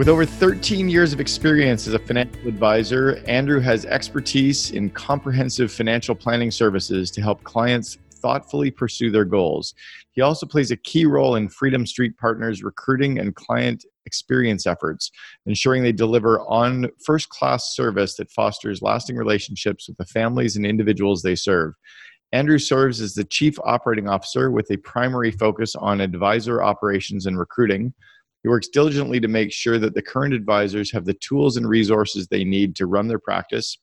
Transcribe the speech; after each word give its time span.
With 0.00 0.08
over 0.08 0.24
13 0.24 0.88
years 0.88 1.12
of 1.12 1.20
experience 1.20 1.86
as 1.86 1.92
a 1.92 1.98
financial 1.98 2.48
advisor, 2.48 3.22
Andrew 3.26 3.60
has 3.60 3.84
expertise 3.84 4.70
in 4.70 4.88
comprehensive 4.88 5.70
financial 5.70 6.14
planning 6.14 6.50
services 6.50 7.10
to 7.10 7.20
help 7.20 7.44
clients 7.44 7.98
thoughtfully 8.14 8.70
pursue 8.70 9.10
their 9.10 9.26
goals. 9.26 9.74
He 10.12 10.22
also 10.22 10.46
plays 10.46 10.70
a 10.70 10.76
key 10.78 11.04
role 11.04 11.34
in 11.36 11.50
Freedom 11.50 11.84
Street 11.84 12.16
Partners' 12.16 12.62
recruiting 12.62 13.18
and 13.18 13.34
client 13.34 13.84
experience 14.06 14.66
efforts, 14.66 15.10
ensuring 15.44 15.82
they 15.82 15.92
deliver 15.92 16.40
on 16.48 16.86
first 17.04 17.28
class 17.28 17.76
service 17.76 18.14
that 18.14 18.30
fosters 18.30 18.80
lasting 18.80 19.16
relationships 19.16 19.86
with 19.86 19.98
the 19.98 20.06
families 20.06 20.56
and 20.56 20.64
individuals 20.64 21.20
they 21.20 21.34
serve. 21.34 21.74
Andrew 22.32 22.58
serves 22.58 23.02
as 23.02 23.12
the 23.12 23.24
Chief 23.24 23.58
Operating 23.64 24.08
Officer 24.08 24.50
with 24.50 24.70
a 24.70 24.78
primary 24.78 25.30
focus 25.30 25.76
on 25.76 26.00
advisor 26.00 26.62
operations 26.62 27.26
and 27.26 27.38
recruiting 27.38 27.92
he 28.42 28.48
works 28.48 28.68
diligently 28.68 29.20
to 29.20 29.28
make 29.28 29.52
sure 29.52 29.78
that 29.78 29.94
the 29.94 30.02
current 30.02 30.34
advisors 30.34 30.90
have 30.92 31.04
the 31.04 31.14
tools 31.14 31.56
and 31.56 31.68
resources 31.68 32.26
they 32.26 32.44
need 32.44 32.74
to 32.76 32.86
run 32.86 33.08
their 33.08 33.18
practice. 33.18 33.78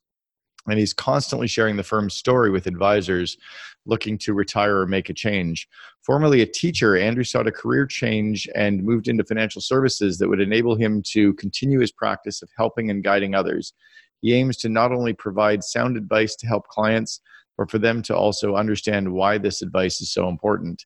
And 0.67 0.79
he's 0.79 0.93
constantly 0.93 1.47
sharing 1.47 1.77
the 1.77 1.83
firm's 1.83 2.15
story 2.15 2.49
with 2.49 2.67
advisors 2.67 3.37
looking 3.85 4.17
to 4.17 4.33
retire 4.33 4.79
or 4.79 4.85
make 4.85 5.09
a 5.09 5.13
change. 5.13 5.67
Formerly 6.05 6.41
a 6.41 6.45
teacher, 6.45 6.97
Andrew 6.97 7.23
sought 7.23 7.47
a 7.47 7.51
career 7.51 7.85
change 7.85 8.47
and 8.53 8.83
moved 8.83 9.07
into 9.07 9.23
financial 9.23 9.61
services 9.61 10.17
that 10.17 10.27
would 10.27 10.41
enable 10.41 10.75
him 10.75 11.01
to 11.11 11.33
continue 11.35 11.79
his 11.79 11.91
practice 11.91 12.41
of 12.41 12.49
helping 12.57 12.89
and 12.89 13.03
guiding 13.03 13.33
others. 13.33 13.73
He 14.21 14.33
aims 14.33 14.57
to 14.57 14.69
not 14.69 14.91
only 14.91 15.13
provide 15.13 15.63
sound 15.63 15.95
advice 15.95 16.35
to 16.35 16.47
help 16.47 16.67
clients, 16.67 17.21
but 17.57 17.71
for 17.71 17.79
them 17.79 18.01
to 18.03 18.15
also 18.15 18.55
understand 18.55 19.11
why 19.11 19.37
this 19.37 19.61
advice 19.61 20.01
is 20.01 20.11
so 20.11 20.27
important. 20.27 20.85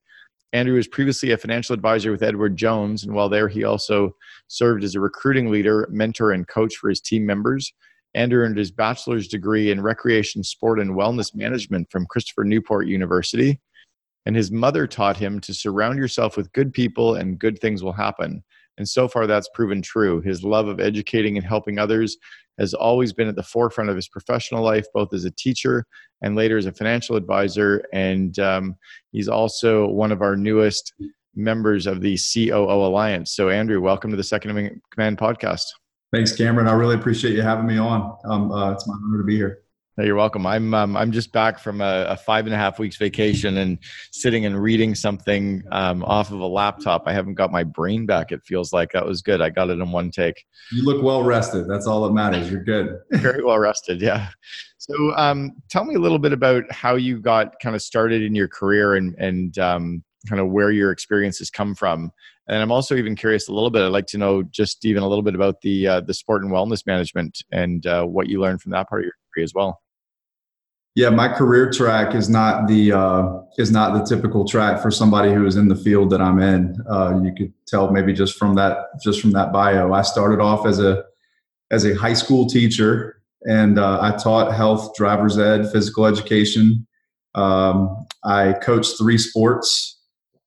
Andrew 0.54 0.76
was 0.76 0.88
previously 0.88 1.32
a 1.32 1.38
financial 1.38 1.74
advisor 1.74 2.12
with 2.12 2.24
Edward 2.24 2.58
Jones, 2.58 3.04
and 3.04 3.14
while 3.14 3.30
there, 3.30 3.48
he 3.48 3.64
also 3.64 4.16
served 4.48 4.84
as 4.84 4.96
a 4.96 5.00
recruiting 5.00 5.50
leader, 5.50 5.88
mentor, 5.90 6.32
and 6.32 6.48
coach 6.48 6.76
for 6.76 6.90
his 6.90 7.00
team 7.00 7.26
members. 7.26 7.72
Andrew 8.14 8.44
earned 8.44 8.58
his 8.58 8.72
bachelor's 8.72 9.30
degree 9.30 9.72
in 9.72 9.82
recreation, 9.82 10.44
sport, 10.44 10.80
and 10.80 10.92
wellness 10.92 11.34
management 11.34 11.90
from 11.90 12.06
Christopher 12.06 12.44
Newport 12.44 12.88
University. 12.88 13.62
And 14.26 14.36
his 14.36 14.52
mother 14.52 14.86
taught 14.86 15.18
him 15.18 15.40
to 15.40 15.54
surround 15.54 15.98
yourself 15.98 16.36
with 16.36 16.52
good 16.52 16.74
people 16.74 17.16
and 17.16 17.40
good 17.40 17.60
things 17.60 17.82
will 17.82 17.94
happen. 17.94 18.44
And 18.82 18.90
so 18.90 19.08
far, 19.08 19.28
that's 19.28 19.48
proven 19.54 19.84
true. 19.84 20.22
His 20.22 20.44
love 20.44 20.68
of 20.68 20.80
educating 20.80 21.38
and 21.38 21.46
helping 21.46 21.78
others 21.78 22.18
has 22.58 22.74
always 22.74 23.14
been 23.14 23.28
at 23.28 23.36
the 23.36 23.44
forefront 23.44 23.92
of 23.92 23.96
his 23.96 24.08
professional 24.08 24.64
life, 24.64 24.88
both 24.92 25.14
as 25.14 25.24
a 25.24 25.30
teacher 25.30 25.86
and 26.24 26.36
later 26.36 26.58
as 26.58 26.66
a 26.66 26.72
financial 26.72 27.16
advisor. 27.16 27.84
And 27.94 28.40
um, 28.40 28.76
he's 29.12 29.28
also 29.28 29.86
one 29.86 30.12
of 30.12 30.24
our 30.24 30.36
newest 30.36 30.96
members 31.36 31.86
of 31.86 32.02
the 32.02 32.18
COO 32.18 32.84
Alliance. 32.84 33.36
So, 33.36 33.50
Andrew, 33.50 33.80
welcome 33.82 34.10
to 34.10 34.18
the 34.18 34.24
Second 34.24 34.82
Command 34.90 35.20
podcast. 35.20 35.66
Thanks, 36.12 36.36
Cameron. 36.36 36.68
I 36.68 36.74
really 36.74 36.96
appreciate 36.96 37.36
you 37.36 37.44
having 37.44 37.68
me 37.68 37.78
on. 37.78 38.18
Um, 38.26 38.52
uh, 38.52 38.72
it's 38.72 38.88
my 38.88 38.96
honor 38.96 39.20
to 39.20 39.24
be 39.24 39.36
here. 39.36 39.61
You're 39.98 40.16
welcome. 40.16 40.46
I'm 40.46 40.74
um, 40.74 40.96
I'm 40.96 41.12
just 41.12 41.34
back 41.34 41.60
from 41.60 41.82
a, 41.82 42.06
a, 42.10 42.16
five 42.16 42.46
and 42.46 42.56
a 42.56 42.58
half 42.58 42.80
weeks 42.80 42.96
vacation 42.96 43.58
and 43.58 43.78
sitting 44.12 44.46
and 44.46 44.62
reading 44.62 44.96
something 44.96 45.64
um, 45.72 46.04
off 46.04 46.32
of 46.32 46.40
a 46.40 46.48
laptop. 46.48 47.04
I 47.08 47.14
haven't 47.14 47.34
got 47.34 47.52
my 47.52 47.64
brain 47.64 48.06
back. 48.06 48.32
It 48.32 48.42
feels 48.46 48.72
like 48.72 48.94
that 48.94 49.06
was 49.06 49.22
good. 49.22 49.42
I 49.42 49.50
got 49.50 49.70
it 49.70 49.80
in 49.80 49.92
one 49.92 50.10
take. 50.10 50.46
You 50.72 50.84
look 50.84 51.04
well 51.04 51.24
rested. 51.24 51.68
That's 51.68 51.88
all 51.88 52.04
that 52.08 52.14
matters. 52.14 52.50
You're 52.50 52.64
good. 52.64 53.00
Very 53.12 53.44
well 53.44 53.60
rested. 53.60 54.02
Yeah. 54.02 54.30
So, 54.78 54.96
um, 55.18 55.52
tell 55.70 55.84
me 55.84 55.96
a 55.96 56.00
little 56.00 56.20
bit 56.20 56.32
about 56.32 56.72
how 56.72 56.96
you 56.96 57.20
got 57.20 57.60
kind 57.62 57.76
of 57.76 57.82
started 57.82 58.22
in 58.22 58.34
your 58.34 58.48
career 58.48 58.96
and 58.96 59.14
and 59.20 59.60
um, 59.60 60.04
kind 60.30 60.40
of 60.40 60.50
where 60.52 60.72
your 60.72 60.92
experiences 60.92 61.50
come 61.50 61.76
from. 61.76 62.12
And 62.48 62.62
I'm 62.62 62.72
also 62.72 62.96
even 62.96 63.16
curious 63.16 63.50
a 63.50 63.54
little 63.54 63.70
bit. 63.70 63.82
I'd 63.82 63.88
like 63.88 64.08
to 64.08 64.18
know 64.18 64.42
just 64.44 64.86
even 64.86 65.04
a 65.04 65.08
little 65.08 65.22
bit 65.22 65.36
about 65.36 65.60
the 65.62 65.86
uh, 65.86 66.02
the 66.02 66.14
sport 66.14 66.44
and 66.44 66.52
wellness 66.52 66.86
management 66.88 67.44
and 67.52 67.86
uh, 67.86 68.06
what 68.06 68.30
you 68.30 68.40
learned 68.40 68.62
from 68.62 68.72
that 68.72 68.88
part 68.88 69.02
of 69.02 69.06
your 69.06 69.14
as 69.38 69.54
well. 69.54 69.82
Yeah, 70.94 71.10
my 71.10 71.30
career 71.30 71.72
track 71.72 72.14
is 72.16 72.30
not 72.30 72.68
the 72.68 72.92
uh, 72.92 73.40
is 73.58 73.72
not 73.72 73.94
the 73.94 74.04
typical 74.04 74.46
track 74.46 74.82
for 74.82 74.92
somebody 74.92 75.34
who 75.34 75.46
is 75.46 75.56
in 75.56 75.70
the 75.70 75.76
field 75.76 76.10
that 76.10 76.22
I'm 76.22 76.40
in. 76.40 76.76
Uh, 76.90 77.20
you 77.24 77.34
could 77.34 77.54
tell 77.66 77.92
maybe 77.92 78.12
just 78.12 78.38
from 78.38 78.56
that 78.56 78.88
just 79.02 79.22
from 79.22 79.32
that 79.32 79.54
bio. 79.54 79.94
I 79.94 80.02
started 80.02 80.42
off 80.42 80.66
as 80.66 80.80
a 80.80 81.04
as 81.72 81.86
a 81.86 81.96
high 81.96 82.14
school 82.14 82.46
teacher, 82.46 83.22
and 83.44 83.80
uh, 83.80 84.00
I 84.02 84.18
taught 84.18 84.54
health, 84.54 84.94
driver's 84.96 85.38
ed, 85.40 85.72
physical 85.72 86.06
education. 86.06 86.86
Um, 87.36 88.06
I 88.26 88.54
coached 88.54 88.98
three 88.98 89.18
sports. 89.18 89.98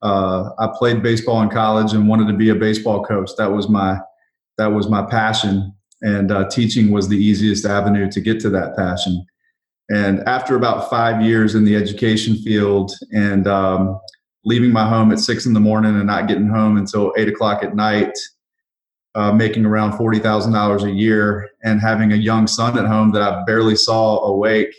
Uh, 0.02 0.50
I 0.58 0.68
played 0.78 1.02
baseball 1.02 1.40
in 1.40 1.48
college 1.48 1.94
and 1.94 2.06
wanted 2.06 2.28
to 2.28 2.36
be 2.36 2.50
a 2.50 2.54
baseball 2.54 3.02
coach. 3.02 3.30
That 3.38 3.52
was 3.52 3.70
my 3.70 3.98
that 4.58 4.66
was 4.66 4.90
my 4.90 5.06
passion, 5.06 5.74
and 6.04 6.30
uh, 6.30 6.48
teaching 6.48 6.92
was 6.92 7.08
the 7.08 7.18
easiest 7.18 7.64
avenue 7.64 8.08
to 8.10 8.20
get 8.20 8.38
to 8.38 8.50
that 8.50 8.76
passion 8.76 9.26
and 9.90 10.20
after 10.26 10.56
about 10.56 10.88
five 10.88 11.22
years 11.22 11.54
in 11.54 11.64
the 11.64 11.76
education 11.76 12.36
field 12.36 12.92
and 13.12 13.46
um, 13.46 14.00
leaving 14.44 14.72
my 14.72 14.88
home 14.88 15.12
at 15.12 15.18
six 15.18 15.44
in 15.46 15.52
the 15.52 15.60
morning 15.60 15.94
and 15.94 16.06
not 16.06 16.26
getting 16.26 16.48
home 16.48 16.78
until 16.78 17.12
eight 17.18 17.28
o'clock 17.28 17.62
at 17.62 17.74
night, 17.74 18.16
uh, 19.14 19.32
making 19.32 19.66
around 19.66 19.92
$40,000 19.92 20.82
a 20.84 20.90
year 20.90 21.50
and 21.62 21.80
having 21.80 22.12
a 22.12 22.16
young 22.16 22.46
son 22.46 22.78
at 22.78 22.86
home 22.86 23.12
that 23.12 23.22
I 23.22 23.44
barely 23.44 23.76
saw 23.76 24.20
awake, 24.24 24.74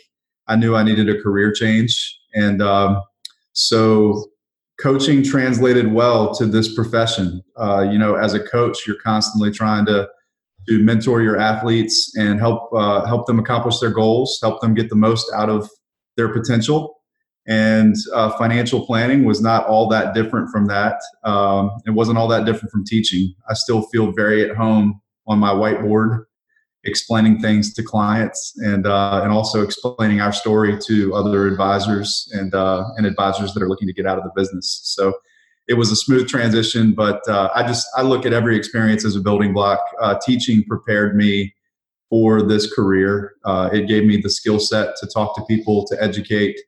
I 0.47 0.55
knew 0.55 0.75
I 0.75 0.83
needed 0.83 1.07
a 1.07 1.21
career 1.21 1.51
change. 1.51 2.19
And 2.33 2.61
um, 2.61 3.01
so 3.53 4.25
coaching 4.81 5.23
translated 5.23 5.93
well 5.93 6.33
to 6.35 6.47
this 6.47 6.73
profession. 6.73 7.43
Uh, 7.55 7.87
you 7.89 7.99
know, 7.99 8.15
as 8.15 8.33
a 8.33 8.39
coach, 8.39 8.87
you're 8.87 8.99
constantly 9.01 9.51
trying 9.51 9.85
to 9.85 10.09
to 10.67 10.83
mentor 10.83 11.21
your 11.21 11.37
athletes 11.37 12.15
and 12.15 12.39
help 12.39 12.69
uh, 12.73 13.05
help 13.05 13.27
them 13.27 13.39
accomplish 13.39 13.79
their 13.79 13.91
goals, 13.91 14.39
help 14.41 14.61
them 14.61 14.73
get 14.73 14.89
the 14.89 14.95
most 14.95 15.31
out 15.33 15.49
of 15.49 15.69
their 16.17 16.31
potential. 16.33 16.95
And 17.47 17.95
uh, 18.13 18.35
financial 18.37 18.85
planning 18.85 19.23
was 19.23 19.39
not 19.39 19.67
all 19.67 19.87
that 19.89 20.15
different 20.15 20.49
from 20.49 20.65
that. 20.65 20.99
Um, 21.23 21.71
it 21.85 21.91
wasn't 21.91 22.17
all 22.17 22.27
that 22.29 22.45
different 22.45 22.71
from 22.71 22.83
teaching. 22.85 23.35
I 23.47 23.53
still 23.53 23.83
feel 23.83 24.11
very 24.11 24.49
at 24.49 24.55
home 24.55 24.99
on 25.27 25.37
my 25.37 25.51
whiteboard, 25.51 26.25
explaining 26.85 27.39
things 27.41 27.73
to 27.75 27.83
clients 27.83 28.53
and 28.57 28.87
uh, 28.87 29.21
and 29.23 29.31
also 29.31 29.61
explaining 29.61 30.21
our 30.21 30.33
story 30.33 30.77
to 30.87 31.13
other 31.13 31.45
advisors 31.45 32.27
and 32.33 32.55
uh, 32.55 32.85
and 32.97 33.05
advisors 33.05 33.53
that 33.53 33.61
are 33.61 33.69
looking 33.69 33.87
to 33.87 33.93
get 33.93 34.07
out 34.07 34.17
of 34.17 34.23
the 34.23 34.31
business. 34.35 34.81
So 34.83 35.13
it 35.67 35.75
was 35.75 35.91
a 35.91 35.95
smooth 35.95 36.27
transition, 36.27 36.93
but 36.93 37.27
uh, 37.27 37.49
I 37.55 37.63
just 37.63 37.87
I 37.97 38.03
look 38.03 38.25
at 38.25 38.33
every 38.33 38.55
experience 38.55 39.05
as 39.05 39.15
a 39.15 39.19
building 39.19 39.53
block. 39.53 39.79
Uh, 40.01 40.17
teaching 40.23 40.63
prepared 40.63 41.15
me 41.15 41.53
for 42.09 42.41
this 42.41 42.71
career. 42.71 43.33
Uh, 43.45 43.69
it 43.73 43.87
gave 43.87 44.05
me 44.05 44.17
the 44.17 44.29
skill 44.29 44.59
set 44.59 44.95
to 44.97 45.07
talk 45.07 45.35
to 45.35 45.43
people, 45.45 45.85
to 45.87 46.01
educate, 46.01 46.59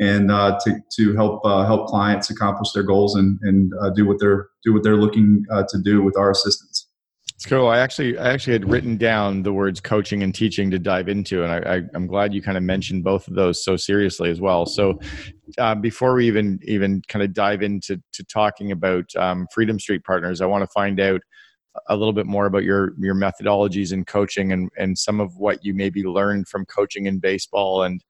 and 0.00 0.30
uh, 0.30 0.58
to 0.64 0.80
to 0.96 1.14
help 1.14 1.44
uh, 1.44 1.64
help 1.64 1.86
clients 1.86 2.30
accomplish 2.30 2.72
their 2.72 2.82
goals 2.82 3.14
and 3.14 3.38
and 3.42 3.72
uh, 3.80 3.90
do 3.90 4.06
what 4.06 4.18
they're 4.18 4.48
do 4.64 4.72
what 4.72 4.82
they're 4.82 4.96
looking 4.96 5.44
to 5.68 5.78
do 5.82 6.02
with 6.02 6.16
our 6.16 6.30
assistance. 6.30 6.69
It's 7.40 7.46
cool. 7.46 7.68
I 7.68 7.78
actually, 7.78 8.18
I 8.18 8.34
actually 8.34 8.52
had 8.52 8.68
written 8.68 8.98
down 8.98 9.42
the 9.42 9.50
words 9.50 9.80
coaching 9.80 10.22
and 10.22 10.34
teaching 10.34 10.70
to 10.72 10.78
dive 10.78 11.08
into, 11.08 11.42
and 11.42 11.50
I, 11.50 11.80
am 11.96 12.06
glad 12.06 12.34
you 12.34 12.42
kind 12.42 12.58
of 12.58 12.62
mentioned 12.62 13.02
both 13.02 13.26
of 13.28 13.34
those 13.34 13.64
so 13.64 13.78
seriously 13.78 14.30
as 14.30 14.42
well. 14.42 14.66
So, 14.66 15.00
uh, 15.56 15.74
before 15.74 16.12
we 16.12 16.26
even 16.26 16.60
even 16.64 17.00
kind 17.08 17.22
of 17.22 17.32
dive 17.32 17.62
into 17.62 17.98
to 18.12 18.24
talking 18.24 18.72
about 18.72 19.06
um, 19.16 19.46
Freedom 19.54 19.80
Street 19.80 20.04
Partners, 20.04 20.42
I 20.42 20.46
want 20.46 20.64
to 20.64 20.66
find 20.66 21.00
out 21.00 21.22
a 21.88 21.96
little 21.96 22.12
bit 22.12 22.26
more 22.26 22.44
about 22.44 22.62
your 22.62 22.92
your 22.98 23.14
methodologies 23.14 23.94
in 23.94 24.04
coaching 24.04 24.52
and 24.52 24.68
and 24.76 24.98
some 24.98 25.18
of 25.18 25.34
what 25.38 25.64
you 25.64 25.72
maybe 25.72 26.02
learned 26.02 26.46
from 26.46 26.66
coaching 26.66 27.06
in 27.06 27.20
baseball 27.20 27.84
and 27.84 28.04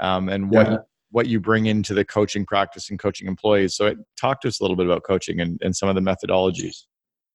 um, 0.00 0.30
and 0.30 0.50
what. 0.50 0.70
Yeah. 0.70 0.78
What 1.12 1.26
you 1.26 1.40
bring 1.40 1.66
into 1.66 1.92
the 1.92 2.04
coaching 2.04 2.46
practice 2.46 2.88
and 2.88 2.96
coaching 2.96 3.26
employees. 3.26 3.74
So, 3.74 3.86
it, 3.86 3.98
talk 4.16 4.40
to 4.42 4.48
us 4.48 4.60
a 4.60 4.62
little 4.62 4.76
bit 4.76 4.86
about 4.86 5.02
coaching 5.02 5.40
and, 5.40 5.60
and 5.60 5.74
some 5.74 5.88
of 5.88 5.96
the 5.96 6.00
methodologies. 6.00 6.84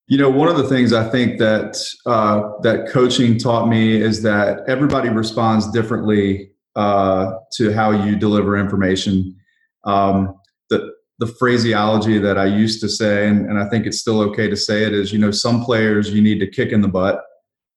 You 0.07 0.19
know, 0.19 0.29
one 0.29 0.47
of 0.47 0.57
the 0.57 0.67
things 0.67 0.93
I 0.93 1.09
think 1.09 1.39
that 1.39 1.83
uh, 2.05 2.51
that 2.61 2.87
coaching 2.89 3.39
taught 3.39 3.67
me 3.67 3.99
is 3.99 4.21
that 4.21 4.59
everybody 4.67 5.09
responds 5.09 5.71
differently 5.71 6.51
uh, 6.75 7.33
to 7.53 7.73
how 7.73 7.91
you 7.91 8.15
deliver 8.15 8.55
information. 8.57 9.35
Um, 9.83 10.35
the 10.69 10.91
the 11.17 11.27
phraseology 11.27 12.19
that 12.19 12.37
I 12.37 12.45
used 12.45 12.81
to 12.81 12.89
say, 12.89 13.27
and, 13.27 13.49
and 13.49 13.57
I 13.57 13.67
think 13.69 13.87
it's 13.87 13.99
still 13.99 14.21
okay 14.21 14.49
to 14.49 14.55
say 14.55 14.83
it, 14.83 14.93
is 14.93 15.11
you 15.13 15.17
know, 15.17 15.31
some 15.31 15.63
players 15.63 16.11
you 16.11 16.21
need 16.21 16.39
to 16.39 16.47
kick 16.47 16.71
in 16.71 16.81
the 16.81 16.87
butt, 16.87 17.23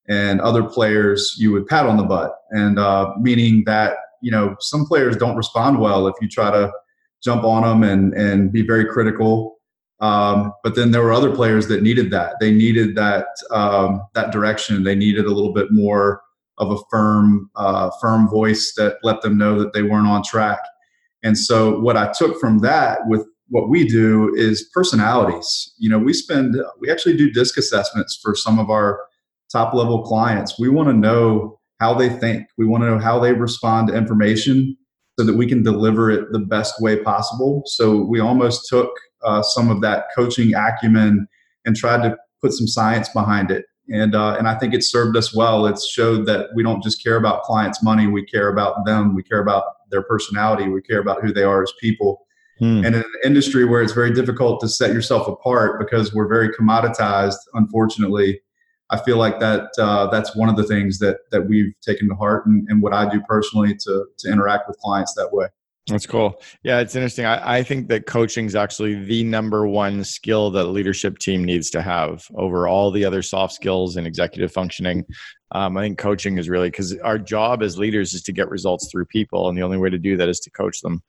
and 0.09 0.41
other 0.41 0.65
players 0.65 1.35
you 1.39 1.53
would 1.53 1.67
pat 1.67 1.87
on 1.87 1.97
the 1.97 2.03
butt, 2.03 2.35
and 2.51 2.79
uh, 2.79 3.13
meaning 3.19 3.63
that 3.65 3.95
you 4.21 4.31
know 4.31 4.55
some 4.61 4.85
players 4.85 5.17
don't 5.17 5.37
respond 5.37 5.79
well 5.81 6.07
if 6.09 6.15
you 6.21 6.29
try 6.29 6.51
to 6.51 6.71
jump 7.23 7.45
on 7.45 7.63
them 7.63 7.83
and 7.85 8.13
and 8.15 8.53
be 8.53 8.67
very 8.67 8.85
critical. 8.85 9.58
Um, 10.01 10.53
but 10.63 10.75
then 10.77 10.93
there 10.93 11.03
were 11.03 11.13
other 11.13 11.35
players 11.35 11.67
that 11.69 11.83
needed 11.83 12.11
that. 12.13 12.35
They 12.41 12.53
needed 12.53 12.95
that 12.95 13.27
um, 13.51 14.03
that 14.15 14.31
direction. 14.31 14.85
They 14.85 14.95
needed 14.95 15.25
a 15.25 15.33
little 15.33 15.53
bit 15.53 15.69
more 15.71 16.23
of 16.59 16.71
a 16.71 16.79
firm 16.91 17.51
uh, 17.57 17.91
firm 18.01 18.29
voice 18.29 18.75
that 18.77 18.99
let 19.03 19.23
them 19.23 19.37
know 19.37 19.59
that 19.59 19.73
they 19.73 19.83
weren't 19.83 20.07
on 20.07 20.23
track. 20.23 20.61
And 21.23 21.37
so 21.37 21.81
what 21.81 21.97
I 21.97 22.13
took 22.13 22.39
from 22.41 22.61
that 22.61 23.01
with 23.07 23.27
what 23.49 23.69
we 23.69 23.87
do 23.87 24.33
is 24.37 24.69
personalities. 24.73 25.73
You 25.79 25.91
know, 25.91 25.99
we 25.99 26.13
spend 26.13 26.57
we 26.81 26.91
actually 26.91 27.17
do 27.17 27.31
disc 27.31 27.57
assessments 27.57 28.19
for 28.23 28.35
some 28.35 28.59
of 28.59 28.71
our 28.71 29.01
top 29.51 29.75
level 29.75 30.03
clients. 30.03 30.59
We 30.59 30.69
want 30.69 30.89
to 30.89 30.95
know 30.95 31.59
how 31.81 31.95
they 31.95 32.09
think. 32.09 32.47
We 32.57 32.67
want 32.67 32.83
to 32.83 32.91
know 32.91 32.99
how 32.99 33.19
they 33.19 33.33
respond 33.33 33.89
to 33.89 33.97
information 33.97 34.77
so 35.19 35.25
that 35.25 35.35
we 35.35 35.47
can 35.47 35.63
deliver 35.63 36.11
it 36.11 36.31
the 36.31 36.39
best 36.39 36.81
way 36.81 37.03
possible. 37.03 37.63
So 37.67 38.05
we 38.05 38.21
almost 38.21 38.69
took 38.69 38.91
uh, 39.23 39.43
some 39.43 39.71
of 39.71 39.81
that 39.83 40.07
coaching 40.15 40.55
acumen 40.55 41.27
and 41.65 41.77
tried 41.77 42.03
to 42.03 42.17
put 42.41 42.53
some 42.53 42.67
science 42.67 43.09
behind 43.11 43.51
it. 43.51 43.67
And 43.91 44.15
uh, 44.15 44.37
and 44.39 44.47
I 44.47 44.59
think 44.59 44.75
it 44.75 44.85
served 44.85 45.17
us 45.17 45.35
well. 45.35 45.67
It's 45.67 45.89
showed 45.89 46.27
that 46.27 46.51
we 46.55 46.63
don't 46.63 46.83
just 46.83 47.03
care 47.03 47.17
about 47.17 47.43
clients' 47.45 47.83
money; 47.83 48.07
we 48.07 48.23
care 48.23 48.49
about 48.49 48.85
them. 48.85 49.15
We 49.15 49.23
care 49.23 49.41
about 49.41 49.65
their 49.91 50.03
personality. 50.03 50.69
We 50.69 50.83
care 50.83 51.01
about 51.01 51.23
who 51.23 51.33
they 51.33 51.43
are 51.43 51.63
as 51.63 51.73
people. 51.81 52.27
Hmm. 52.59 52.85
And 52.85 52.87
in 52.87 52.95
an 52.97 53.05
industry 53.25 53.65
where 53.65 53.81
it's 53.81 53.93
very 53.93 54.13
difficult 54.13 54.61
to 54.61 54.69
set 54.69 54.93
yourself 54.93 55.27
apart 55.27 55.79
because 55.79 56.13
we're 56.13 56.29
very 56.29 56.51
commoditized, 56.51 57.37
unfortunately, 57.55 58.41
I 58.91 58.99
feel 58.99 59.17
like 59.17 59.39
that 59.41 59.71
uh, 59.79 60.09
that's 60.09 60.35
one 60.35 60.49
of 60.49 60.57
the 60.57 60.65
things 60.65 60.99
that 60.99 61.19
that 61.31 61.49
we've 61.49 61.73
taken 61.81 62.09
to 62.09 62.15
heart 62.15 62.47
and, 62.47 62.67
and 62.69 62.83
what 62.83 62.93
I 62.93 63.09
do 63.09 63.21
personally 63.23 63.75
to 63.85 64.07
to 64.19 64.31
interact 64.31 64.69
with 64.69 64.77
clients 64.79 65.15
that 65.15 65.33
way. 65.33 65.47
That's 65.89 66.07
cool. 66.07 66.41
Yeah, 66.63 66.81
it's 66.81 66.95
interesting. 66.95 67.25
I, 67.25 67.59
I 67.59 67.63
think 67.63 67.89
that 67.89 68.07
coaching 68.07 68.45
is 68.47 68.55
actually 68.55 69.05
the 69.05 69.25
number 69.25 69.67
one 69.67 70.05
skill 70.05 70.51
that 70.51 70.67
a 70.67 70.69
leadership 70.69 71.19
team 71.19 71.45
needs 71.45 71.71
to 71.71 71.83
have 71.83 72.27
over 72.35 72.69
all 72.69 72.91
the 72.91 73.05
other 73.05 73.23
soft 73.23 73.55
skills 73.55 73.97
and 73.97 74.07
executive 74.07 74.53
functioning. 74.53 75.05
Um, 75.53 75.77
I 75.77 75.83
think 75.83 75.99
coaching 75.99 76.37
is 76.37 76.49
really 76.49 76.69
because 76.69 76.97
our 76.99 77.19
job 77.19 77.63
as 77.63 77.79
leaders 77.79 78.13
is 78.13 78.23
to 78.25 78.33
get 78.33 78.51
results 78.51 78.91
through 78.91 79.07
people, 79.07 79.49
and 79.49 79.57
the 79.57 79.63
only 79.63 79.79
way 79.79 79.89
to 79.89 79.99
do 79.99 80.17
that 80.19 80.29
is 80.29 80.41
to 80.41 80.51
coach 80.51 80.81
them. 80.83 81.03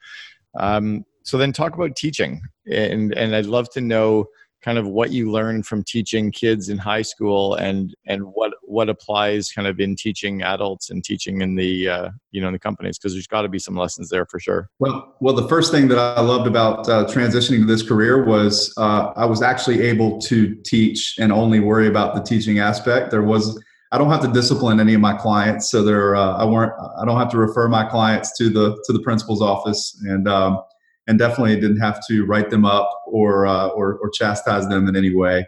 Um, 0.57 1.05
so 1.23 1.37
then, 1.37 1.51
talk 1.51 1.75
about 1.75 1.95
teaching, 1.95 2.41
and 2.71 3.13
and 3.13 3.35
I'd 3.35 3.45
love 3.45 3.69
to 3.71 3.81
know 3.81 4.27
kind 4.61 4.77
of 4.77 4.87
what 4.87 5.11
you 5.11 5.31
learn 5.31 5.63
from 5.63 5.83
teaching 5.83 6.31
kids 6.31 6.69
in 6.69 6.77
high 6.77 7.01
school 7.01 7.55
and 7.55 7.95
and 8.05 8.23
what 8.23 8.53
what 8.63 8.89
applies 8.89 9.51
kind 9.51 9.67
of 9.67 9.79
in 9.79 9.95
teaching 9.95 10.41
adults 10.41 10.89
and 10.89 11.03
teaching 11.03 11.41
in 11.41 11.55
the 11.55 11.87
uh, 11.87 12.09
you 12.31 12.41
know 12.41 12.47
in 12.47 12.53
the 12.53 12.59
companies 12.59 12.97
because 12.97 13.13
there's 13.13 13.27
got 13.27 13.43
to 13.43 13.49
be 13.49 13.59
some 13.59 13.75
lessons 13.75 14.09
there 14.09 14.25
for 14.25 14.39
sure. 14.39 14.69
Well 14.79 15.15
well 15.19 15.35
the 15.35 15.47
first 15.47 15.71
thing 15.71 15.87
that 15.89 15.99
i 15.99 16.21
loved 16.21 16.47
about 16.47 16.87
uh, 16.89 17.05
transitioning 17.05 17.59
to 17.59 17.65
this 17.65 17.87
career 17.87 18.25
was 18.25 18.73
uh, 18.77 19.13
i 19.15 19.25
was 19.25 19.41
actually 19.41 19.81
able 19.81 20.19
to 20.21 20.55
teach 20.65 21.15
and 21.19 21.31
only 21.31 21.59
worry 21.59 21.87
about 21.87 22.15
the 22.15 22.21
teaching 22.21 22.59
aspect. 22.59 23.11
There 23.11 23.23
was 23.23 23.61
i 23.91 23.97
don't 23.97 24.09
have 24.09 24.21
to 24.21 24.31
discipline 24.31 24.79
any 24.79 24.93
of 24.93 25.01
my 25.01 25.13
clients 25.13 25.71
so 25.71 25.81
there 25.83 26.15
uh, 26.15 26.37
i 26.37 26.45
weren't 26.45 26.73
i 27.01 27.05
don't 27.05 27.17
have 27.17 27.29
to 27.29 27.37
refer 27.37 27.67
my 27.67 27.83
clients 27.83 28.37
to 28.37 28.49
the 28.49 28.81
to 28.85 28.93
the 28.93 28.99
principal's 28.99 29.41
office 29.41 29.99
and 30.05 30.27
um, 30.27 30.61
and 31.09 31.17
definitely 31.17 31.59
didn't 31.59 31.79
have 31.79 31.99
to 32.07 32.23
write 32.23 32.51
them 32.51 32.63
up 32.63 32.89
or, 33.07 33.47
uh, 33.47 33.67
or, 33.69 33.97
or 33.97 34.09
chastise 34.11 34.69
them 34.69 34.87
in 34.87 34.95
any 34.95 35.13
way. 35.13 35.45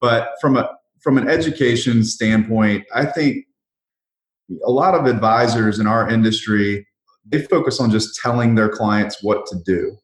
But 0.00 0.30
from 0.40 0.56
a 0.56 0.70
from 1.00 1.18
an 1.18 1.28
education 1.28 2.04
standpoint, 2.04 2.84
I 2.94 3.04
think 3.04 3.44
a 4.64 4.70
lot 4.70 4.94
of 4.94 5.06
advisors 5.06 5.80
in 5.80 5.88
our 5.88 6.08
industry 6.08 6.86
they 7.26 7.42
focus 7.42 7.80
on 7.80 7.90
just 7.90 8.20
telling 8.20 8.54
their 8.54 8.68
clients 8.68 9.22
what 9.22 9.46
to 9.46 9.56
do. 9.64 9.96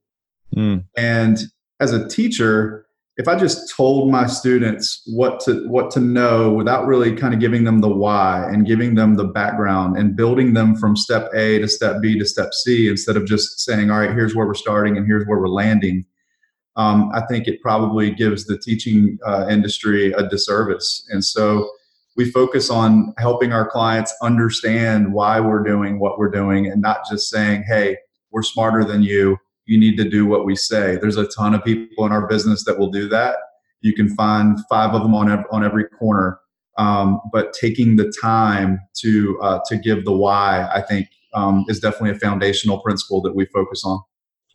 Mm. 0.57 0.85
And 0.97 1.39
as 1.81 1.93
a 1.93 2.09
teacher, 2.09 2.87
if 3.19 3.27
I 3.27 3.35
just 3.35 3.75
told 3.77 4.13
my 4.13 4.27
students 4.27 5.03
what 5.07 5.41
to 5.41 5.69
what 5.69 5.91
to 5.91 6.01
know 6.01 6.53
without 6.53 6.87
really 6.87 7.15
kind 7.17 7.35
of 7.35 7.41
giving 7.41 7.65
them 7.65 7.81
the 7.81 7.89
why 7.89 8.49
and 8.49 8.65
giving 8.65 8.95
them 8.95 9.17
the 9.17 9.25
background 9.25 9.99
and 9.99 10.15
building 10.15 10.55
them 10.55 10.77
from 10.77 10.97
step 10.97 11.29
A 11.35 11.59
to 11.59 11.67
step 11.67 11.97
B 12.01 12.17
to 12.17 12.25
step 12.25 12.55
C 12.55 12.89
instead 12.89 13.17
of 13.17 13.27
just 13.27 13.59
saying, 13.61 13.91
all 13.91 13.99
right, 13.99 14.13
here's 14.13 14.37
where 14.37 14.47
we're 14.47 14.55
starting 14.55 14.97
and 14.97 15.05
here's 15.05 15.27
where 15.27 15.41
we're 15.41 15.49
landing, 15.49 16.07
um, 16.77 17.11
I 17.13 17.23
think 17.27 17.49
it 17.49 17.61
probably 17.61 18.13
gives 18.13 18.47
the 18.47 18.57
teaching 18.57 19.19
uh, 19.27 19.49
industry 19.51 20.13
a 20.13 20.29
disservice. 20.29 21.05
And 21.11 21.25
so 21.25 21.69
we 22.17 22.31
focus 22.31 22.71
on 22.71 23.15
helping 23.19 23.53
our 23.53 23.69
clients 23.69 24.15
understand 24.23 25.13
why 25.13 25.41
we're 25.41 25.65
doing 25.65 25.99
what 25.99 26.19
we're 26.19 26.31
doing 26.31 26.69
and 26.69 26.81
not 26.81 27.01
just 27.11 27.29
saying, 27.29 27.65
hey, 27.67 27.97
we're 28.31 28.43
smarter 28.43 28.85
than 28.85 29.03
you 29.03 29.39
you 29.69 29.79
need 29.79 29.97
to 29.99 30.09
do 30.09 30.27
what 30.27 30.47
we 30.47 30.57
say. 30.57 30.97
There's 30.97 31.19
a 31.19 31.27
ton 31.29 31.55
of 31.55 31.63
people 31.63 32.07
in 32.07 32.13
our 32.13 32.27
business 32.27 32.65
that 32.65 32.79
will 32.79 32.91
do 32.91 33.09
that. 33.11 33.37
You 33.83 33.93
can 33.93 34.09
find 34.17 34.59
five 34.69 34.95
of 34.95 35.03
them 35.03 35.15
on 35.15 35.31
every, 35.31 35.45
on 35.53 35.63
every 35.63 35.85
corner. 35.85 36.41
Um, 36.79 37.21
but 37.33 37.53
taking 37.53 37.97
the 37.97 38.13
time 38.23 38.81
to 39.01 39.39
uh, 39.43 39.59
to 39.67 39.77
give 39.77 40.05
the 40.05 40.13
why, 40.13 40.69
I 40.73 40.81
think, 40.81 41.09
um, 41.35 41.65
is 41.69 41.81
definitely 41.81 42.11
a 42.11 42.21
foundational 42.21 42.81
principle 42.81 43.21
that 43.23 43.35
we 43.35 43.47
focus 43.47 43.83
on. 43.85 44.01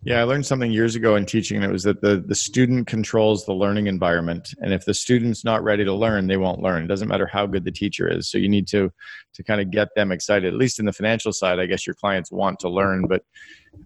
Yeah, 0.05 0.19
I 0.19 0.23
learned 0.23 0.45
something 0.45 0.71
years 0.71 0.95
ago 0.95 1.15
in 1.15 1.25
teaching, 1.25 1.57
and 1.57 1.65
it 1.65 1.71
was 1.71 1.83
that 1.83 2.01
the, 2.01 2.21
the 2.25 2.35
student 2.35 2.87
controls 2.87 3.45
the 3.45 3.53
learning 3.53 3.87
environment. 3.87 4.53
And 4.59 4.73
if 4.73 4.83
the 4.83 4.93
student's 4.93 5.45
not 5.45 5.63
ready 5.63 5.85
to 5.85 5.93
learn, 5.93 6.27
they 6.27 6.35
won't 6.35 6.61
learn. 6.61 6.83
It 6.83 6.87
doesn't 6.87 7.07
matter 7.07 7.25
how 7.25 7.45
good 7.45 7.63
the 7.63 7.71
teacher 7.71 8.09
is. 8.09 8.29
So 8.29 8.37
you 8.37 8.49
need 8.49 8.67
to 8.69 8.91
to 9.33 9.43
kind 9.43 9.61
of 9.61 9.71
get 9.71 9.89
them 9.95 10.11
excited. 10.11 10.53
At 10.53 10.59
least 10.59 10.79
in 10.79 10.85
the 10.85 10.91
financial 10.91 11.31
side, 11.31 11.59
I 11.59 11.67
guess 11.67 11.87
your 11.87 11.93
clients 11.93 12.31
want 12.31 12.59
to 12.59 12.69
learn. 12.69 13.07
But 13.07 13.23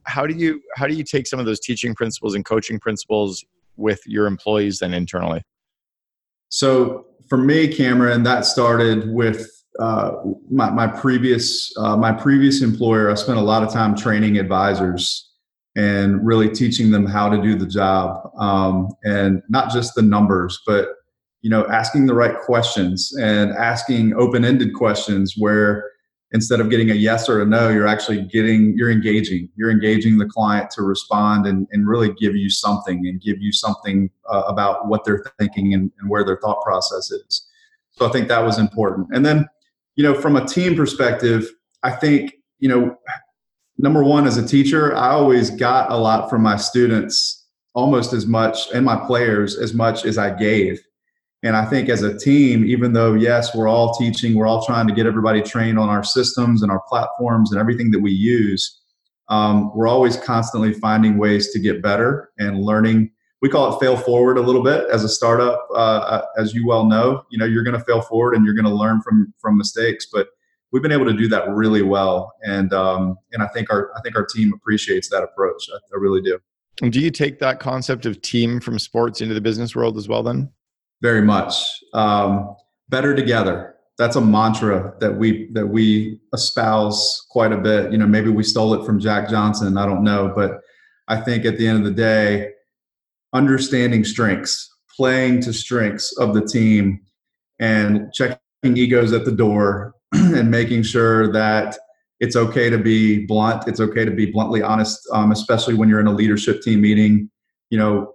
how 0.03 0.25
do 0.25 0.33
you 0.33 0.61
how 0.75 0.87
do 0.87 0.93
you 0.93 1.03
take 1.03 1.27
some 1.27 1.39
of 1.39 1.45
those 1.45 1.59
teaching 1.59 1.93
principles 1.95 2.35
and 2.35 2.45
coaching 2.45 2.79
principles 2.79 3.43
with 3.75 4.01
your 4.05 4.25
employees 4.25 4.79
then 4.79 4.93
internally? 4.93 5.43
So 6.49 7.05
for 7.29 7.37
me, 7.37 7.67
Cameron, 7.67 8.23
that 8.23 8.45
started 8.45 9.09
with 9.11 9.49
uh, 9.79 10.13
my, 10.49 10.69
my 10.69 10.87
previous 10.87 11.71
uh, 11.77 11.97
my 11.97 12.11
previous 12.11 12.61
employer. 12.61 13.11
I 13.11 13.15
spent 13.15 13.37
a 13.37 13.41
lot 13.41 13.63
of 13.63 13.71
time 13.71 13.95
training 13.95 14.37
advisors 14.37 15.27
and 15.77 16.25
really 16.25 16.49
teaching 16.49 16.89
them 16.89 17.05
how 17.05 17.29
to 17.29 17.39
do 17.41 17.55
the 17.55 17.67
job 17.67 18.31
um, 18.39 18.89
and 19.03 19.43
not 19.47 19.71
just 19.71 19.93
the 19.95 20.01
numbers 20.01 20.59
but 20.65 20.89
you 21.41 21.49
know 21.49 21.65
asking 21.67 22.07
the 22.07 22.13
right 22.13 22.39
questions 22.39 23.13
and 23.21 23.51
asking 23.51 24.13
open-ended 24.15 24.73
questions 24.73 25.35
where 25.37 25.91
instead 26.33 26.59
of 26.59 26.69
getting 26.69 26.91
a 26.91 26.93
yes 26.93 27.29
or 27.29 27.41
a 27.41 27.45
no 27.45 27.69
you're 27.69 27.87
actually 27.87 28.21
getting 28.23 28.73
you're 28.77 28.91
engaging. 28.91 29.49
You're 29.55 29.71
engaging 29.71 30.17
the 30.17 30.25
client 30.25 30.69
to 30.71 30.83
respond 30.83 31.45
and, 31.45 31.67
and 31.71 31.87
really 31.87 32.13
give 32.13 32.35
you 32.35 32.49
something 32.49 33.07
and 33.07 33.21
give 33.21 33.41
you 33.41 33.51
something 33.51 34.09
uh, 34.29 34.43
about 34.47 34.87
what 34.87 35.05
they're 35.05 35.23
thinking 35.39 35.73
and, 35.73 35.91
and 35.99 36.09
where 36.09 36.23
their 36.23 36.37
thought 36.37 36.61
process 36.63 37.11
is. 37.11 37.47
So 37.91 38.07
i 38.07 38.11
think 38.11 38.27
that 38.27 38.43
was 38.43 38.59
important. 38.59 39.07
And 39.13 39.25
then 39.25 39.47
you 39.95 40.03
know 40.03 40.13
from 40.13 40.35
a 40.35 40.45
team 40.45 40.75
perspective 40.75 41.49
i 41.83 41.91
think 41.91 42.33
you 42.59 42.69
know 42.69 42.97
number 43.77 44.03
one, 44.03 44.27
as 44.27 44.37
a 44.37 44.45
teacher, 44.45 44.95
I 44.95 45.09
always 45.09 45.49
got 45.49 45.91
a 45.91 45.97
lot 45.97 46.29
from 46.29 46.41
my 46.41 46.57
students, 46.57 47.47
almost 47.73 48.13
as 48.13 48.25
much, 48.25 48.71
and 48.73 48.85
my 48.85 48.95
players 48.95 49.57
as 49.57 49.73
much 49.73 50.05
as 50.05 50.17
I 50.17 50.35
gave. 50.35 50.81
And 51.47 51.55
I 51.55 51.63
think 51.63 51.87
as 51.87 52.03
a 52.03 52.19
team, 52.19 52.65
even 52.65 52.91
though, 52.91 53.13
yes, 53.13 53.55
we're 53.55 53.69
all 53.69 53.93
teaching, 53.93 54.35
we're 54.35 54.47
all 54.47 54.65
trying 54.65 54.85
to 54.85 54.93
get 54.93 55.05
everybody 55.05 55.41
trained 55.41 55.79
on 55.79 55.87
our 55.87 56.03
systems 56.03 56.61
and 56.61 56.69
our 56.69 56.81
platforms 56.89 57.53
and 57.53 57.59
everything 57.59 57.89
that 57.91 58.01
we 58.01 58.11
use, 58.11 58.81
um, 59.29 59.71
we're 59.73 59.87
always 59.87 60.17
constantly 60.17 60.73
finding 60.73 61.17
ways 61.17 61.53
to 61.53 61.59
get 61.59 61.81
better 61.81 62.31
and 62.37 62.59
learning. 62.59 63.11
We 63.41 63.47
call 63.47 63.73
it 63.73 63.79
fail 63.79 63.95
forward 63.95 64.37
a 64.37 64.41
little 64.41 64.61
bit 64.61 64.89
as 64.91 65.05
a 65.05 65.09
startup. 65.09 65.65
Uh, 65.71 65.75
uh 65.75 66.25
as 66.37 66.53
you 66.53 66.67
well 66.67 66.85
know, 66.85 67.23
you 67.29 67.37
know 67.37 67.45
you're 67.45 67.63
going 67.63 67.79
to 67.79 67.85
fail 67.85 68.01
forward 68.01 68.35
and 68.35 68.43
you're 68.43 68.55
going 68.55 68.65
to 68.65 68.73
learn 68.73 69.01
from 69.01 69.33
from 69.39 69.57
mistakes. 69.57 70.07
But 70.11 70.27
we've 70.73 70.83
been 70.83 70.91
able 70.91 71.05
to 71.05 71.13
do 71.13 71.29
that 71.29 71.47
really 71.47 71.81
well, 71.81 72.33
and 72.43 72.73
um, 72.73 73.15
and 73.31 73.41
I 73.41 73.47
think 73.47 73.71
our 73.71 73.91
I 73.95 74.01
think 74.01 74.17
our 74.17 74.25
team 74.25 74.51
appreciates 74.53 75.09
that 75.11 75.23
approach. 75.23 75.69
I, 75.73 75.77
I 75.77 75.97
really 75.97 76.21
do. 76.21 76.39
And 76.81 76.91
do 76.91 76.99
you 76.99 77.11
take 77.11 77.39
that 77.39 77.59
concept 77.59 78.05
of 78.05 78.21
team 78.21 78.59
from 78.59 78.79
sports 78.79 79.21
into 79.21 79.33
the 79.33 79.41
business 79.41 79.75
world 79.75 79.97
as 79.97 80.07
well? 80.07 80.23
Then, 80.23 80.51
very 81.01 81.21
much. 81.21 81.55
Um, 81.93 82.55
better 82.89 83.15
together. 83.15 83.75
That's 83.97 84.15
a 84.15 84.21
mantra 84.21 84.93
that 84.99 85.17
we 85.17 85.49
that 85.53 85.67
we 85.67 86.19
espouse 86.33 87.25
quite 87.29 87.51
a 87.51 87.57
bit. 87.57 87.91
You 87.91 87.97
know, 87.97 88.05
maybe 88.05 88.29
we 88.29 88.43
stole 88.43 88.73
it 88.75 88.85
from 88.85 88.99
Jack 88.99 89.29
Johnson. 89.29 89.77
I 89.77 89.85
don't 89.85 90.03
know, 90.03 90.31
but 90.35 90.61
I 91.07 91.17
think 91.17 91.45
at 91.45 91.57
the 91.57 91.67
end 91.67 91.79
of 91.79 91.83
the 91.83 91.91
day, 91.91 92.51
understanding 93.33 94.03
strengths, 94.03 94.69
playing 94.95 95.41
to 95.41 95.53
strengths 95.53 96.15
of 96.17 96.35
the 96.35 96.45
team, 96.45 97.01
and 97.59 98.13
checking 98.13 98.39
egos 98.63 99.13
at 99.13 99.25
the 99.25 99.31
door 99.31 99.95
and 100.13 100.51
making 100.51 100.83
sure 100.83 101.31
that 101.31 101.77
it's 102.19 102.35
okay 102.35 102.69
to 102.69 102.77
be 102.77 103.25
blunt. 103.25 103.67
It's 103.67 103.79
okay 103.79 104.05
to 104.05 104.11
be 104.11 104.27
bluntly 104.27 104.61
honest, 104.61 104.99
um, 105.11 105.31
especially 105.31 105.73
when 105.73 105.89
you're 105.89 105.99
in 105.99 106.07
a 106.07 106.13
leadership 106.13 106.61
team 106.61 106.81
meeting. 106.81 107.29
You 107.69 107.79
know, 107.79 108.13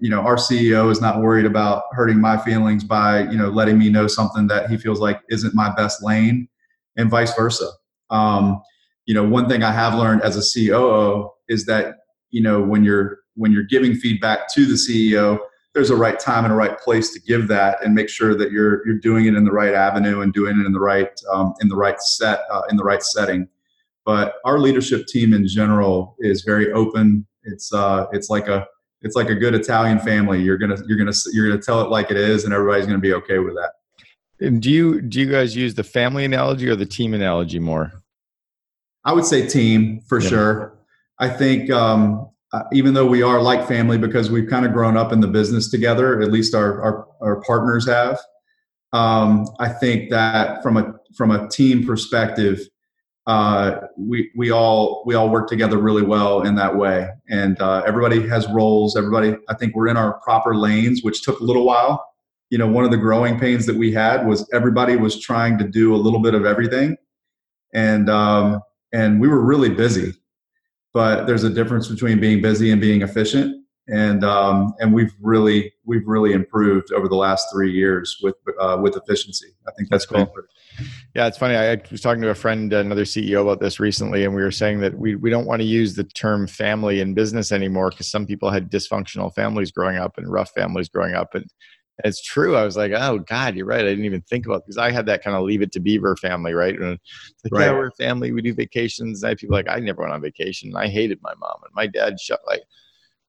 you 0.00 0.10
know, 0.10 0.20
our 0.20 0.36
CEO 0.36 0.90
is 0.90 1.00
not 1.00 1.20
worried 1.20 1.46
about 1.46 1.84
hurting 1.92 2.20
my 2.20 2.36
feelings 2.36 2.84
by 2.84 3.22
you 3.22 3.36
know 3.36 3.48
letting 3.48 3.78
me 3.78 3.88
know 3.88 4.06
something 4.06 4.46
that 4.48 4.70
he 4.70 4.76
feels 4.76 5.00
like 5.00 5.20
isn't 5.28 5.54
my 5.54 5.74
best 5.74 6.02
lane, 6.02 6.48
and 6.96 7.10
vice 7.10 7.34
versa. 7.34 7.68
Um, 8.10 8.62
you 9.06 9.14
know, 9.14 9.24
one 9.24 9.48
thing 9.48 9.62
I 9.62 9.72
have 9.72 9.94
learned 9.94 10.22
as 10.22 10.36
a 10.36 10.68
COO 10.68 11.30
is 11.48 11.66
that 11.66 11.96
you 12.30 12.42
know 12.42 12.60
when 12.60 12.84
you're 12.84 13.20
when 13.34 13.52
you're 13.52 13.64
giving 13.64 13.94
feedback 13.94 14.52
to 14.54 14.66
the 14.66 14.74
CEO, 14.74 15.38
there's 15.74 15.90
a 15.90 15.96
right 15.96 16.18
time 16.18 16.44
and 16.44 16.52
a 16.52 16.56
right 16.56 16.78
place 16.78 17.12
to 17.12 17.20
give 17.20 17.48
that, 17.48 17.82
and 17.84 17.94
make 17.94 18.08
sure 18.08 18.34
that 18.36 18.52
you're 18.52 18.86
you're 18.86 18.98
doing 18.98 19.26
it 19.26 19.34
in 19.34 19.44
the 19.44 19.52
right 19.52 19.74
avenue 19.74 20.20
and 20.20 20.32
doing 20.32 20.60
it 20.60 20.66
in 20.66 20.72
the 20.72 20.80
right 20.80 21.10
um, 21.32 21.54
in 21.60 21.68
the 21.68 21.76
right 21.76 22.00
set 22.00 22.40
uh, 22.50 22.62
in 22.70 22.76
the 22.76 22.84
right 22.84 23.02
setting. 23.02 23.48
But 24.04 24.34
our 24.44 24.60
leadership 24.60 25.06
team 25.08 25.32
in 25.32 25.48
general 25.48 26.16
is 26.20 26.42
very 26.42 26.72
open. 26.72 27.26
It's 27.42 27.72
uh, 27.72 28.06
it's 28.12 28.30
like 28.30 28.48
a 28.48 28.66
it's 29.06 29.16
like 29.16 29.30
a 29.30 29.34
good 29.34 29.54
Italian 29.54 29.98
family. 30.00 30.42
You're 30.42 30.58
gonna 30.58 30.76
you're 30.86 30.98
gonna 30.98 31.12
you're 31.32 31.48
gonna 31.48 31.62
tell 31.62 31.80
it 31.80 31.88
like 31.88 32.10
it 32.10 32.16
is, 32.16 32.44
and 32.44 32.52
everybody's 32.52 32.86
gonna 32.86 32.98
be 32.98 33.14
okay 33.14 33.38
with 33.38 33.54
that. 33.54 33.72
And 34.44 34.60
do 34.60 34.70
you 34.70 35.00
do 35.00 35.20
you 35.20 35.30
guys 35.30 35.56
use 35.56 35.74
the 35.74 35.84
family 35.84 36.24
analogy 36.24 36.68
or 36.68 36.76
the 36.76 36.84
team 36.84 37.14
analogy 37.14 37.58
more? 37.58 38.02
I 39.04 39.12
would 39.12 39.24
say 39.24 39.46
team 39.46 40.00
for 40.00 40.20
yeah. 40.20 40.28
sure. 40.28 40.78
I 41.20 41.28
think 41.28 41.70
um, 41.70 42.28
uh, 42.52 42.64
even 42.72 42.92
though 42.92 43.06
we 43.06 43.22
are 43.22 43.40
like 43.40 43.66
family 43.66 43.96
because 43.96 44.30
we've 44.30 44.50
kind 44.50 44.66
of 44.66 44.72
grown 44.72 44.96
up 44.96 45.12
in 45.12 45.20
the 45.20 45.28
business 45.28 45.70
together, 45.70 46.20
at 46.20 46.30
least 46.30 46.54
our 46.54 46.82
our, 46.82 47.08
our 47.20 47.40
partners 47.42 47.86
have. 47.86 48.18
Um, 48.92 49.46
I 49.60 49.68
think 49.68 50.10
that 50.10 50.62
from 50.62 50.76
a 50.76 50.94
from 51.16 51.30
a 51.30 51.48
team 51.48 51.86
perspective, 51.86 52.60
uh, 53.26 53.80
we 53.98 54.30
we 54.36 54.52
all 54.52 55.02
we 55.04 55.14
all 55.14 55.28
work 55.28 55.48
together 55.48 55.78
really 55.78 56.02
well 56.02 56.42
in 56.42 56.54
that 56.54 56.76
way, 56.76 57.08
and 57.28 57.60
uh, 57.60 57.82
everybody 57.84 58.26
has 58.28 58.46
roles. 58.48 58.96
Everybody, 58.96 59.34
I 59.48 59.54
think 59.54 59.74
we're 59.74 59.88
in 59.88 59.96
our 59.96 60.20
proper 60.20 60.54
lanes, 60.54 61.02
which 61.02 61.22
took 61.22 61.40
a 61.40 61.44
little 61.44 61.66
while. 61.66 62.04
You 62.50 62.58
know, 62.58 62.68
one 62.68 62.84
of 62.84 62.92
the 62.92 62.96
growing 62.96 63.38
pains 63.38 63.66
that 63.66 63.74
we 63.74 63.92
had 63.92 64.26
was 64.26 64.48
everybody 64.52 64.94
was 64.94 65.20
trying 65.20 65.58
to 65.58 65.64
do 65.64 65.92
a 65.94 65.98
little 65.98 66.20
bit 66.20 66.34
of 66.34 66.44
everything, 66.44 66.96
and 67.74 68.08
um, 68.08 68.60
and 68.92 69.20
we 69.20 69.26
were 69.26 69.44
really 69.44 69.70
busy. 69.70 70.14
But 70.94 71.26
there's 71.26 71.44
a 71.44 71.50
difference 71.50 71.88
between 71.88 72.20
being 72.20 72.40
busy 72.40 72.70
and 72.70 72.80
being 72.80 73.02
efficient, 73.02 73.65
and 73.88 74.24
um, 74.24 74.74
and 74.80 74.92
we've 74.92 75.14
really 75.20 75.72
we've 75.84 76.06
really 76.06 76.32
improved 76.32 76.92
over 76.92 77.08
the 77.08 77.16
last 77.16 77.46
three 77.52 77.72
years 77.72 78.18
with 78.22 78.34
uh, 78.60 78.78
with 78.80 78.96
efficiency. 78.96 79.48
I 79.66 79.72
think 79.72 79.90
that's, 79.90 80.06
that's 80.06 80.30
cool. 80.30 80.44
Yeah, 81.14 81.26
it's 81.26 81.38
funny. 81.38 81.56
I 81.56 81.80
was 81.90 82.00
talking 82.00 82.20
to 82.22 82.30
a 82.30 82.34
friend, 82.34 82.72
another 82.72 83.04
CEO, 83.04 83.42
about 83.42 83.60
this 83.60 83.80
recently, 83.80 84.24
and 84.24 84.34
we 84.34 84.42
were 84.42 84.50
saying 84.50 84.80
that 84.80 84.98
we, 84.98 85.14
we 85.14 85.30
don't 85.30 85.46
want 85.46 85.60
to 85.60 85.66
use 85.66 85.94
the 85.94 86.04
term 86.04 86.46
family 86.46 87.00
in 87.00 87.14
business 87.14 87.52
anymore 87.52 87.90
because 87.90 88.10
some 88.10 88.26
people 88.26 88.50
had 88.50 88.70
dysfunctional 88.70 89.34
families 89.34 89.70
growing 89.70 89.96
up 89.96 90.18
and 90.18 90.30
rough 90.30 90.50
families 90.50 90.88
growing 90.88 91.14
up. 91.14 91.34
And 91.34 91.46
it's 92.04 92.20
true. 92.20 92.56
I 92.56 92.64
was 92.64 92.76
like, 92.76 92.92
oh 92.92 93.20
God, 93.20 93.56
you're 93.56 93.66
right. 93.66 93.80
I 93.80 93.88
didn't 93.88 94.04
even 94.04 94.20
think 94.22 94.44
about 94.44 94.64
because 94.66 94.76
I 94.76 94.90
had 94.90 95.06
that 95.06 95.22
kind 95.22 95.36
of 95.36 95.44
leave 95.44 95.62
it 95.62 95.72
to 95.72 95.80
Beaver 95.80 96.16
family, 96.16 96.52
right? 96.52 96.78
And 96.78 96.98
like, 97.44 97.52
right. 97.52 97.66
yeah, 97.66 97.72
we're 97.72 97.90
family. 97.92 98.32
We 98.32 98.42
do 98.42 98.52
vacations. 98.52 99.22
And 99.22 99.30
I 99.30 99.34
people 99.34 99.56
like, 99.56 99.68
I 99.70 99.78
never 99.78 100.02
went 100.02 100.12
on 100.12 100.20
vacation. 100.20 100.76
I 100.76 100.88
hated 100.88 101.20
my 101.22 101.32
mom 101.38 101.56
and 101.64 101.72
my 101.74 101.86
dad 101.86 102.20
shut 102.20 102.40
like 102.46 102.64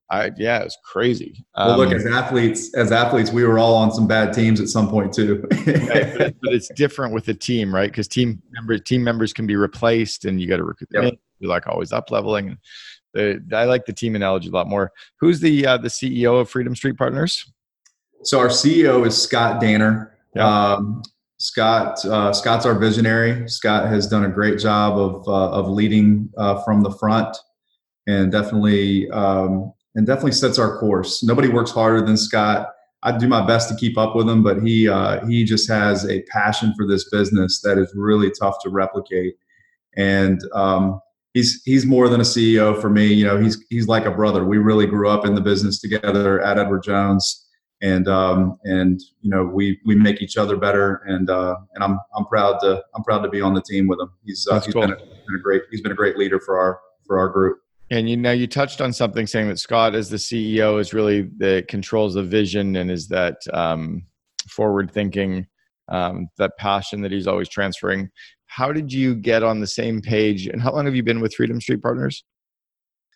I 0.10 0.32
yeah, 0.38 0.60
it 0.60 0.64
was 0.64 0.78
crazy. 0.84 1.46
Um, 1.56 1.68
well, 1.68 1.78
look, 1.80 1.90
um, 1.90 1.96
as 1.96 2.06
athletes, 2.06 2.74
as 2.76 2.92
athletes, 2.92 3.32
we 3.32 3.44
were 3.44 3.60
all 3.60 3.76
on 3.76 3.92
some 3.92 4.08
bad 4.08 4.34
teams 4.34 4.62
at 4.62 4.70
some 4.70 4.90
point 4.90 5.14
too. 5.14 5.46
right, 5.52 6.18
but, 6.18 6.36
but, 6.42 6.54
it's 6.54 6.70
different 6.76 7.14
with 7.14 7.26
the 7.26 7.34
team, 7.34 7.74
right? 7.74 7.92
Because 7.92 8.08
team 8.08 8.42
members 8.52 8.82
team 8.84 9.04
members 9.04 9.34
can 9.34 9.46
be 9.46 9.56
replaced, 9.56 10.26
and 10.26 10.40
you 10.40 10.48
got 10.48 10.58
to 10.58 10.64
recruit 10.64 10.90
them. 10.92 11.04
Yep. 11.06 11.14
You're 11.40 11.50
like 11.50 11.68
always 11.68 11.92
up 11.92 12.10
leveling. 12.10 12.58
The, 13.14 13.44
I 13.54 13.66
like 13.66 13.86
the 13.86 13.94
team 13.94 14.16
analogy 14.16 14.50
a 14.50 14.52
lot 14.52 14.68
more. 14.68 14.92
Who's 15.20 15.40
the 15.42 15.66
uh, 15.66 15.78
the 15.78 15.90
CEO 15.90 16.40
of 16.40 16.50
Freedom 16.50 16.76
Street 16.76 16.98
Partners? 16.98 17.52
So 18.24 18.40
our 18.40 18.48
CEO 18.48 19.06
is 19.06 19.22
Scott 19.22 19.60
Danner. 19.60 20.14
Um, 20.38 21.02
Scott 21.38 22.04
uh, 22.06 22.32
Scott's 22.32 22.66
our 22.66 22.78
visionary. 22.78 23.48
Scott 23.50 23.88
has 23.88 24.08
done 24.08 24.26
a 24.26 24.30
great 24.30 24.60
job 24.60 24.98
of 24.98 25.28
uh, 25.28 25.52
of 25.52 25.68
leading 25.70 26.30
uh, 26.38 26.62
from 26.64 26.82
the 26.82 26.92
front, 26.92 27.36
and 28.08 28.32
definitely 28.32 29.10
um, 29.12 29.74
and 29.98 30.06
definitely 30.06 30.32
sets 30.32 30.60
our 30.60 30.78
course. 30.78 31.24
Nobody 31.24 31.50
works 31.50 31.72
harder 31.72 32.06
than 32.06 32.16
Scott. 32.16 32.70
I 33.02 33.18
do 33.18 33.28
my 33.28 33.46
best 33.46 33.68
to 33.70 33.76
keep 33.76 33.98
up 33.98 34.16
with 34.16 34.30
him, 34.30 34.44
but 34.44 34.62
he 34.62 34.88
uh, 34.88 35.26
he 35.26 35.44
just 35.44 35.68
has 35.70 36.08
a 36.08 36.22
passion 36.24 36.74
for 36.78 36.88
this 36.88 37.10
business 37.10 37.62
that 37.62 37.78
is 37.78 37.92
really 37.96 38.32
tough 38.32 38.58
to 38.64 38.70
replicate. 38.70 39.36
And 39.96 40.40
um, 40.54 41.02
he's 41.34 41.62
he's 41.66 41.86
more 41.86 42.10
than 42.10 42.22
a 42.22 42.24
CEO 42.24 42.80
for 42.80 42.90
me. 42.90 43.08
You 43.08 43.26
know, 43.26 43.42
he's 43.42 43.64
he's 43.70 43.88
like 43.88 44.06
a 44.06 44.12
brother. 44.12 44.46
We 44.46 44.60
really 44.60 44.86
grew 44.86 45.10
up 45.10 45.26
in 45.26 45.34
the 45.34 45.42
business 45.42 45.82
together 45.82 46.42
at 46.42 46.60
Edward 46.60 46.84
Jones, 46.84 47.48
and 47.82 48.08
um, 48.08 48.60
and 48.66 49.00
you 49.22 49.32
know 49.32 49.46
we 49.46 49.80
we 49.84 49.96
make 49.96 50.22
each 50.22 50.38
other 50.38 50.58
better. 50.58 51.02
And 51.08 51.30
uh, 51.30 51.56
and 51.74 51.84
I'm 51.84 52.00
I'm 52.16 52.26
proud 52.26 52.60
to 52.62 52.84
I'm 52.96 53.04
proud 53.04 53.24
to 53.24 53.30
be 53.30 53.42
on 53.42 53.56
the 53.56 53.64
team 53.64 53.88
with 53.88 54.00
him. 54.00 54.12
He's 54.26 54.48
uh, 54.48 54.60
he's 54.60 54.74
cool. 54.74 54.84
been, 54.84 54.92
a, 54.92 54.98
been 54.98 55.36
a 55.40 55.42
great 55.42 55.64
he's 55.72 55.82
been 55.82 55.92
a 55.92 55.96
great 55.96 56.18
leader 56.18 56.40
for 56.40 56.60
our 56.60 56.80
for 57.08 57.18
our 57.18 57.30
group. 57.30 57.60
And 57.90 58.10
you 58.10 58.18
know, 58.18 58.32
you 58.32 58.48
touched 58.48 58.82
on 58.82 58.92
something 58.92 59.28
saying 59.28 59.48
that 59.48 59.60
Scott, 59.60 59.96
as 59.96 60.10
the 60.10 60.18
CEO, 60.18 60.80
is 60.80 60.94
really 60.94 61.30
the 61.38 61.64
controls 61.70 62.16
the 62.16 62.24
vision 62.24 62.76
and 62.76 62.92
is 62.92 63.08
that 63.08 63.38
um, 63.54 64.04
forward 64.50 64.92
thinking, 64.92 65.48
um, 65.90 66.28
that 66.38 66.58
passion 66.58 67.02
that 67.02 67.12
he's 67.12 67.28
always 67.28 67.48
transferring. 67.48 68.10
How 68.48 68.74
did 68.74 68.92
you 68.92 69.16
get 69.16 69.42
on 69.44 69.62
the 69.62 69.68
same 69.68 70.02
page? 70.02 70.48
And 70.48 70.62
how 70.62 70.74
long 70.74 70.86
have 70.86 70.96
you 70.96 71.04
been 71.04 71.22
with 71.22 71.34
Freedom 71.34 71.62
Street 71.62 71.82
Partners? 71.82 72.24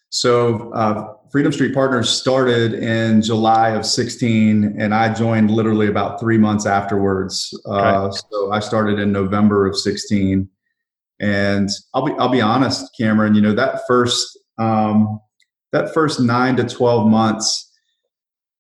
So, 0.10 0.74
uh, 0.74 1.14
Freedom 1.32 1.54
Street 1.54 1.74
Partners 1.74 2.10
started 2.10 2.74
in 2.74 3.22
July 3.22 3.70
of 3.70 3.86
16, 3.86 4.76
and 4.78 4.94
I 4.94 5.14
joined 5.14 5.52
literally 5.52 5.88
about 5.88 6.20
three 6.20 6.38
months 6.38 6.66
afterwards. 6.66 7.58
Uh, 7.66 8.08
okay. 8.08 8.18
So, 8.30 8.52
I 8.52 8.60
started 8.60 9.00
in 9.00 9.14
November 9.14 9.68
of 9.68 9.78
16. 9.78 10.50
And 11.22 11.70
I'll 11.94 12.04
be 12.04 12.14
I'll 12.14 12.30
be 12.30 12.42
honest, 12.42 12.96
Cameron. 12.98 13.36
You 13.36 13.42
know 13.42 13.54
that 13.54 13.82
first 13.88 14.40
um, 14.58 15.20
that 15.72 15.94
first 15.94 16.20
nine 16.20 16.56
to 16.58 16.64
12 16.64 17.08
months 17.08 17.70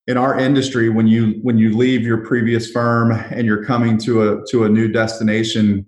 in 0.07 0.17
our 0.17 0.37
industry 0.37 0.89
when 0.89 1.07
you 1.07 1.39
when 1.43 1.57
you 1.57 1.75
leave 1.77 2.01
your 2.01 2.25
previous 2.25 2.71
firm 2.71 3.11
and 3.11 3.45
you're 3.45 3.63
coming 3.63 3.97
to 3.99 4.29
a 4.29 4.45
to 4.49 4.63
a 4.63 4.69
new 4.69 4.91
destination 4.91 5.85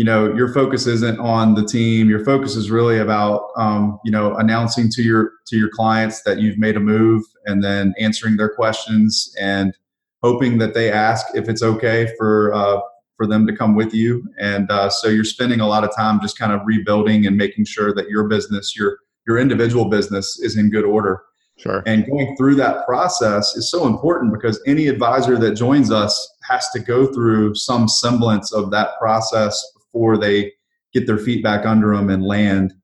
you 0.00 0.04
know 0.04 0.34
your 0.34 0.50
focus 0.50 0.86
isn't 0.86 1.18
on 1.18 1.54
the 1.54 1.62
team. 1.62 2.08
Your 2.08 2.24
focus 2.24 2.56
is 2.56 2.70
really 2.70 2.98
about 2.98 3.50
um, 3.56 3.98
you 4.02 4.10
know 4.10 4.34
announcing 4.36 4.88
to 4.92 5.02
your 5.02 5.32
to 5.48 5.58
your 5.58 5.68
clients 5.68 6.22
that 6.22 6.38
you've 6.38 6.56
made 6.56 6.76
a 6.76 6.80
move 6.80 7.22
and 7.44 7.62
then 7.62 7.92
answering 7.98 8.38
their 8.38 8.48
questions 8.48 9.34
and 9.38 9.76
hoping 10.22 10.56
that 10.56 10.72
they 10.72 10.90
ask 10.90 11.26
if 11.34 11.50
it's 11.50 11.62
okay 11.62 12.10
for 12.16 12.50
uh, 12.54 12.80
for 13.18 13.26
them 13.26 13.46
to 13.46 13.54
come 13.54 13.74
with 13.74 13.92
you. 13.92 14.26
And 14.38 14.70
uh, 14.70 14.88
so 14.88 15.08
you're 15.08 15.22
spending 15.22 15.60
a 15.60 15.68
lot 15.68 15.84
of 15.84 15.94
time 15.94 16.18
just 16.22 16.38
kind 16.38 16.52
of 16.52 16.62
rebuilding 16.64 17.26
and 17.26 17.36
making 17.36 17.66
sure 17.66 17.92
that 17.94 18.08
your 18.08 18.26
business 18.26 18.74
your 18.74 19.00
your 19.30 19.38
individual 19.38 19.84
business 19.84 20.40
is 20.40 20.56
in 20.56 20.70
good 20.70 20.84
order. 20.84 21.22
Sure. 21.56 21.84
And 21.86 22.04
going 22.06 22.36
through 22.36 22.56
that 22.56 22.84
process 22.84 23.54
is 23.54 23.70
so 23.70 23.86
important 23.86 24.32
because 24.32 24.60
any 24.66 24.88
advisor 24.88 25.38
that 25.38 25.52
joins 25.52 25.92
us 25.92 26.12
has 26.48 26.68
to 26.70 26.80
go 26.80 27.06
through 27.12 27.54
some 27.54 27.86
semblance 27.86 28.52
of 28.52 28.72
that 28.72 28.98
process 28.98 29.54
before 29.76 30.18
they 30.18 30.52
get 30.92 31.06
their 31.06 31.18
feet 31.18 31.44
back 31.44 31.64
under 31.64 31.94
them 31.94 32.10
and 32.10 32.24
land. 32.24 32.74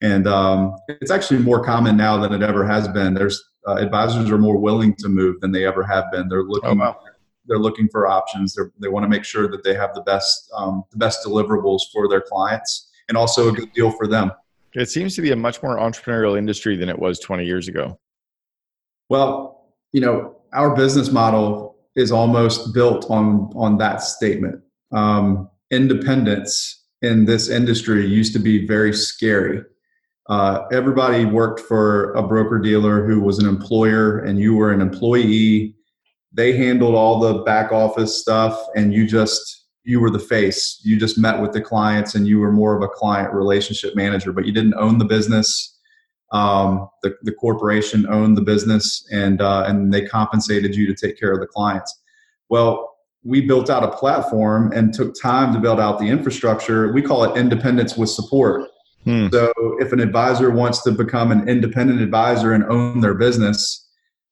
And 0.00 0.26
um, 0.26 0.74
it's 0.88 1.10
actually 1.10 1.40
more 1.40 1.62
common 1.62 1.98
now 1.98 2.16
than 2.16 2.32
it 2.32 2.42
ever 2.42 2.64
has 2.64 2.88
been. 2.88 3.12
There's 3.12 3.42
uh, 3.68 3.74
advisors 3.74 4.30
are 4.30 4.38
more 4.38 4.56
willing 4.56 4.94
to 5.00 5.08
move 5.08 5.40
than 5.40 5.52
they 5.52 5.66
ever 5.66 5.82
have 5.82 6.04
been. 6.10 6.28
They're 6.30 6.44
looking. 6.44 6.70
Oh, 6.70 6.74
wow. 6.74 6.98
They're 7.46 7.58
looking 7.58 7.88
for 7.88 8.06
options. 8.06 8.54
They're, 8.54 8.70
they 8.80 8.88
want 8.88 9.04
to 9.04 9.08
make 9.08 9.24
sure 9.24 9.48
that 9.48 9.64
they 9.64 9.74
have 9.74 9.92
the 9.92 10.02
best, 10.02 10.48
um, 10.56 10.84
the 10.92 10.98
best 10.98 11.26
deliverables 11.26 11.80
for 11.92 12.08
their 12.08 12.22
clients, 12.22 12.88
and 13.08 13.18
also 13.18 13.48
a 13.48 13.52
good 13.52 13.72
deal 13.72 13.90
for 13.90 14.06
them. 14.06 14.30
It 14.74 14.88
seems 14.88 15.16
to 15.16 15.22
be 15.22 15.32
a 15.32 15.36
much 15.36 15.62
more 15.62 15.76
entrepreneurial 15.76 16.38
industry 16.38 16.76
than 16.76 16.88
it 16.88 16.98
was 16.98 17.18
20 17.18 17.44
years 17.44 17.68
ago. 17.68 17.98
Well, 19.08 19.74
you 19.92 20.00
know, 20.00 20.36
our 20.52 20.74
business 20.74 21.10
model 21.10 21.76
is 21.96 22.12
almost 22.12 22.72
built 22.72 23.10
on 23.10 23.50
on 23.56 23.78
that 23.78 24.02
statement. 24.02 24.62
Um, 24.92 25.50
independence 25.70 26.84
in 27.02 27.24
this 27.24 27.48
industry 27.48 28.06
used 28.06 28.32
to 28.34 28.38
be 28.38 28.66
very 28.66 28.92
scary. 28.92 29.62
Uh, 30.28 30.64
everybody 30.70 31.24
worked 31.24 31.60
for 31.60 32.12
a 32.12 32.22
broker 32.22 32.58
dealer 32.58 33.04
who 33.04 33.20
was 33.20 33.38
an 33.38 33.48
employer, 33.48 34.20
and 34.20 34.38
you 34.38 34.54
were 34.54 34.70
an 34.70 34.80
employee. 34.80 35.74
They 36.32 36.56
handled 36.56 36.94
all 36.94 37.18
the 37.18 37.42
back 37.42 37.72
office 37.72 38.20
stuff, 38.20 38.56
and 38.76 38.94
you 38.94 39.08
just 39.08 39.59
you 39.90 40.00
were 40.00 40.10
the 40.10 40.20
face. 40.20 40.80
You 40.84 40.98
just 40.98 41.18
met 41.18 41.40
with 41.42 41.52
the 41.52 41.60
clients 41.60 42.14
and 42.14 42.26
you 42.26 42.38
were 42.38 42.52
more 42.52 42.76
of 42.76 42.82
a 42.82 42.88
client 42.88 43.34
relationship 43.34 43.96
manager, 43.96 44.32
but 44.32 44.46
you 44.46 44.52
didn't 44.52 44.74
own 44.74 44.98
the 44.98 45.04
business. 45.04 45.76
Um, 46.32 46.88
the, 47.02 47.16
the 47.22 47.32
corporation 47.32 48.06
owned 48.08 48.36
the 48.36 48.42
business 48.42 49.04
and, 49.10 49.42
uh, 49.42 49.64
and 49.66 49.92
they 49.92 50.02
compensated 50.06 50.76
you 50.76 50.86
to 50.86 50.94
take 50.94 51.18
care 51.18 51.32
of 51.32 51.40
the 51.40 51.46
clients. 51.46 52.00
Well, 52.48 52.96
we 53.24 53.40
built 53.40 53.68
out 53.68 53.82
a 53.82 53.88
platform 53.88 54.70
and 54.72 54.94
took 54.94 55.20
time 55.20 55.52
to 55.54 55.58
build 55.58 55.80
out 55.80 55.98
the 55.98 56.06
infrastructure. 56.06 56.92
We 56.92 57.02
call 57.02 57.24
it 57.24 57.36
independence 57.36 57.96
with 57.96 58.10
support. 58.10 58.70
Hmm. 59.04 59.26
So 59.32 59.52
if 59.80 59.92
an 59.92 59.98
advisor 59.98 60.50
wants 60.50 60.82
to 60.84 60.92
become 60.92 61.32
an 61.32 61.48
independent 61.48 62.00
advisor 62.00 62.52
and 62.52 62.64
own 62.64 63.00
their 63.00 63.14
business, 63.14 63.88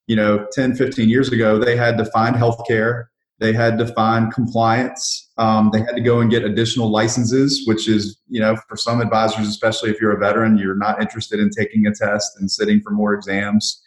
you 0.07 0.15
know, 0.15 0.47
10, 0.53 0.77
15 0.77 1.09
years 1.09 1.33
ago, 1.33 1.59
they 1.59 1.77
had 1.77 1.99
to 1.99 2.05
find 2.07 2.37
healthcare 2.37 3.07
They 3.41 3.53
had 3.53 3.79
to 3.79 3.87
find 3.87 4.33
compliance. 4.33 5.31
Um, 5.39 5.71
they 5.73 5.79
had 5.79 5.95
to 5.95 6.01
go 6.01 6.21
and 6.21 6.31
get 6.31 6.45
additional 6.45 6.91
licenses, 6.91 7.63
which 7.67 7.89
is, 7.89 8.21
you 8.29 8.41
know, 8.41 8.57
for 8.69 8.77
some 8.77 9.01
advisors, 9.01 9.47
especially 9.47 9.91
if 9.91 10.01
you're 10.01 10.17
a 10.17 10.19
veteran, 10.19 10.59
you're 10.59 10.75
not 10.75 11.01
interested 11.01 11.39
in 11.39 11.51
taking 11.51 11.87
a 11.87 11.95
test 11.95 12.33
and 12.39 12.51
sitting 12.51 12.81
for 12.81 12.91
more 12.91 13.15
exams. 13.15 13.81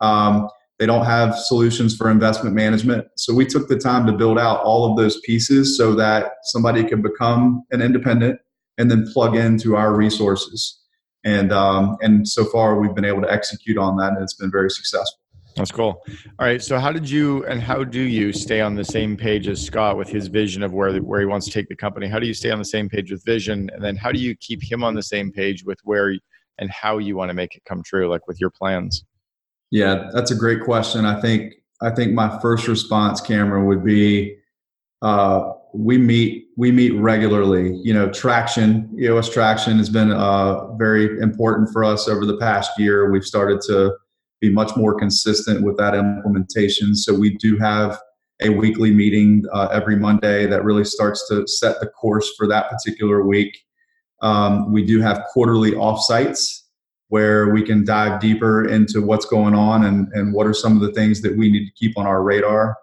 Um, 0.00 0.48
they 0.78 0.86
don't 0.86 1.04
have 1.04 1.36
solutions 1.36 1.96
for 1.96 2.10
investment 2.10 2.54
management. 2.54 3.06
So 3.16 3.34
we 3.34 3.46
took 3.46 3.68
the 3.68 3.78
time 3.78 4.06
to 4.06 4.12
build 4.12 4.38
out 4.38 4.60
all 4.62 4.90
of 4.90 4.96
those 4.96 5.20
pieces 5.20 5.76
so 5.76 5.94
that 5.94 6.32
somebody 6.44 6.84
could 6.84 7.02
become 7.02 7.64
an 7.70 7.80
independent 7.80 8.40
and 8.78 8.90
then 8.90 9.06
plug 9.12 9.36
into 9.36 9.76
our 9.76 9.94
resources. 9.94 10.80
And 11.24 11.52
um, 11.52 11.96
and 12.02 12.28
so 12.28 12.44
far 12.44 12.78
we've 12.78 12.94
been 12.94 13.04
able 13.04 13.22
to 13.22 13.32
execute 13.32 13.78
on 13.78 13.96
that, 13.96 14.12
and 14.12 14.22
it's 14.22 14.34
been 14.34 14.50
very 14.50 14.68
successful. 14.68 15.23
That's 15.56 15.70
cool. 15.70 16.02
All 16.38 16.46
right. 16.46 16.60
So, 16.60 16.78
how 16.78 16.90
did 16.90 17.08
you 17.08 17.44
and 17.46 17.60
how 17.60 17.84
do 17.84 18.00
you 18.00 18.32
stay 18.32 18.60
on 18.60 18.74
the 18.74 18.84
same 18.84 19.16
page 19.16 19.46
as 19.46 19.64
Scott 19.64 19.96
with 19.96 20.08
his 20.08 20.26
vision 20.26 20.62
of 20.62 20.72
where 20.72 20.96
where 20.98 21.20
he 21.20 21.26
wants 21.26 21.46
to 21.46 21.52
take 21.52 21.68
the 21.68 21.76
company? 21.76 22.08
How 22.08 22.18
do 22.18 22.26
you 22.26 22.34
stay 22.34 22.50
on 22.50 22.58
the 22.58 22.64
same 22.64 22.88
page 22.88 23.10
with 23.12 23.24
vision, 23.24 23.70
and 23.72 23.82
then 23.82 23.96
how 23.96 24.10
do 24.10 24.18
you 24.18 24.34
keep 24.36 24.62
him 24.62 24.82
on 24.82 24.94
the 24.94 25.02
same 25.02 25.30
page 25.30 25.64
with 25.64 25.78
where 25.84 26.14
and 26.58 26.70
how 26.70 26.98
you 26.98 27.16
want 27.16 27.30
to 27.30 27.34
make 27.34 27.54
it 27.54 27.62
come 27.64 27.82
true, 27.82 28.08
like 28.08 28.26
with 28.26 28.40
your 28.40 28.50
plans? 28.50 29.04
Yeah, 29.70 30.10
that's 30.12 30.30
a 30.30 30.36
great 30.36 30.62
question. 30.62 31.04
I 31.04 31.20
think 31.20 31.54
I 31.82 31.90
think 31.90 32.12
my 32.12 32.38
first 32.40 32.66
response, 32.66 33.20
Cameron, 33.20 33.66
would 33.66 33.84
be 33.84 34.36
uh, 35.02 35.52
we 35.72 35.98
meet 35.98 36.48
we 36.56 36.72
meet 36.72 36.94
regularly. 36.94 37.78
You 37.82 37.94
know, 37.94 38.10
traction 38.10 38.96
EOS 39.00 39.30
traction 39.30 39.78
has 39.78 39.88
been 39.88 40.10
uh, 40.10 40.72
very 40.74 41.20
important 41.20 41.70
for 41.72 41.84
us 41.84 42.08
over 42.08 42.26
the 42.26 42.38
past 42.38 42.72
year. 42.78 43.10
We've 43.10 43.24
started 43.24 43.60
to 43.62 43.96
be 44.40 44.50
much 44.50 44.76
more 44.76 44.94
consistent 44.94 45.62
with 45.62 45.76
that 45.78 45.94
implementation. 45.94 46.94
So 46.94 47.14
we 47.14 47.36
do 47.36 47.56
have 47.58 47.98
a 48.42 48.50
weekly 48.50 48.90
meeting 48.90 49.44
uh, 49.52 49.68
every 49.72 49.96
Monday 49.96 50.46
that 50.46 50.64
really 50.64 50.84
starts 50.84 51.26
to 51.28 51.46
set 51.46 51.80
the 51.80 51.86
course 51.86 52.32
for 52.36 52.46
that 52.48 52.68
particular 52.68 53.24
week. 53.24 53.56
Um, 54.22 54.72
we 54.72 54.84
do 54.84 55.00
have 55.00 55.24
quarterly 55.32 55.72
offsites 55.72 56.62
where 57.08 57.50
we 57.50 57.62
can 57.62 57.84
dive 57.84 58.20
deeper 58.20 58.66
into 58.68 59.00
what's 59.00 59.26
going 59.26 59.54
on 59.54 59.84
and, 59.84 60.08
and 60.14 60.32
what 60.32 60.46
are 60.46 60.54
some 60.54 60.74
of 60.74 60.80
the 60.80 60.92
things 60.92 61.20
that 61.22 61.36
we 61.36 61.50
need 61.50 61.66
to 61.66 61.72
keep 61.76 61.96
on 61.96 62.06
our 62.06 62.22
radar. 62.22 62.76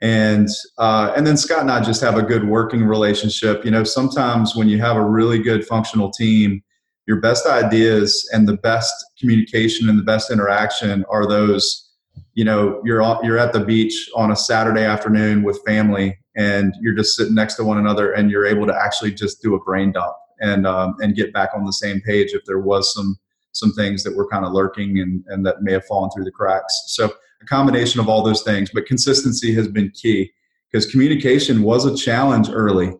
And 0.00 0.48
uh, 0.78 1.12
and 1.14 1.26
then 1.26 1.36
Scott 1.36 1.60
and 1.60 1.70
I 1.70 1.82
just 1.82 2.00
have 2.00 2.16
a 2.16 2.22
good 2.22 2.48
working 2.48 2.84
relationship. 2.84 3.64
You 3.64 3.70
know, 3.70 3.84
sometimes 3.84 4.56
when 4.56 4.68
you 4.68 4.78
have 4.78 4.96
a 4.96 5.04
really 5.04 5.38
good 5.38 5.66
functional 5.66 6.10
team, 6.10 6.62
your 7.10 7.20
best 7.20 7.44
ideas 7.44 8.30
and 8.32 8.46
the 8.46 8.56
best 8.58 8.94
communication 9.18 9.88
and 9.88 9.98
the 9.98 10.04
best 10.04 10.30
interaction 10.30 11.04
are 11.10 11.26
those 11.26 11.90
you 12.34 12.44
know 12.44 12.80
you're 12.84 13.02
you're 13.24 13.36
at 13.36 13.52
the 13.52 13.64
beach 13.64 14.08
on 14.14 14.30
a 14.30 14.36
saturday 14.36 14.84
afternoon 14.84 15.42
with 15.42 15.60
family 15.66 16.16
and 16.36 16.72
you're 16.80 16.94
just 16.94 17.16
sitting 17.16 17.34
next 17.34 17.56
to 17.56 17.64
one 17.64 17.78
another 17.78 18.12
and 18.12 18.30
you're 18.30 18.46
able 18.46 18.64
to 18.64 18.72
actually 18.80 19.12
just 19.12 19.42
do 19.42 19.56
a 19.56 19.64
brain 19.64 19.90
dump 19.90 20.14
and 20.40 20.68
um, 20.68 20.94
and 21.00 21.16
get 21.16 21.32
back 21.32 21.50
on 21.52 21.64
the 21.64 21.72
same 21.72 22.00
page 22.00 22.28
if 22.32 22.44
there 22.44 22.60
was 22.60 22.94
some 22.94 23.18
some 23.50 23.72
things 23.72 24.04
that 24.04 24.16
were 24.16 24.28
kind 24.28 24.44
of 24.44 24.52
lurking 24.52 25.00
and, 25.00 25.24
and 25.26 25.44
that 25.44 25.62
may 25.62 25.72
have 25.72 25.84
fallen 25.86 26.08
through 26.12 26.22
the 26.22 26.30
cracks. 26.30 26.84
So 26.86 27.12
a 27.42 27.44
combination 27.46 27.98
of 27.98 28.08
all 28.08 28.22
those 28.22 28.44
things 28.44 28.70
but 28.72 28.86
consistency 28.86 29.52
has 29.54 29.66
been 29.66 29.90
key 29.90 30.30
because 30.70 30.86
communication 30.86 31.62
was 31.62 31.86
a 31.86 31.96
challenge 31.96 32.48
early. 32.52 32.92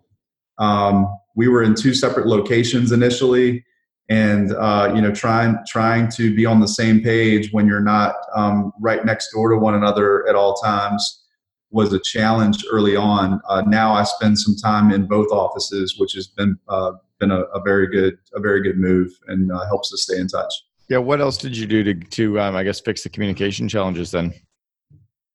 Um, 0.59 1.07
we 1.37 1.47
were 1.47 1.63
in 1.63 1.77
two 1.77 1.95
separate 1.95 2.27
locations 2.27 2.91
initially 2.91 3.65
and 4.11 4.53
uh, 4.55 4.93
you 4.95 5.01
know 5.01 5.13
trying 5.13 5.57
trying 5.67 6.11
to 6.11 6.35
be 6.35 6.45
on 6.45 6.61
the 6.61 6.69
same 6.69 7.01
page 7.01 7.53
when 7.53 7.67
you're 7.67 7.81
not 7.81 8.17
um, 8.35 8.73
right 8.81 9.05
next 9.07 9.31
door 9.33 9.49
to 9.49 9.57
one 9.57 9.75
another 9.75 10.29
at 10.29 10.35
all 10.35 10.55
times 10.57 11.25
was 11.71 11.93
a 11.93 12.01
challenge 12.01 12.65
early 12.71 12.97
on. 12.97 13.41
Uh, 13.49 13.63
now 13.67 13.93
I 13.93 14.03
spend 14.03 14.39
some 14.39 14.57
time 14.57 14.91
in 14.91 15.07
both 15.07 15.31
offices, 15.31 15.95
which 15.99 16.13
has 16.15 16.27
been 16.27 16.59
uh, 16.69 16.93
been 17.21 17.31
a, 17.31 17.43
a, 17.55 17.63
very 17.63 17.87
good 17.87 18.19
a 18.35 18.41
very 18.41 18.63
good 18.63 18.77
move 18.77 19.13
and 19.29 19.53
uh, 19.53 19.65
helps 19.67 19.93
us 19.95 20.03
stay 20.03 20.19
in 20.19 20.27
touch. 20.27 20.53
Yeah. 20.89 20.99
What 20.99 21.21
else 21.21 21.39
did 21.39 21.57
you 21.57 21.67
do 21.67 21.85
to 21.85 21.95
to 21.95 22.41
um, 22.41 22.57
I 22.57 22.65
guess 22.65 22.81
fix 22.81 23.03
the 23.03 23.09
communication 23.09 23.69
challenges 23.69 24.11
then? 24.11 24.35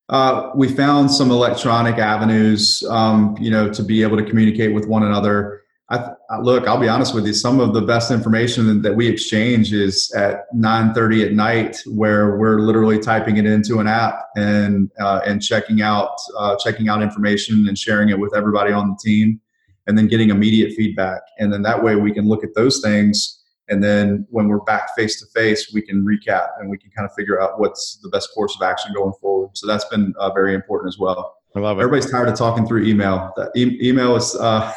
Uh, 0.09 0.51
we 0.53 0.67
found 0.67 1.09
some 1.09 1.31
electronic 1.31 1.97
avenues, 1.97 2.83
um, 2.89 3.35
you 3.39 3.49
know, 3.49 3.71
to 3.73 3.81
be 3.81 4.03
able 4.03 4.17
to 4.17 4.23
communicate 4.23 4.71
with 4.71 4.85
one 4.85 5.01
another. 5.01 5.61
I, 5.89 6.09
I, 6.31 6.39
look, 6.39 6.67
I'll 6.67 6.79
be 6.79 6.87
honest 6.87 7.13
with 7.13 7.27
you. 7.27 7.33
Some 7.33 7.59
of 7.59 7.75
the 7.75 7.81
best 7.81 8.09
information 8.09 8.81
that 8.81 8.95
we 8.95 9.07
exchange 9.07 9.71
is 9.71 10.11
at 10.13 10.51
9:30 10.55 11.25
at 11.27 11.33
night, 11.33 11.77
where 11.85 12.37
we're 12.37 12.59
literally 12.59 12.97
typing 12.97 13.37
it 13.37 13.45
into 13.45 13.79
an 13.79 13.87
app 13.87 14.15
and 14.35 14.89
uh, 14.99 15.21
and 15.25 15.43
checking 15.43 15.81
out 15.81 16.15
uh, 16.37 16.55
checking 16.57 16.89
out 16.89 17.03
information 17.03 17.67
and 17.67 17.77
sharing 17.77 18.09
it 18.09 18.17
with 18.17 18.35
everybody 18.35 18.73
on 18.73 18.89
the 18.89 18.97
team, 19.03 19.39
and 19.85 19.95
then 19.95 20.07
getting 20.07 20.31
immediate 20.31 20.73
feedback. 20.75 21.21
And 21.37 21.53
then 21.53 21.61
that 21.61 21.83
way 21.83 21.95
we 21.95 22.11
can 22.11 22.27
look 22.27 22.43
at 22.43 22.55
those 22.55 22.81
things, 22.81 23.43
and 23.69 23.83
then 23.83 24.25
when 24.31 24.47
we're 24.47 24.61
back 24.61 24.95
face 24.95 25.19
to 25.19 25.27
face, 25.39 25.71
we 25.71 25.83
can 25.83 26.03
recap 26.03 26.47
and 26.59 26.69
we 26.69 26.79
can 26.79 26.89
kind 26.97 27.07
of 27.07 27.13
figure 27.13 27.39
out 27.39 27.59
what's 27.59 27.99
the 28.01 28.09
best 28.09 28.29
course 28.33 28.55
of 28.59 28.67
action 28.67 28.91
going 28.93 29.13
forward. 29.21 29.51
So 29.53 29.67
that's 29.67 29.85
been 29.85 30.15
uh, 30.17 30.31
very 30.31 30.55
important 30.55 30.93
as 30.93 30.97
well. 30.97 31.35
I 31.55 31.59
love 31.59 31.77
it. 31.77 31.83
Everybody's 31.83 32.11
tired 32.11 32.27
of 32.27 32.35
talking 32.35 32.67
through 32.67 32.83
email. 32.85 33.31
That 33.37 33.51
e- 33.55 33.79
email 33.81 34.15
is 34.15 34.35
uh, 34.35 34.73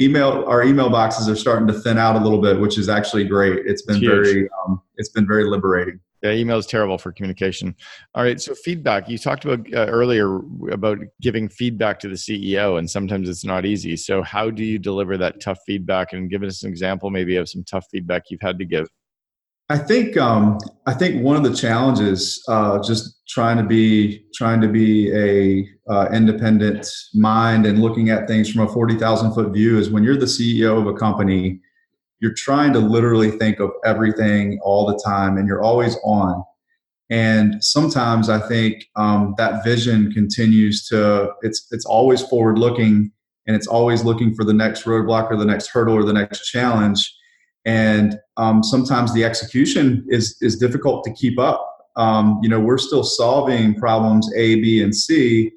email 0.00 0.44
our 0.46 0.62
email 0.62 0.90
boxes 0.90 1.28
are 1.28 1.36
starting 1.36 1.66
to 1.68 1.72
thin 1.72 1.98
out 1.98 2.16
a 2.16 2.20
little 2.20 2.40
bit, 2.40 2.60
which 2.60 2.78
is 2.78 2.88
actually 2.88 3.24
great. 3.24 3.66
It's 3.66 3.82
been 3.82 4.00
very 4.00 4.48
um, 4.64 4.80
it's 4.96 5.10
been 5.10 5.26
very 5.26 5.44
liberating. 5.44 6.00
Yeah, 6.22 6.32
email 6.32 6.58
is 6.58 6.66
terrible 6.66 6.98
for 6.98 7.12
communication. 7.12 7.76
All 8.14 8.24
right, 8.24 8.40
so 8.40 8.52
feedback. 8.52 9.08
You 9.08 9.18
talked 9.18 9.44
about 9.44 9.72
uh, 9.72 9.86
earlier 9.86 10.40
about 10.72 10.98
giving 11.20 11.48
feedback 11.48 12.00
to 12.00 12.08
the 12.08 12.16
CEO, 12.16 12.78
and 12.78 12.90
sometimes 12.90 13.28
it's 13.28 13.44
not 13.44 13.64
easy. 13.64 13.96
So, 13.96 14.22
how 14.22 14.50
do 14.50 14.64
you 14.64 14.80
deliver 14.80 15.16
that 15.16 15.40
tough 15.40 15.60
feedback? 15.64 16.12
And 16.12 16.28
give 16.28 16.42
us 16.42 16.64
an 16.64 16.70
example, 16.70 17.10
maybe, 17.10 17.36
of 17.36 17.48
some 17.48 17.62
tough 17.62 17.86
feedback 17.92 18.24
you've 18.30 18.40
had 18.40 18.58
to 18.58 18.64
give. 18.64 18.88
I 19.70 19.76
think 19.76 20.16
um, 20.16 20.58
I 20.86 20.94
think 20.94 21.22
one 21.22 21.36
of 21.36 21.42
the 21.42 21.54
challenges, 21.54 22.42
uh, 22.48 22.82
just 22.82 23.20
trying 23.28 23.58
to 23.58 23.62
be 23.62 24.24
trying 24.32 24.62
to 24.62 24.68
be 24.68 25.12
a 25.12 25.92
uh, 25.92 26.08
independent 26.10 26.86
mind 27.14 27.66
and 27.66 27.82
looking 27.82 28.08
at 28.08 28.26
things 28.26 28.50
from 28.50 28.62
a 28.62 28.68
forty 28.68 28.94
thousand 28.94 29.34
foot 29.34 29.52
view, 29.52 29.78
is 29.78 29.90
when 29.90 30.02
you're 30.02 30.16
the 30.16 30.24
CEO 30.24 30.80
of 30.80 30.86
a 30.86 30.94
company, 30.94 31.60
you're 32.20 32.34
trying 32.34 32.72
to 32.72 32.78
literally 32.78 33.30
think 33.32 33.60
of 33.60 33.70
everything 33.84 34.58
all 34.62 34.86
the 34.86 34.98
time, 35.04 35.36
and 35.36 35.46
you're 35.46 35.62
always 35.62 35.98
on. 36.02 36.42
And 37.10 37.62
sometimes 37.62 38.30
I 38.30 38.38
think 38.48 38.86
um, 38.96 39.34
that 39.36 39.64
vision 39.64 40.12
continues 40.12 40.86
to 40.88 41.32
it's 41.42 41.68
it's 41.72 41.84
always 41.84 42.22
forward 42.22 42.58
looking, 42.58 43.12
and 43.46 43.54
it's 43.54 43.66
always 43.66 44.02
looking 44.02 44.34
for 44.34 44.44
the 44.44 44.54
next 44.54 44.84
roadblock 44.84 45.30
or 45.30 45.36
the 45.36 45.44
next 45.44 45.66
hurdle 45.66 45.94
or 45.94 46.04
the 46.04 46.14
next 46.14 46.46
challenge 46.46 47.17
and 47.68 48.18
um, 48.38 48.64
sometimes 48.64 49.12
the 49.12 49.24
execution 49.24 50.02
is 50.08 50.38
is 50.40 50.56
difficult 50.56 51.04
to 51.04 51.12
keep 51.12 51.38
up. 51.38 51.62
Um, 51.96 52.40
you 52.42 52.48
know, 52.48 52.58
we're 52.58 52.78
still 52.78 53.04
solving 53.04 53.74
problems 53.74 54.26
A, 54.34 54.54
B, 54.56 54.82
and 54.82 54.96
C, 54.96 55.52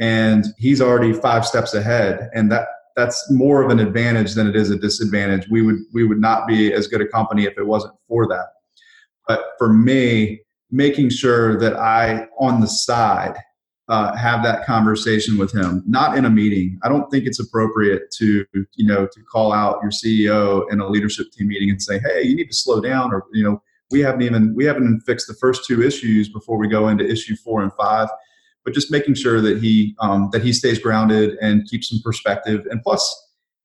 and 0.00 0.46
he's 0.56 0.80
already 0.80 1.12
five 1.12 1.46
steps 1.46 1.74
ahead, 1.74 2.30
and 2.34 2.50
that 2.50 2.66
that's 2.96 3.30
more 3.30 3.62
of 3.62 3.70
an 3.70 3.78
advantage 3.78 4.32
than 4.32 4.46
it 4.48 4.56
is 4.56 4.70
a 4.70 4.76
disadvantage. 4.76 5.48
We 5.50 5.60
would 5.60 5.76
we 5.92 6.04
would 6.04 6.20
not 6.20 6.48
be 6.48 6.72
as 6.72 6.86
good 6.86 7.02
a 7.02 7.08
company 7.08 7.44
if 7.44 7.58
it 7.58 7.66
wasn't 7.66 7.92
for 8.08 8.26
that. 8.28 8.46
But 9.28 9.44
for 9.58 9.70
me, 9.70 10.40
making 10.70 11.10
sure 11.10 11.58
that 11.58 11.76
I 11.76 12.26
on 12.38 12.62
the 12.62 12.68
side 12.68 13.34
uh, 13.90 14.16
have 14.16 14.44
that 14.44 14.64
conversation 14.64 15.36
with 15.36 15.52
him, 15.52 15.82
not 15.84 16.16
in 16.16 16.24
a 16.24 16.30
meeting. 16.30 16.78
I 16.84 16.88
don't 16.88 17.10
think 17.10 17.26
it's 17.26 17.40
appropriate 17.40 18.12
to, 18.18 18.46
you 18.52 18.86
know, 18.86 19.06
to 19.06 19.22
call 19.24 19.52
out 19.52 19.80
your 19.82 19.90
CEO 19.90 20.70
in 20.72 20.78
a 20.78 20.88
leadership 20.88 21.32
team 21.32 21.48
meeting 21.48 21.70
and 21.70 21.82
say, 21.82 21.98
"Hey, 21.98 22.22
you 22.22 22.36
need 22.36 22.46
to 22.46 22.54
slow 22.54 22.80
down," 22.80 23.12
or 23.12 23.24
you 23.32 23.42
know, 23.42 23.60
we 23.90 23.98
haven't 23.98 24.22
even 24.22 24.54
we 24.54 24.64
haven't 24.64 24.84
even 24.84 25.00
fixed 25.00 25.26
the 25.26 25.34
first 25.34 25.64
two 25.64 25.82
issues 25.82 26.28
before 26.28 26.56
we 26.56 26.68
go 26.68 26.86
into 26.86 27.04
issue 27.04 27.34
four 27.34 27.62
and 27.62 27.72
five. 27.72 28.08
But 28.64 28.74
just 28.74 28.92
making 28.92 29.14
sure 29.14 29.40
that 29.40 29.58
he 29.58 29.96
um, 29.98 30.28
that 30.32 30.44
he 30.44 30.52
stays 30.52 30.78
grounded 30.78 31.36
and 31.42 31.66
keeps 31.68 31.88
some 31.88 32.00
perspective, 32.04 32.66
and 32.70 32.80
plus, 32.84 33.02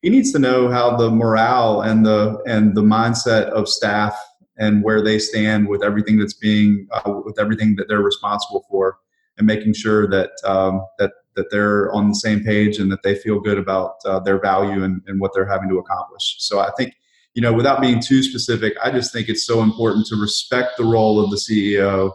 he 0.01 0.09
needs 0.09 0.31
to 0.31 0.39
know 0.39 0.69
how 0.69 0.97
the 0.97 1.11
morale 1.11 1.81
and 1.81 2.03
the 2.03 2.41
and 2.47 2.75
the 2.75 2.81
mindset 2.81 3.49
of 3.49 3.69
staff 3.69 4.19
and 4.57 4.83
where 4.83 5.03
they 5.03 5.19
stand 5.19 5.67
with 5.67 5.83
everything 5.83 6.17
that's 6.17 6.33
being 6.33 6.87
uh, 6.91 7.21
with 7.23 7.39
everything 7.39 7.75
that 7.75 7.87
they're 7.87 8.01
responsible 8.01 8.65
for 8.71 8.97
and 9.37 9.47
making 9.47 9.73
sure 9.73 10.07
that 10.07 10.31
um, 10.43 10.85
that 10.99 11.11
that 11.35 11.51
they're 11.51 11.91
on 11.91 12.09
the 12.09 12.15
same 12.15 12.43
page 12.43 12.77
and 12.77 12.91
that 12.91 13.03
they 13.03 13.15
feel 13.15 13.39
good 13.39 13.57
about 13.57 13.95
uh, 14.05 14.19
their 14.19 14.39
value 14.39 14.83
and, 14.83 15.01
and 15.07 15.19
what 15.19 15.31
they're 15.33 15.45
having 15.45 15.67
to 15.69 15.77
accomplish. 15.77 16.35
So 16.39 16.59
I 16.59 16.71
think 16.77 16.93
you 17.33 17.41
know 17.41 17.53
without 17.53 17.81
being 17.81 18.01
too 18.01 18.23
specific, 18.23 18.73
I 18.83 18.91
just 18.91 19.11
think 19.11 19.29
it's 19.29 19.45
so 19.45 19.61
important 19.61 20.05
to 20.07 20.15
respect 20.15 20.77
the 20.77 20.85
role 20.85 21.19
of 21.19 21.29
the 21.29 21.37
CEO 21.37 22.11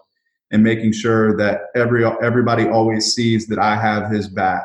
and 0.51 0.63
making 0.63 0.93
sure 0.93 1.37
that 1.37 1.63
every 1.75 2.05
everybody 2.23 2.67
always 2.67 3.15
sees 3.15 3.47
that 3.49 3.59
I 3.59 3.77
have 3.77 4.11
his 4.11 4.29
back. 4.29 4.65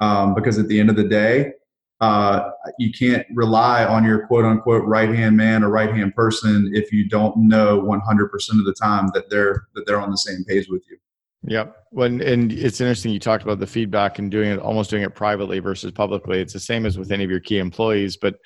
Um, 0.00 0.34
because 0.34 0.58
at 0.58 0.66
the 0.68 0.80
end 0.80 0.88
of 0.88 0.96
the 0.96 1.04
day, 1.04 1.52
uh, 2.00 2.50
you 2.78 2.90
can't 2.90 3.26
rely 3.34 3.84
on 3.84 4.04
your 4.04 4.26
quote 4.26 4.44
unquote 4.44 4.84
right 4.86 5.10
hand 5.10 5.36
man 5.36 5.62
or 5.62 5.68
right 5.68 5.94
hand 5.94 6.14
person 6.14 6.70
if 6.74 6.92
you 6.92 7.06
don't 7.06 7.36
know 7.36 7.82
100% 7.82 8.58
of 8.58 8.64
the 8.64 8.72
time 8.72 9.10
that 9.12 9.28
they're 9.28 9.64
that 9.74 9.86
they're 9.86 10.00
on 10.00 10.10
the 10.10 10.16
same 10.16 10.44
page 10.44 10.68
with 10.68 10.82
you. 10.90 10.96
Yep. 11.44 11.74
When 11.90 12.20
and 12.20 12.52
it's 12.52 12.80
interesting 12.80 13.12
you 13.12 13.18
talked 13.18 13.42
about 13.42 13.60
the 13.60 13.66
feedback 13.66 14.18
and 14.18 14.30
doing 14.30 14.50
it 14.50 14.58
almost 14.58 14.90
doing 14.90 15.02
it 15.02 15.14
privately 15.14 15.58
versus 15.58 15.90
publicly. 15.92 16.40
It's 16.40 16.52
the 16.52 16.60
same 16.60 16.84
as 16.84 16.98
with 16.98 17.10
any 17.10 17.24
of 17.24 17.30
your 17.30 17.40
key 17.40 17.58
employees, 17.58 18.16
but 18.16 18.36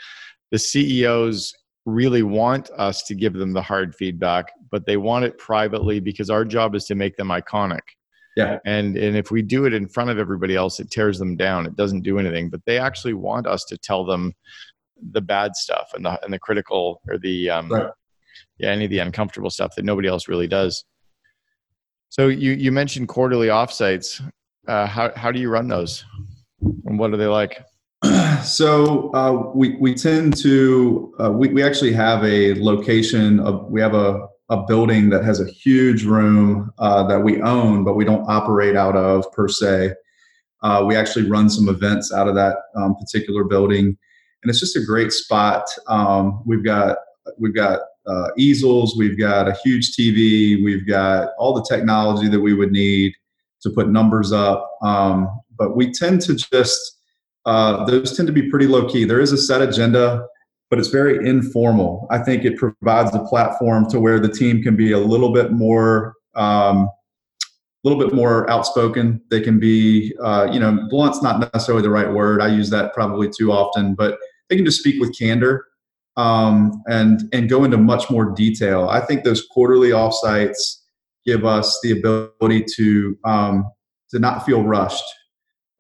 the 0.50 0.59
CEOs 0.59 1.52
really 1.87 2.22
want 2.22 2.70
us 2.70 3.02
to 3.04 3.14
give 3.14 3.35
them 3.35 3.52
the 3.52 3.62
hard 3.62 3.94
feedback, 3.94 4.52
but 4.70 4.87
they 4.87 4.96
want 4.96 5.24
it 5.24 5.37
privately 5.38 6.00
because 6.00 6.30
our 6.30 6.44
job 6.44 6.74
is 6.74 6.85
to 6.87 6.94
make 6.94 7.16
them 7.16 7.28
iconic. 7.28 7.80
Yeah. 8.37 8.59
And 8.64 8.96
and 8.96 9.16
if 9.16 9.30
we 9.30 9.42
do 9.42 9.64
it 9.64 9.74
in 9.74 9.88
front 9.88 10.11
of 10.11 10.18
everybody 10.18 10.57
else, 10.57 10.80
it 10.80 10.90
tears 10.90 11.18
them 11.18 11.37
down. 11.37 11.66
It 11.66 11.76
doesn't 11.76 12.02
do 12.02 12.18
anything. 12.18 12.50
But 12.50 12.61
they 12.66 12.78
actually 12.78 13.14
want 13.14 13.46
us 13.46 13.64
to 13.66 13.78
tell 13.78 14.04
them 14.04 14.33
the 15.12 15.20
bad 15.20 15.54
stuff 15.57 15.90
and 15.94 16.04
the 16.04 16.22
and 16.24 16.33
the 16.33 16.38
critical 16.38 17.00
or 17.09 17.18
the 17.18 17.50
um 17.50 17.70
right. 17.70 17.90
yeah, 18.59 18.70
any 18.70 18.85
of 18.85 18.90
the 18.90 18.98
uncomfortable 18.98 19.50
stuff 19.50 19.74
that 19.76 19.85
nobody 19.85 20.09
else 20.09 20.28
really 20.28 20.48
does. 20.48 20.85
So 22.16 22.29
you 22.29 22.53
you 22.53 22.70
mentioned 22.70 23.09
quarterly 23.09 23.48
offsites. 23.48 24.22
Uh, 24.68 24.87
how 24.87 25.11
how 25.16 25.33
do 25.33 25.40
you 25.40 25.50
run 25.50 25.66
those, 25.66 26.05
and 26.85 26.96
what 26.96 27.12
are 27.12 27.16
they 27.16 27.27
like? 27.27 27.64
So 28.44 29.11
uh, 29.14 29.50
we 29.55 29.77
we 29.77 29.94
tend 29.94 30.37
to 30.42 31.12
uh, 31.18 31.33
we 31.33 31.48
we 31.48 31.62
actually 31.62 31.92
have 31.94 32.22
a 32.22 32.55
location 32.62 33.40
of 33.40 33.68
we 33.68 33.81
have 33.81 33.94
a 33.94 34.29
a 34.50 34.62
building 34.64 35.09
that 35.11 35.24
has 35.24 35.40
a 35.40 35.50
huge 35.50 36.05
room 36.05 36.70
uh, 36.79 37.03
that 37.09 37.20
we 37.20 37.40
own, 37.42 37.83
but 37.83 37.94
we 37.94 38.05
don't 38.05 38.24
operate 38.29 38.77
out 38.77 38.96
of 38.96 39.33
per 39.33 39.48
se. 39.48 39.94
Uh, 40.62 40.85
we 40.87 40.94
actually 40.94 41.29
run 41.29 41.48
some 41.48 41.68
events 41.68 42.12
out 42.12 42.29
of 42.29 42.35
that 42.37 42.59
um, 42.77 42.94
particular 42.96 43.44
building, 43.44 43.87
and 43.87 44.50
it's 44.50 44.61
just 44.61 44.77
a 44.77 44.85
great 44.85 45.11
spot. 45.11 45.64
Um, 45.88 46.42
we've 46.46 46.64
got 46.64 46.98
we've 47.38 47.55
got 47.55 47.81
uh, 48.07 48.29
easels, 48.37 48.97
we've 48.97 49.19
got 49.19 49.49
a 49.49 49.57
huge 49.64 49.93
TV, 49.93 50.62
we've 50.62 50.87
got 50.87 51.31
all 51.38 51.55
the 51.55 51.64
technology 51.69 52.29
that 52.29 52.40
we 52.40 52.55
would 52.55 52.71
need 52.71 53.14
to 53.62 53.71
put 53.71 53.88
numbers 53.88 54.33
up. 54.33 54.71
Um, 54.83 55.29
but 55.59 55.77
we 55.77 55.93
tend 55.93 56.21
to 56.23 56.35
just, 56.35 56.99
uh, 57.47 57.85
those 57.85 58.17
tend 58.17 58.27
to 58.27 58.33
be 58.33 58.51
pretty 58.51 58.67
low 58.67 58.88
key. 58.88 59.05
There 59.05 59.21
is 59.21 59.33
a 59.33 59.38
set 59.38 59.62
agenda, 59.62 60.27
but 60.71 60.79
it's 60.79 60.88
very 60.88 61.27
informal. 61.27 62.07
I 62.11 62.19
think 62.19 62.45
it 62.45 62.57
provides 62.57 63.14
a 63.14 63.21
platform 63.21 63.88
to 63.90 64.01
where 64.01 64.21
the 64.21 64.29
team 64.29 64.62
can 64.62 64.77
be 64.77 64.93
a 64.93 64.99
little 64.99 65.33
bit 65.33 65.53
more. 65.53 66.14
Um, 66.35 66.88
a 67.85 67.88
little 67.88 68.03
bit 68.03 68.14
more 68.14 68.49
outspoken. 68.49 69.21
They 69.31 69.43
can 69.43 69.61
be, 69.61 70.14
uh, 70.23 70.49
you 70.51 70.59
know, 70.59 70.87
blunt's 70.88 71.23
not 71.23 71.38
necessarily 71.53 71.83
the 71.83 71.90
right 71.90 72.11
word. 72.11 72.40
I 72.40 72.47
use 72.49 72.71
that 72.71 72.95
probably 72.95 73.29
too 73.29 73.53
often, 73.53 73.95
but 73.95 74.17
they 74.49 74.57
can 74.57 74.64
just 74.64 74.79
speak 74.79 74.99
with 74.99 75.17
candor 75.17 75.67
um, 76.16 76.83
and 76.87 77.22
and 77.33 77.48
go 77.48 77.64
into 77.64 77.77
much 77.77 78.11
more 78.11 78.27
detail. 78.27 78.88
I 78.88 79.00
think 79.00 79.24
those 79.24 79.46
quarterly 79.50 79.90
offsites 79.90 80.81
give 81.24 81.44
us 81.44 81.79
the 81.83 81.92
ability 81.92 82.64
to 82.77 83.18
um, 83.24 83.70
to 84.11 84.18
not 84.18 84.44
feel 84.46 84.62
rushed. 84.62 85.05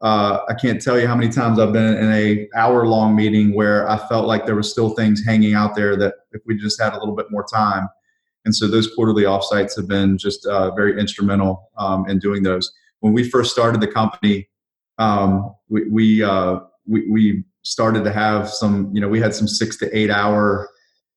Uh, 0.00 0.40
I 0.48 0.54
can't 0.54 0.82
tell 0.82 0.98
you 0.98 1.06
how 1.06 1.14
many 1.14 1.30
times 1.30 1.58
I've 1.58 1.72
been 1.72 1.96
in 1.96 2.12
a 2.12 2.48
hour 2.54 2.86
long 2.86 3.16
meeting 3.16 3.54
where 3.54 3.88
I 3.88 3.96
felt 4.08 4.26
like 4.26 4.44
there 4.44 4.56
was 4.56 4.70
still 4.70 4.90
things 4.90 5.24
hanging 5.24 5.54
out 5.54 5.74
there 5.74 5.96
that 5.96 6.14
if 6.32 6.42
we 6.44 6.58
just 6.58 6.80
had 6.80 6.92
a 6.92 6.98
little 6.98 7.14
bit 7.14 7.30
more 7.30 7.44
time. 7.44 7.88
And 8.44 8.54
so 8.54 8.68
those 8.68 8.92
quarterly 8.94 9.22
offsites 9.22 9.74
have 9.76 9.88
been 9.88 10.18
just 10.18 10.44
uh, 10.44 10.74
very 10.74 11.00
instrumental 11.00 11.70
um, 11.78 12.06
in 12.06 12.18
doing 12.18 12.42
those. 12.42 12.70
When 13.00 13.14
we 13.14 13.28
first 13.28 13.50
started 13.50 13.80
the 13.80 13.86
company, 13.86 14.48
um, 14.98 15.54
we 15.68 15.88
we, 15.88 16.22
uh, 16.22 16.60
we, 16.86 17.08
we 17.08 17.44
started 17.64 18.04
to 18.04 18.12
have 18.12 18.48
some, 18.48 18.90
you 18.92 19.00
know, 19.00 19.08
we 19.08 19.20
had 19.20 19.34
some 19.34 19.48
six 19.48 19.76
to 19.78 19.96
eight 19.96 20.10
hour 20.10 20.70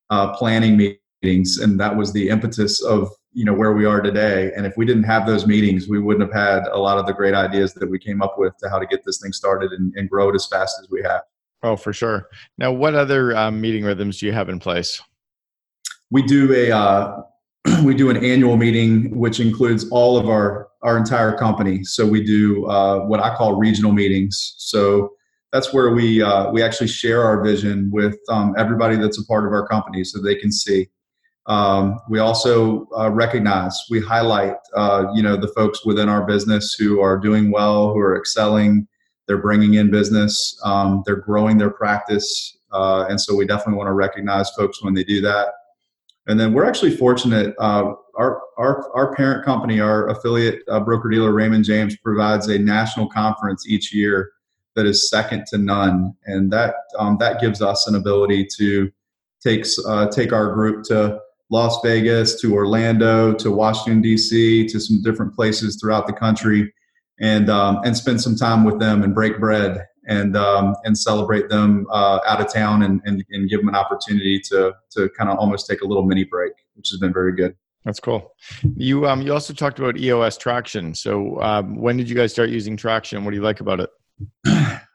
uh, 0.10 0.34
planning 0.36 0.78
meetings, 1.24 1.60
and 1.60 1.80
that 1.80 1.96
was 1.96 2.14
the 2.14 2.30
impetus 2.30 2.84
of 2.84 3.10
you 3.34 3.46
know 3.46 3.54
where 3.54 3.74
we 3.74 3.86
are 3.86 4.02
today. 4.02 4.52
And 4.56 4.66
if 4.66 4.76
we 4.78 4.86
didn't 4.86 5.04
have 5.04 5.28
those 5.28 5.46
meetings, 5.46 5.88
we 5.88 6.00
wouldn't 6.00 6.34
have 6.34 6.34
had 6.34 6.68
a 6.72 6.78
lot 6.78 6.98
of 6.98 7.06
the 7.06 7.14
great 7.14 7.36
ideas 7.36 7.74
that 7.76 7.90
we 7.90 8.00
came 8.00 8.22
up 8.22 8.36
with 8.38 8.58
to 8.58 8.70
how 8.70 8.80
to 8.80 8.86
get 8.88 9.06
this 9.06 9.22
thing 9.22 9.32
started 9.32 9.72
and, 9.74 9.94
and 9.96 10.10
grow 10.10 10.30
it 10.30 10.36
as 10.36 10.48
fast 10.48 10.80
as 10.82 10.90
we 10.90 11.04
have. 11.04 11.22
Oh, 11.64 11.76
for 11.76 11.94
sure. 11.94 12.30
Now, 12.58 12.72
what 12.72 12.96
other 12.96 13.36
um, 13.36 13.60
meeting 13.60 13.84
rhythms 13.84 14.20
do 14.20 14.26
you 14.26 14.32
have 14.32 14.50
in 14.50 14.60
place? 14.60 15.02
We 16.10 16.24
do 16.24 16.54
a 16.54 16.72
uh, 16.72 17.22
we 17.84 17.94
do 17.94 18.10
an 18.10 18.18
annual 18.24 18.58
meeting 18.58 19.16
which 19.18 19.40
includes 19.40 19.90
all 19.90 20.18
of 20.18 20.30
our 20.30 20.70
our 20.84 20.98
entire 20.98 21.36
company. 21.38 21.84
So 21.84 22.06
we 22.06 22.24
do 22.24 22.66
uh, 22.68 23.00
what 23.06 23.20
I 23.20 23.36
call 23.36 23.56
regional 23.56 23.92
meetings. 23.92 24.56
So 24.58 25.12
that's 25.52 25.74
where 25.74 25.92
we 25.92 26.22
uh, 26.22 26.52
we 26.52 26.62
actually 26.62 26.88
share 26.88 27.24
our 27.24 27.42
vision 27.44 27.90
with 27.92 28.18
um, 28.30 28.54
everybody 28.58 28.98
that's 28.98 29.20
a 29.20 29.26
part 29.26 29.46
of 29.46 29.54
our 29.54 29.68
company, 29.68 30.04
so 30.04 30.22
they 30.22 30.36
can 30.36 30.52
see. 30.52 30.88
Um, 31.46 31.98
we 32.10 32.20
also 32.20 32.88
uh, 32.98 33.10
recognize, 33.10 33.74
we 33.90 34.02
highlight, 34.02 34.56
uh, 34.76 35.06
you 35.16 35.24
know, 35.24 35.38
the 35.38 35.48
folks 35.48 35.86
within 35.86 36.10
our 36.10 36.26
business 36.26 36.74
who 36.74 37.00
are 37.00 37.18
doing 37.18 37.52
well, 37.52 37.94
who 37.94 38.00
are 38.00 38.18
excelling. 38.18 38.86
They're 39.28 39.38
bringing 39.38 39.76
in 39.76 39.90
business. 39.90 40.60
Um, 40.66 41.04
they're 41.06 41.16
growing 41.16 41.58
their 41.58 41.70
practice, 41.70 42.58
uh, 42.72 43.06
and 43.10 43.20
so 43.20 43.36
we 43.36 43.46
definitely 43.46 43.76
want 43.76 43.88
to 43.88 43.94
recognize 43.94 44.50
folks 44.52 44.84
when 44.84 44.94
they 44.94 45.06
do 45.06 45.22
that. 45.22 45.50
And 46.28 46.38
then 46.38 46.52
we're 46.52 46.66
actually 46.66 46.96
fortunate. 46.98 47.56
Uh, 47.58 47.94
our, 48.16 48.42
our, 48.58 48.92
our 48.94 49.16
parent 49.16 49.46
company, 49.46 49.80
our 49.80 50.10
affiliate 50.10 50.64
uh, 50.68 50.82
broker 50.82 51.10
dealer 51.10 51.32
Raymond 51.32 51.64
James, 51.64 51.96
provides 51.98 52.48
a 52.48 52.58
national 52.58 53.08
conference 53.08 53.68
each 53.68 53.94
year 53.94 54.32
that 54.78 54.86
is 54.86 55.10
second 55.10 55.46
to 55.48 55.58
none, 55.58 56.14
and 56.28 56.50
that 56.52 56.76
um, 56.98 57.18
that 57.20 57.42
gives 57.42 57.62
us 57.62 57.88
an 57.88 57.96
ability 57.96 58.48
to 58.58 58.90
take 59.44 59.66
uh, 59.86 60.08
take 60.08 60.32
our 60.32 60.54
group 60.54 60.84
to 60.86 61.20
Las 61.50 61.80
Vegas, 61.84 62.40
to 62.42 62.54
Orlando, 62.54 63.34
to 63.34 63.52
Washington 63.52 64.02
D.C., 64.02 64.68
to 64.68 64.80
some 64.80 65.02
different 65.02 65.34
places 65.34 65.78
throughout 65.82 66.06
the 66.08 66.14
country, 66.14 66.72
and 67.20 67.50
um, 67.50 67.82
and 67.84 67.98
spend 67.98 68.22
some 68.22 68.36
time 68.36 68.64
with 68.64 68.80
them 68.80 69.04
and 69.04 69.14
break 69.16 69.40
bread 69.40 69.86
and 70.08 70.38
um, 70.38 70.76
and 70.84 70.98
celebrate 70.98 71.50
them 71.50 71.88
uh, 71.92 72.20
out 72.28 72.40
of 72.40 72.54
town 72.54 72.84
and, 72.84 73.02
and, 73.06 73.26
and 73.32 73.50
give 73.50 73.60
them 73.60 73.70
an 73.70 73.76
opportunity 73.76 74.40
to 74.40 74.74
to 74.92 75.10
kind 75.10 75.30
of 75.30 75.40
almost 75.40 75.68
take 75.68 75.82
a 75.82 75.86
little 75.86 76.06
mini 76.06 76.24
break, 76.24 76.54
which 76.76 76.90
has 76.90 77.00
been 77.00 77.12
very 77.12 77.36
good. 77.36 77.56
That's 77.84 78.00
cool. 78.00 78.36
You 78.76 79.08
um 79.08 79.24
you 79.24 79.34
also 79.34 79.54
talked 79.54 79.80
about 79.80 79.98
EOS 79.98 80.38
traction. 80.38 80.94
So 80.94 81.42
um, 81.42 81.78
when 81.78 81.98
did 81.98 82.10
you 82.10 82.16
guys 82.16 82.32
start 82.32 82.50
using 82.50 82.78
traction? 82.78 83.26
What 83.26 83.32
do 83.32 83.38
you 83.38 83.44
like 83.44 83.60
about 83.60 83.80
it? 83.80 83.90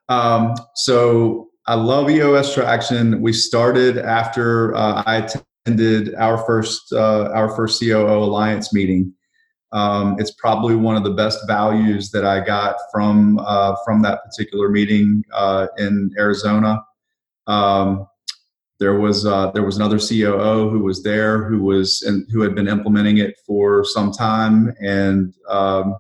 Um, 0.08 0.54
so 0.74 1.48
I 1.66 1.74
love 1.74 2.11
EOS 2.11 2.54
Traction. 2.54 3.22
We 3.22 3.32
started 3.32 3.98
after 3.98 4.74
uh, 4.74 5.02
I 5.06 5.26
attended 5.66 6.14
our 6.16 6.38
first 6.44 6.92
uh, 6.92 7.30
our 7.32 7.54
first 7.54 7.80
COO 7.80 8.18
Alliance 8.18 8.74
meeting. 8.74 9.14
Um, 9.72 10.16
it's 10.18 10.32
probably 10.32 10.76
one 10.76 10.96
of 10.96 11.04
the 11.04 11.12
best 11.12 11.38
values 11.46 12.11
that 12.11 12.26
I 12.26 12.44
got 12.44 12.76
from 12.92 13.38
uh, 13.38 13.76
from 13.85 14.02
that 14.02 14.20
particular 14.24 14.68
meeting 14.68 15.24
uh, 15.32 15.68
in 15.78 16.11
Arizona. 16.18 16.85
Um, 17.46 18.06
there 18.78 18.98
was 18.98 19.24
uh, 19.24 19.50
there 19.52 19.62
was 19.62 19.76
another 19.76 19.98
COO 19.98 20.68
who 20.68 20.80
was 20.80 21.02
there 21.02 21.44
who 21.44 21.62
was 21.62 22.02
and 22.02 22.26
who 22.32 22.40
had 22.40 22.54
been 22.54 22.68
implementing 22.68 23.18
it 23.18 23.37
for 23.46 23.85
some 23.85 24.12
time, 24.12 24.74
and 24.80 25.32
um, 25.48 25.94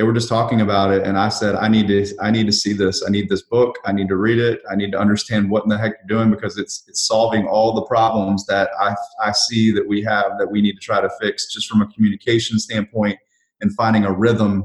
they 0.00 0.04
were 0.04 0.14
just 0.14 0.30
talking 0.30 0.62
about 0.62 0.90
it 0.90 1.06
and 1.06 1.18
i 1.18 1.28
said 1.28 1.54
i 1.56 1.68
need 1.68 1.86
to 1.86 2.06
i 2.20 2.30
need 2.30 2.46
to 2.46 2.52
see 2.52 2.72
this. 2.72 3.04
I 3.06 3.10
need 3.10 3.28
this 3.28 3.42
book. 3.42 3.76
I 3.84 3.92
need 3.92 4.08
to 4.08 4.16
read 4.16 4.38
it. 4.38 4.62
I 4.70 4.74
need 4.74 4.92
to 4.92 4.98
understand 4.98 5.50
what 5.50 5.64
in 5.64 5.68
the 5.68 5.76
heck 5.76 5.92
you're 5.98 6.18
doing 6.18 6.30
because 6.30 6.56
it's 6.56 6.84
it's 6.88 7.06
solving 7.06 7.46
all 7.46 7.74
the 7.74 7.82
problems 7.82 8.46
that 8.46 8.70
i 8.80 8.94
i 9.22 9.30
see 9.32 9.70
that 9.72 9.86
we 9.86 10.02
have 10.04 10.38
that 10.38 10.50
we 10.50 10.62
need 10.62 10.72
to 10.72 10.80
try 10.80 11.02
to 11.02 11.10
fix 11.20 11.52
just 11.52 11.68
from 11.68 11.82
a 11.82 11.86
communication 11.88 12.58
standpoint 12.58 13.18
and 13.60 13.74
finding 13.74 14.06
a 14.06 14.12
rhythm 14.12 14.64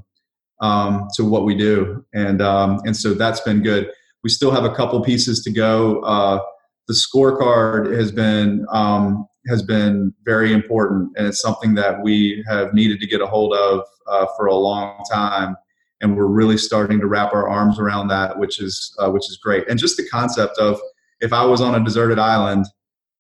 um, 0.62 1.08
to 1.16 1.26
what 1.26 1.46
we 1.46 1.56
do. 1.56 2.06
And 2.14 2.42
um, 2.42 2.80
and 2.86 2.96
so 2.96 3.14
that's 3.14 3.42
been 3.42 3.62
good. 3.62 3.92
We 4.24 4.30
still 4.30 4.52
have 4.52 4.64
a 4.64 4.74
couple 4.74 5.02
pieces 5.02 5.44
to 5.44 5.52
go. 5.52 6.00
Uh, 6.02 6.40
the 6.88 6.94
scorecard 6.94 7.96
has 7.98 8.12
been 8.12 8.66
um, 8.72 9.28
has 9.48 9.62
been 9.62 10.14
very 10.24 10.54
important, 10.54 11.12
and 11.18 11.28
it's 11.28 11.42
something 11.42 11.76
that 11.76 12.02
we 12.02 12.44
have 12.48 12.74
needed 12.74 13.00
to 13.00 13.08
get 13.08 13.22
a 13.22 13.28
hold 13.28 13.54
of 13.54 13.82
uh, 14.08 14.26
for 14.38 14.48
a 14.48 14.56
long 14.56 15.04
time. 15.12 15.56
And 16.02 16.18
we're 16.18 16.28
really 16.28 16.58
starting 16.58 17.00
to 17.00 17.08
wrap 17.08 17.34
our 17.34 17.48
arms 17.48 17.80
around 17.80 18.10
that, 18.10 18.38
which 18.38 18.60
is 18.60 18.96
uh, 19.00 19.10
which 19.10 19.30
is 19.30 19.38
great. 19.38 19.68
And 19.70 19.80
just 19.80 19.98
the 19.98 20.08
concept 20.10 20.58
of 20.58 20.80
if 21.22 21.32
I 21.34 21.46
was 21.46 21.62
on 21.62 21.80
a 21.80 21.84
deserted 21.84 22.20
island 22.20 22.66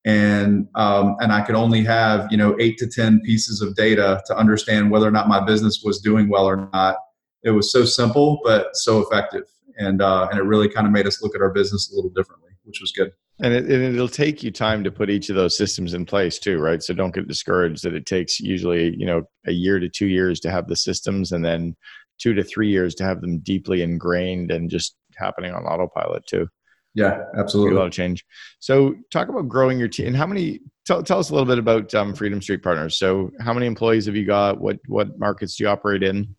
and 0.05 0.67
um, 0.75 1.17
and 1.19 1.31
I 1.33 1.41
could 1.41 1.55
only 1.55 1.83
have 1.83 2.27
you 2.31 2.38
know 2.38 2.55
eight 2.59 2.77
to 2.77 2.88
ten 2.88 3.19
pieces 3.21 3.61
of 3.61 3.75
data 3.75 4.21
to 4.27 4.38
understand 4.38 4.91
whether 4.91 5.07
or 5.07 5.11
not 5.11 5.27
my 5.27 5.43
business 5.43 5.81
was 5.83 5.99
doing 5.99 6.29
well 6.29 6.45
or 6.45 6.69
not. 6.71 6.97
It 7.43 7.51
was 7.51 7.71
so 7.71 7.85
simple 7.85 8.39
but 8.43 8.75
so 8.75 8.99
effective, 8.99 9.43
and 9.77 10.01
uh, 10.01 10.27
and 10.29 10.39
it 10.39 10.43
really 10.43 10.69
kind 10.69 10.85
of 10.85 10.93
made 10.93 11.07
us 11.07 11.21
look 11.21 11.35
at 11.35 11.41
our 11.41 11.51
business 11.51 11.91
a 11.91 11.95
little 11.95 12.11
differently, 12.11 12.51
which 12.63 12.79
was 12.79 12.91
good. 12.91 13.11
And, 13.41 13.54
it, 13.54 13.65
and 13.69 13.95
it'll 13.95 14.08
take 14.08 14.43
you 14.43 14.52
time 14.52 14.84
to 14.86 14.91
put 14.91 15.10
each 15.10 15.30
of 15.30 15.36
those 15.36 15.58
systems 15.58 15.93
in 15.93 16.06
place 16.06 16.39
too, 16.39 16.58
right? 16.58 16.82
So 16.82 16.93
don't 16.93 17.13
get 17.13 17.28
discouraged 17.28 17.84
that 17.84 17.93
it 17.93 18.06
takes 18.06 18.39
usually, 18.39 18.95
you 18.95 19.06
know, 19.06 19.24
a 19.45 19.52
year 19.52 19.78
to 19.80 19.89
two 19.89 20.08
years 20.08 20.39
to 20.41 20.52
have 20.52 20.67
the 20.67 20.76
systems 20.76 21.34
and 21.34 21.43
then 21.43 21.76
two 22.17 22.34
to 22.34 22.43
three 22.43 22.69
years 22.69 22.95
to 22.95 23.04
have 23.04 23.19
them 23.19 23.39
deeply 23.39 23.82
ingrained 23.82 24.52
and 24.52 24.69
just 24.69 24.95
happening 25.17 25.54
on 25.54 25.65
autopilot 25.65 26.26
too. 26.26 26.48
Yeah, 26.93 27.24
absolutely. 27.38 27.76
A 27.76 27.80
lot 27.80 27.88
of 27.88 27.91
change. 27.91 28.24
So 28.60 28.95
talk 29.12 29.28
about 29.28 29.50
growing 29.50 29.78
your 29.78 29.89
team. 29.89 30.08
And 30.08 30.15
how 30.15 30.28
many, 30.28 30.62
tell, 30.86 31.04
tell 31.04 31.19
us 31.19 31.30
a 31.30 31.34
little 31.34 31.45
bit 31.48 31.60
about 31.60 31.93
um, 31.93 32.15
Freedom 32.15 32.41
Street 32.41 32.63
Partners. 32.63 32.98
So 32.98 33.32
how 33.41 33.54
many 33.54 33.65
employees 33.65 34.06
have 34.06 34.15
you 34.15 34.26
got? 34.26 34.62
What, 34.62 34.80
what 34.88 35.19
markets 35.19 35.58
do 35.58 35.65
you 35.65 35.69
operate 35.69 36.04
in? 36.04 36.34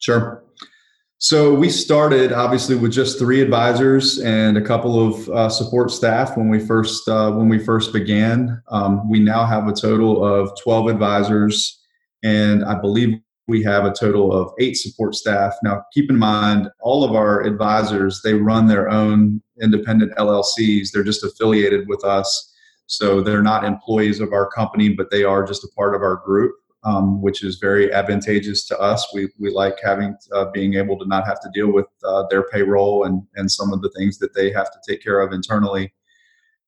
Sure. 0.00 0.42
So 1.20 1.52
we 1.52 1.68
started 1.68 2.32
obviously 2.32 2.76
with 2.76 2.92
just 2.92 3.18
three 3.18 3.40
advisors 3.40 4.20
and 4.20 4.56
a 4.56 4.62
couple 4.62 5.04
of 5.04 5.28
uh, 5.30 5.48
support 5.48 5.90
staff 5.90 6.36
when 6.36 6.48
we 6.48 6.60
first 6.60 7.08
uh, 7.08 7.32
when 7.32 7.48
we 7.48 7.58
first 7.58 7.92
began. 7.92 8.62
Um, 8.68 9.10
we 9.10 9.18
now 9.18 9.44
have 9.44 9.66
a 9.66 9.72
total 9.72 10.24
of 10.24 10.52
twelve 10.62 10.86
advisors, 10.86 11.80
and 12.22 12.64
I 12.64 12.80
believe 12.80 13.18
we 13.48 13.64
have 13.64 13.84
a 13.84 13.92
total 13.92 14.32
of 14.32 14.52
eight 14.60 14.76
support 14.76 15.16
staff. 15.16 15.54
Now, 15.64 15.82
keep 15.92 16.08
in 16.08 16.16
mind, 16.16 16.70
all 16.80 17.02
of 17.02 17.16
our 17.16 17.42
advisors 17.42 18.20
they 18.22 18.34
run 18.34 18.68
their 18.68 18.88
own 18.88 19.42
independent 19.60 20.14
LLCs. 20.18 20.92
They're 20.92 21.02
just 21.02 21.24
affiliated 21.24 21.88
with 21.88 22.04
us, 22.04 22.54
so 22.86 23.22
they're 23.22 23.42
not 23.42 23.64
employees 23.64 24.20
of 24.20 24.32
our 24.32 24.48
company, 24.50 24.90
but 24.90 25.10
they 25.10 25.24
are 25.24 25.44
just 25.44 25.64
a 25.64 25.68
part 25.74 25.96
of 25.96 26.02
our 26.02 26.22
group 26.24 26.54
um, 26.84 27.20
which 27.20 27.42
is 27.42 27.58
very 27.58 27.92
advantageous 27.92 28.66
to 28.66 28.78
us. 28.78 29.06
We, 29.12 29.28
we 29.38 29.50
like 29.50 29.78
having 29.82 30.16
uh, 30.32 30.46
being 30.52 30.74
able 30.74 30.98
to 30.98 31.06
not 31.06 31.26
have 31.26 31.40
to 31.40 31.50
deal 31.52 31.72
with 31.72 31.86
uh, 32.04 32.24
their 32.30 32.44
payroll 32.44 33.04
and, 33.04 33.22
and 33.36 33.50
some 33.50 33.72
of 33.72 33.82
the 33.82 33.90
things 33.96 34.18
that 34.18 34.34
they 34.34 34.50
have 34.52 34.70
to 34.70 34.78
take 34.88 35.02
care 35.02 35.20
of 35.20 35.32
internally. 35.32 35.92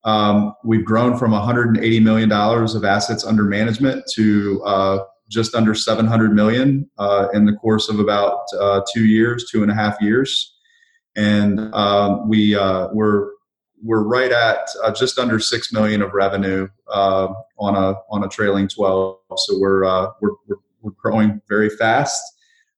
Um, 0.04 0.54
we've 0.64 0.84
grown 0.84 1.16
from 1.16 1.32
$180 1.32 2.02
million 2.02 2.32
of 2.32 2.84
assets 2.84 3.24
under 3.24 3.44
management 3.44 4.04
to 4.14 4.62
uh, 4.64 4.98
just 5.28 5.54
under 5.54 5.74
700 5.74 6.32
million 6.32 6.90
uh, 6.98 7.28
in 7.32 7.44
the 7.44 7.52
course 7.52 7.88
of 7.88 8.00
about 8.00 8.44
uh, 8.58 8.80
two 8.92 9.04
years, 9.04 9.48
two 9.50 9.62
and 9.62 9.70
a 9.70 9.74
half 9.74 10.00
years. 10.00 10.56
And 11.16 11.72
um, 11.74 12.28
we, 12.28 12.54
uh, 12.54 12.88
we're 12.92 13.30
we're 13.82 14.02
right 14.02 14.32
at 14.32 14.68
uh, 14.82 14.92
just 14.92 15.18
under 15.18 15.38
six 15.38 15.72
million 15.72 16.02
of 16.02 16.12
revenue 16.12 16.68
uh, 16.88 17.28
on 17.58 17.76
a 17.76 17.94
on 18.10 18.24
a 18.24 18.28
trailing 18.28 18.68
twelve. 18.68 19.18
So 19.36 19.58
we're 19.58 19.84
uh, 19.84 20.10
we're, 20.20 20.32
we're, 20.46 20.56
we're 20.82 20.92
growing 20.92 21.40
very 21.48 21.70
fast, 21.70 22.22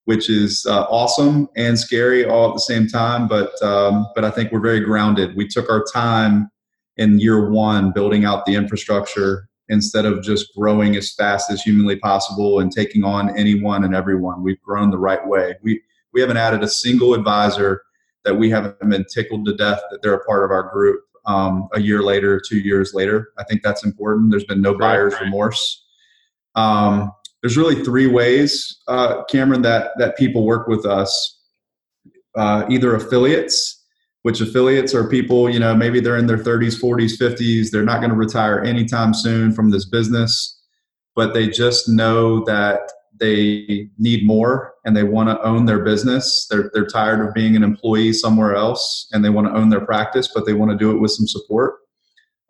which 0.05 0.29
is 0.31 0.67
uh, 0.69 0.83
awesome 0.85 1.49
and 1.57 1.79
scary 1.79 2.25
all 2.25 2.49
at 2.49 2.55
the 2.55 2.61
same 2.61 2.87
time. 2.87 3.29
But 3.29 3.61
um, 3.63 4.07
but 4.15 4.25
I 4.25 4.31
think 4.31 4.53
we're 4.53 4.61
very 4.61 4.81
grounded. 4.81 5.37
We 5.37 5.49
took 5.49 5.71
our 5.71 5.85
time 5.93 6.51
in 6.97 7.19
year 7.19 7.51
one 7.51 7.93
building 7.93 8.25
out 8.25 8.45
the 8.45 8.55
infrastructure 8.55 9.49
instead 9.69 10.05
of 10.05 10.23
just 10.23 10.55
growing 10.55 10.97
as 10.97 11.15
fast 11.15 11.51
as 11.51 11.63
humanly 11.63 11.97
possible 11.97 12.61
and 12.61 12.71
taking 12.71 13.05
on 13.05 13.37
anyone 13.39 13.85
and 13.85 13.95
everyone. 13.95 14.43
We've 14.43 14.61
grown 14.61 14.91
the 14.91 14.99
right 14.99 15.27
way. 15.27 15.57
We 15.63 15.81
we 16.13 16.21
haven't 16.21 16.37
added 16.37 16.63
a 16.63 16.69
single 16.69 17.15
advisor 17.15 17.83
that 18.25 18.37
we 18.37 18.51
haven't 18.51 18.79
been 18.89 19.05
tickled 19.13 19.45
to 19.47 19.55
death 19.55 19.81
that 19.91 20.01
they're 20.03 20.15
a 20.15 20.25
part 20.25 20.45
of 20.45 20.51
our 20.51 20.71
group 20.73 21.01
um, 21.27 21.69
a 21.73 21.81
year 21.81 22.03
later, 22.03 22.41
two 22.41 22.59
years 22.59 22.95
later. 22.95 23.33
I 23.39 23.45
think 23.45 23.63
that's 23.63 23.85
important. 23.85 24.31
There's 24.31 24.45
been 24.45 24.63
no 24.63 24.77
buyer's 24.77 25.19
remorse. 25.21 25.85
Um, 26.55 27.13
there's 27.43 27.57
really 27.57 27.83
three 27.85 28.07
ways, 28.07 28.81
uh, 28.89 29.25
Cameron, 29.25 29.63
that 29.63 29.93
that 29.99 30.17
people 30.17 30.45
work 30.45 30.69
with 30.69 30.87
us. 30.87 31.41
Uh, 32.35 32.65
either 32.71 32.95
affiliates, 32.95 33.85
which 34.23 34.41
affiliates 34.41 34.95
are 34.95 35.09
people, 35.09 35.51
you 35.51 35.59
know, 35.59 35.75
maybe 35.75 36.01
they're 36.01 36.17
in 36.17 36.27
their 36.27 36.39
30s, 36.39 36.81
40s, 36.81 37.21
50s. 37.21 37.71
They're 37.71 37.85
not 37.85 37.99
going 37.99 38.11
to 38.11 38.17
retire 38.17 38.63
anytime 38.63 39.13
soon 39.13 39.53
from 39.53 39.71
this 39.71 39.85
business, 39.85 40.59
but 41.15 41.35
they 41.35 41.49
just 41.49 41.91
know 41.91 42.43
that 42.45 42.91
they 43.23 43.89
need 43.99 44.27
more 44.27 44.75
and 44.85 44.97
they 44.97 45.05
want 45.05 45.29
to 45.29 45.41
own 45.43 45.65
their 45.65 45.85
business. 45.85 46.47
They're, 46.51 46.71
they're 46.75 46.87
tired 46.87 47.27
of 47.27 47.33
being 47.33 47.55
an 47.55 47.63
employee 47.63 48.13
somewhere 48.13 48.57
else 48.57 49.09
and 49.13 49.25
they 49.25 49.31
want 49.31 49.47
to 49.47 49.55
own 49.55 49.71
their 49.71 49.87
practice, 49.87 50.29
but 50.35 50.45
they 50.45 50.53
want 50.53 50.73
to 50.73 50.77
do 50.77 50.91
it 50.91 51.01
with 51.01 51.13
some 51.13 51.29
support. 51.29 51.77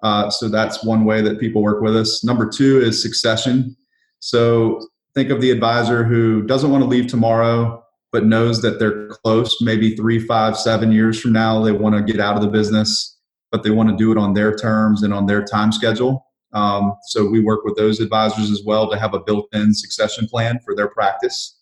Uh, 0.02 0.30
so 0.30 0.48
that's 0.48 0.82
one 0.82 1.04
way 1.04 1.20
that 1.20 1.38
people 1.38 1.62
work 1.62 1.82
with 1.82 1.94
us. 1.94 2.24
Number 2.24 2.48
two 2.48 2.80
is 2.80 3.00
succession. 3.00 3.76
So 4.20 4.88
think 5.14 5.28
of 5.28 5.42
the 5.42 5.50
advisor 5.50 6.04
who 6.04 6.42
doesn't 6.42 6.70
want 6.70 6.82
to 6.82 6.88
leave 6.88 7.06
tomorrow, 7.06 7.84
but 8.10 8.24
knows 8.24 8.62
that 8.62 8.78
they're 8.78 9.08
close, 9.08 9.60
maybe 9.60 9.94
three, 9.94 10.18
five, 10.18 10.56
seven 10.56 10.90
years 10.90 11.20
from 11.20 11.32
now, 11.32 11.62
they 11.62 11.72
want 11.72 11.94
to 11.94 12.12
get 12.12 12.20
out 12.20 12.36
of 12.36 12.42
the 12.42 12.48
business, 12.48 13.18
but 13.50 13.62
they 13.62 13.70
want 13.70 13.90
to 13.90 13.96
do 13.96 14.10
it 14.10 14.18
on 14.18 14.32
their 14.32 14.56
terms 14.56 15.02
and 15.02 15.12
on 15.12 15.26
their 15.26 15.44
time 15.44 15.70
schedule. 15.70 16.26
Um, 16.52 16.96
so 17.08 17.26
we 17.26 17.40
work 17.40 17.64
with 17.64 17.76
those 17.76 18.00
advisors 18.00 18.50
as 18.50 18.62
well 18.64 18.90
to 18.90 18.98
have 18.98 19.14
a 19.14 19.20
built-in 19.20 19.74
succession 19.74 20.26
plan 20.26 20.60
for 20.64 20.74
their 20.74 20.88
practice. 20.88 21.58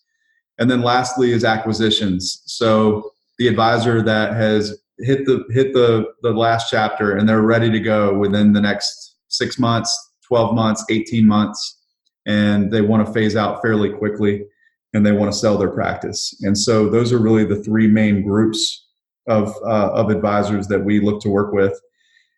And 0.59 0.69
then 0.69 0.81
lastly 0.81 1.31
is 1.31 1.43
acquisitions. 1.43 2.43
So 2.45 3.11
the 3.39 3.47
advisor 3.47 4.01
that 4.01 4.33
has 4.33 4.77
hit 4.99 5.25
the 5.25 5.43
hit 5.49 5.73
the 5.73 6.05
the 6.21 6.31
last 6.31 6.69
chapter 6.69 7.17
and 7.17 7.27
they're 7.27 7.41
ready 7.41 7.71
to 7.71 7.79
go 7.79 8.13
within 8.17 8.53
the 8.53 8.61
next 8.61 9.15
six 9.29 9.57
months, 9.57 10.11
12 10.27 10.53
months, 10.53 10.85
18 10.89 11.25
months, 11.25 11.79
and 12.25 12.71
they 12.71 12.81
want 12.81 13.05
to 13.05 13.11
phase 13.13 13.35
out 13.35 13.61
fairly 13.61 13.89
quickly 13.89 14.45
and 14.93 15.05
they 15.05 15.11
want 15.11 15.31
to 15.31 15.37
sell 15.37 15.57
their 15.57 15.71
practice. 15.71 16.35
And 16.41 16.57
so 16.57 16.89
those 16.89 17.13
are 17.13 17.17
really 17.17 17.45
the 17.45 17.63
three 17.63 17.87
main 17.87 18.23
groups 18.23 18.87
of 19.27 19.55
uh, 19.65 19.91
of 19.93 20.09
advisors 20.09 20.67
that 20.67 20.83
we 20.83 20.99
look 20.99 21.21
to 21.21 21.29
work 21.29 21.53
with. 21.53 21.79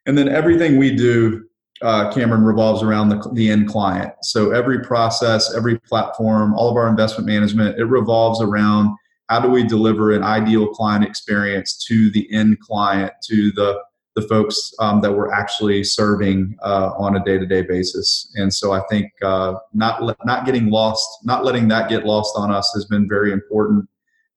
And 0.06 0.18
then 0.18 0.30
everything 0.30 0.78
we 0.78 0.96
do 0.96 1.46
uh, 1.84 2.12
Cameron 2.14 2.44
revolves 2.44 2.82
around 2.82 3.10
the, 3.10 3.30
the 3.34 3.50
end 3.50 3.68
client. 3.68 4.14
So 4.24 4.52
every 4.52 4.80
process, 4.80 5.54
every 5.56 5.78
platform, 5.80 6.54
all 6.56 6.70
of 6.70 6.78
our 6.78 6.88
investment 6.88 7.28
management, 7.28 7.78
it 7.78 7.86
revolves 7.86 8.42
around 8.42 8.96
how 9.30 9.40
do 9.40 9.50
we 9.50 9.64
deliver 9.64 10.12
an 10.12 10.24
ideal 10.24 10.68
client 10.68 11.04
experience 11.04 11.84
to 11.88 12.10
the 12.12 12.32
end 12.32 12.60
client, 12.60 13.12
to 13.30 13.52
the 13.54 13.80
the 14.16 14.22
folks 14.22 14.72
um, 14.78 15.02
that 15.02 15.12
we're 15.12 15.32
actually 15.32 15.84
serving 15.84 16.56
uh, 16.62 16.92
on 17.00 17.16
a 17.16 17.24
day-to-day 17.24 17.64
basis. 17.64 18.32
And 18.36 18.54
so 18.54 18.72
I 18.72 18.82
think 18.90 19.12
uh, 19.24 19.56
not 19.74 20.16
not 20.24 20.46
getting 20.46 20.70
lost, 20.70 21.08
not 21.24 21.44
letting 21.44 21.68
that 21.70 21.90
get 21.90 22.06
lost 22.06 22.34
on 22.38 22.52
us 22.52 22.72
has 22.76 22.86
been 22.86 23.10
very 23.10 23.32
important, 23.32 23.90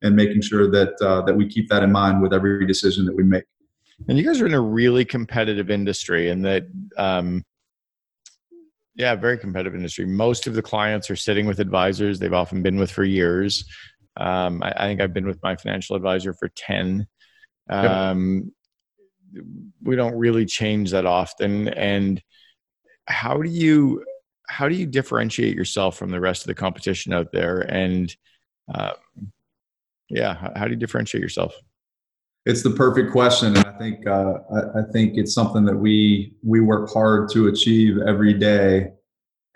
and 0.03 0.17
making 0.17 0.43
sure 0.43 0.71
that 0.71 0.95
uh, 1.03 1.21
that 1.27 1.37
we 1.37 1.47
keep 1.47 1.69
that 1.69 1.83
in 1.83 1.93
mind 1.93 2.23
with 2.23 2.33
every 2.33 2.67
decision 2.67 3.05
that 3.07 3.15
we 3.15 3.23
make. 3.23 3.45
And 4.09 4.19
you 4.19 4.25
guys 4.25 4.41
are 4.41 4.47
in 4.47 4.55
a 4.55 4.61
really 4.61 5.05
competitive 5.05 5.71
industry, 5.71 6.31
and 6.31 6.45
that, 6.45 6.67
um, 6.97 7.45
yeah, 8.95 9.15
very 9.15 9.39
competitive 9.39 9.75
industry. 9.75 10.07
Most 10.07 10.47
of 10.47 10.55
the 10.55 10.63
clients 10.63 11.11
are 11.11 11.17
sitting 11.17 11.47
with 11.47 11.61
advisors 11.61 12.19
they've 12.19 12.33
often 12.33 12.63
been 12.63 12.79
with 12.79 12.91
for 12.91 13.05
years. 13.05 13.65
Um, 14.17 14.63
I, 14.63 14.73
I, 14.77 14.87
think 14.87 15.01
I've 15.01 15.13
been 15.13 15.27
with 15.27 15.43
my 15.43 15.57
financial 15.57 15.97
advisor 15.97 16.33
for 16.33 16.49
10. 16.49 17.07
Um, 17.69 18.53
yep. 19.33 19.45
We 19.83 19.97
don't 19.97 20.15
really 20.15 20.47
change 20.47 20.93
that 20.93 21.05
often. 21.05 21.69
And 21.69 22.23
how 23.07 23.43
do 23.43 23.49
you 23.51 24.05
how 24.49 24.69
do 24.69 24.75
you 24.75 24.87
differentiate 24.87 25.57
yourself 25.57 25.97
from 25.99 26.11
the 26.11 26.21
rest 26.21 26.43
of 26.43 26.47
the 26.47 26.55
competition 26.55 27.13
out 27.13 27.33
there? 27.33 27.61
And 27.61 28.15
um, 28.73 28.93
yeah, 30.09 30.35
how, 30.35 30.53
how 30.57 30.65
do 30.67 30.71
you 30.71 30.77
differentiate 30.77 31.23
yourself? 31.23 31.55
It's 32.47 32.63
the 32.63 32.71
perfect 32.71 33.11
question, 33.11 33.57
and 33.57 33.67
I 33.67 33.73
think 33.73 34.07
uh, 34.07 34.35
I, 34.55 34.79
I, 34.79 34.83
think 34.93 35.15
it's 35.17 35.35
something 35.35 35.65
that 35.65 35.77
we 35.77 36.33
we 36.45 36.61
work 36.61 36.89
hard 36.93 37.29
to 37.33 37.49
achieve 37.49 37.99
every 38.07 38.33
day, 38.33 38.93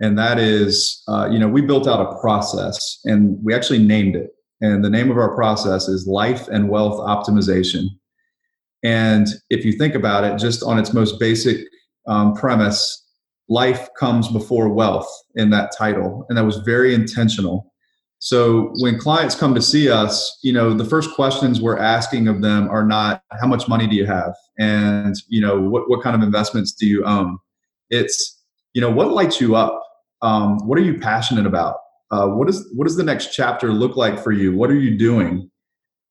and 0.01 0.19
that 0.19 0.41
is, 0.41 1.01
uh, 1.07 1.29
you 1.31 1.39
know, 1.39 1.47
we 1.47 1.61
built 1.61 1.87
out 1.87 2.01
a 2.01 2.21
process, 2.21 2.99
and 3.05 3.39
we 3.45 3.55
actually 3.55 3.79
named 3.79 4.17
it, 4.17 4.31
and 4.61 4.85
the 4.85 4.91
name 4.91 5.09
of 5.09 5.19
our 5.19 5.37
process 5.37 5.87
is 5.87 6.09
Life 6.09 6.49
and 6.49 6.69
Wealth 6.69 6.99
Optimization. 6.99 7.85
And 8.83 9.29
if 9.51 9.65
you 9.65 9.71
think 9.71 9.95
about 9.95 10.25
it, 10.25 10.37
just 10.37 10.65
on 10.65 10.77
its 10.77 10.93
most 10.93 11.21
basic 11.21 11.59
um, 12.09 12.35
premise, 12.35 13.07
life 13.49 13.89
comes 13.97 14.27
before 14.27 14.69
wealth 14.69 15.09
in 15.37 15.51
that 15.51 15.71
title, 15.79 16.27
and 16.29 16.37
that 16.37 16.45
was 16.45 16.57
very 16.57 16.93
intentional 16.93 17.70
so 18.21 18.75
when 18.81 18.99
clients 18.99 19.35
come 19.35 19.55
to 19.55 19.63
see 19.63 19.91
us, 19.91 20.39
you 20.43 20.53
know, 20.53 20.75
the 20.75 20.85
first 20.85 21.15
questions 21.15 21.59
we're 21.59 21.79
asking 21.79 22.29
of 22.29 22.43
them 22.43 22.69
are 22.69 22.85
not 22.85 23.23
how 23.41 23.47
much 23.47 23.67
money 23.67 23.87
do 23.87 23.97
you 23.97 24.05
have 24.05 24.35
and 24.59 25.17
you 25.29 25.41
know 25.41 25.59
what 25.59 25.89
what 25.89 26.03
kind 26.03 26.15
of 26.15 26.23
investments 26.23 26.73
do 26.73 26.87
you 26.87 27.03
own. 27.05 27.39
It's 27.89 28.43
you 28.75 28.81
know 28.83 28.91
what 28.91 29.11
lights 29.11 29.41
you 29.41 29.57
up. 29.57 29.83
Um, 30.21 30.59
what 30.69 30.79
are 30.79 30.83
you 30.83 30.99
passionate 30.99 31.47
about? 31.47 31.77
Uh, 32.11 32.27
what 32.27 32.51
is 32.51 32.71
what 32.77 32.87
does 32.87 32.97
the 32.97 33.03
next 33.03 33.33
chapter 33.33 33.73
look 33.73 33.97
like 33.97 34.23
for 34.23 34.33
you? 34.33 34.55
What 34.55 34.71
are 34.71 34.79
you 34.79 34.99
doing? 34.99 35.51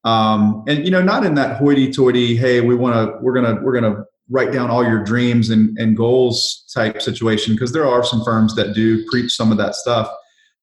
Um, 0.04 0.64
and 0.68 0.84
you 0.84 0.90
know, 0.90 1.04
not 1.04 1.24
in 1.24 1.36
that 1.36 1.58
hoity-toity, 1.58 2.36
hey, 2.36 2.62
we 2.62 2.74
want 2.74 2.96
to, 2.96 3.18
we're 3.22 3.34
gonna, 3.34 3.62
we're 3.62 3.74
gonna 3.74 4.06
write 4.30 4.52
down 4.52 4.72
all 4.72 4.84
your 4.84 5.04
dreams 5.04 5.50
and, 5.50 5.78
and 5.78 5.98
goals 5.98 6.64
type 6.74 7.02
situation 7.02 7.54
because 7.54 7.74
there 7.74 7.86
are 7.86 8.04
some 8.04 8.24
firms 8.24 8.56
that 8.56 8.74
do 8.74 9.06
preach 9.10 9.34
some 9.34 9.52
of 9.52 9.58
that 9.58 9.76
stuff 9.76 10.10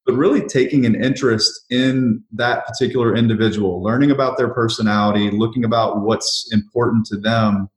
but 0.07 0.15
really 0.15 0.41
taking 0.47 0.85
an 0.85 0.95
interest 0.95 1.65
in 1.69 2.23
that 2.31 2.65
particular 2.65 3.13
individual, 3.13 3.83
learning 3.83 4.09
about 4.09 4.37
their 4.37 4.47
personality, 4.47 5.29
looking 5.29 5.65
about 5.65 5.99
what's 5.99 6.49
important 6.53 7.05
to 7.07 7.17
them, 7.17 7.69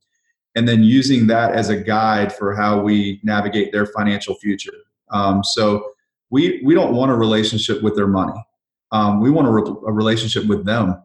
and 0.54 0.68
then 0.68 0.84
using 0.84 1.26
that 1.26 1.52
as 1.52 1.68
a 1.68 1.76
guide 1.76 2.32
for 2.32 2.54
how 2.54 2.80
we 2.80 3.20
navigate 3.24 3.72
their 3.72 3.84
financial 3.84 4.36
future. 4.36 4.72
Um, 5.10 5.42
so 5.42 5.90
we 6.30 6.62
we 6.64 6.72
don't 6.72 6.94
want 6.94 7.10
a 7.10 7.16
relationship 7.16 7.82
with 7.82 7.96
their 7.96 8.06
money. 8.06 8.40
Um, 8.92 9.20
we 9.20 9.30
want 9.30 9.48
a, 9.48 9.50
re- 9.50 9.88
a 9.88 9.92
relationship 9.92 10.46
with 10.46 10.64
them. 10.64 11.02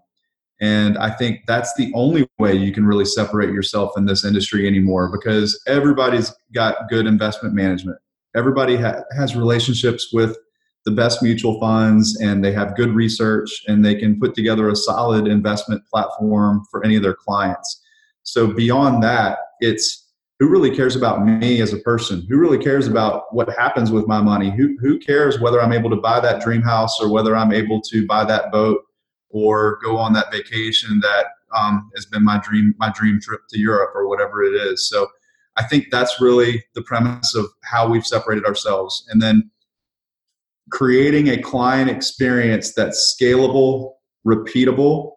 And 0.62 0.98
I 0.98 1.10
think 1.10 1.42
that's 1.48 1.74
the 1.74 1.92
only 1.96 2.30
way 2.40 2.56
you 2.56 2.72
can 2.72 2.86
really 2.86 3.04
separate 3.04 3.52
yourself 3.52 3.98
in 3.98 4.06
this 4.06 4.24
industry 4.24 4.68
anymore 4.68 5.12
because 5.12 5.62
everybody's 5.68 6.34
got 6.54 6.88
good 6.90 7.08
investment 7.08 7.56
management. 7.56 7.98
Everybody 8.36 8.78
ha- 8.78 9.02
has 9.18 9.36
relationships 9.36 10.14
with 10.14 10.38
the 10.86 10.91
best 10.91 11.24
mutual 11.24 11.60
funds 11.60 12.19
and 12.21 12.43
they 12.43 12.52
have 12.52 12.76
good 12.76 12.91
research 12.91 13.63
and 13.67 13.84
they 13.84 13.95
can 13.95 14.19
put 14.19 14.36
together 14.36 14.69
a 14.69 14.76
solid 14.76 15.28
investment 15.28 15.82
platform 15.91 16.63
for 16.69 16.86
any 16.86 16.95
of 16.95 17.04
their 17.04 17.15
clients. 17.15 17.82
So 18.24 18.48
beyond 18.48 19.04
that, 19.04 19.39
it's 19.60 20.04
who 20.39 20.50
really 20.50 20.76
cares 20.76 20.95
about 20.95 21.26
me 21.26 21.62
as 21.62 21.74
a 21.74 21.78
person? 21.78 22.26
Who 22.30 22.38
really 22.38 22.58
cares 22.58 22.88
about 22.88 23.34
what 23.34 23.50
happens 23.58 23.91
with 23.91 24.06
my 24.08 24.21
money? 24.21 24.52
Who, 24.52 24.78
who 24.80 25.00
cares 25.00 25.39
whether 25.39 25.62
I'm 25.62 25.71
able 25.71 25.89
to 25.89 25.95
buy 25.95 26.19
that 26.19 26.41
dream 26.41 26.62
house 26.62 27.00
or 27.00 27.10
whether 27.10 27.36
I'm 27.36 27.54
able 27.54 27.82
to 27.82 28.06
buy 28.06 28.26
that 28.26 28.52
boat 28.52 28.82
or 29.30 29.80
go 29.84 29.98
on 29.98 30.13
that 30.13 30.32
vacation 30.32 31.00
that 31.02 31.28
um, 31.56 31.89
has 31.95 32.06
been 32.06 32.24
my 32.24 32.38
dream 32.39 32.76
my 32.78 32.91
dream 32.91 33.19
trip 33.21 33.41
to 33.50 33.60
Europe 33.60 33.91
or 33.95 34.08
whatever 34.08 34.43
it 34.43 34.54
is. 34.54 34.89
So 34.89 35.08
I 35.56 35.63
think 35.63 35.88
that's 35.89 36.19
really 36.19 36.63
the 36.74 36.82
premise 36.82 37.34
of 37.34 37.45
how 37.63 37.88
we've 37.88 38.06
separated 38.06 38.45
ourselves, 38.45 39.08
and 39.10 39.21
then 39.21 39.50
creating 40.71 41.30
a 41.30 41.38
client 41.41 41.89
experience 41.89 42.73
that's 42.73 43.15
scalable, 43.19 43.93
repeatable, 44.25 45.13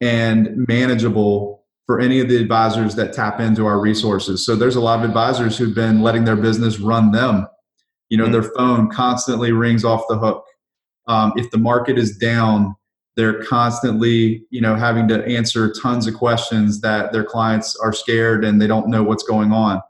and 0.00 0.66
manageable 0.68 1.64
for 1.86 2.00
any 2.00 2.20
of 2.20 2.28
the 2.28 2.36
advisors 2.36 2.94
that 2.94 3.12
tap 3.12 3.40
into 3.40 3.66
our 3.66 3.80
resources. 3.80 4.44
So 4.44 4.56
there's 4.56 4.76
a 4.76 4.80
lot 4.80 5.00
of 5.00 5.04
advisors 5.04 5.58
who've 5.58 5.74
been 5.74 6.02
letting 6.02 6.24
their 6.24 6.36
business 6.36 6.78
run 6.78 7.12
them. 7.12 7.46
You 8.08 8.18
know, 8.18 8.24
mm-hmm. 8.24 8.32
their 8.32 8.42
phone 8.42 8.90
constantly 8.90 9.52
rings 9.52 9.84
off 9.84 10.02
the 10.08 10.18
hook. 10.18 10.44
Um, 11.08 11.32
if 11.36 11.50
the 11.50 11.58
market 11.58 11.98
is 11.98 12.16
down, 12.16 12.76
they're 13.16 13.42
constantly 13.42 14.46
you 14.50 14.60
know 14.60 14.76
having 14.76 15.08
to 15.08 15.24
answer 15.26 15.72
tons 15.72 16.06
of 16.06 16.14
questions 16.14 16.80
that 16.80 17.12
their 17.12 17.24
clients 17.24 17.76
are 17.76 17.92
scared 17.92 18.44
and 18.44 18.62
they 18.62 18.66
don't 18.66 18.88
know 18.88 19.02
what's 19.02 19.24
going 19.24 19.52
on 19.52 19.80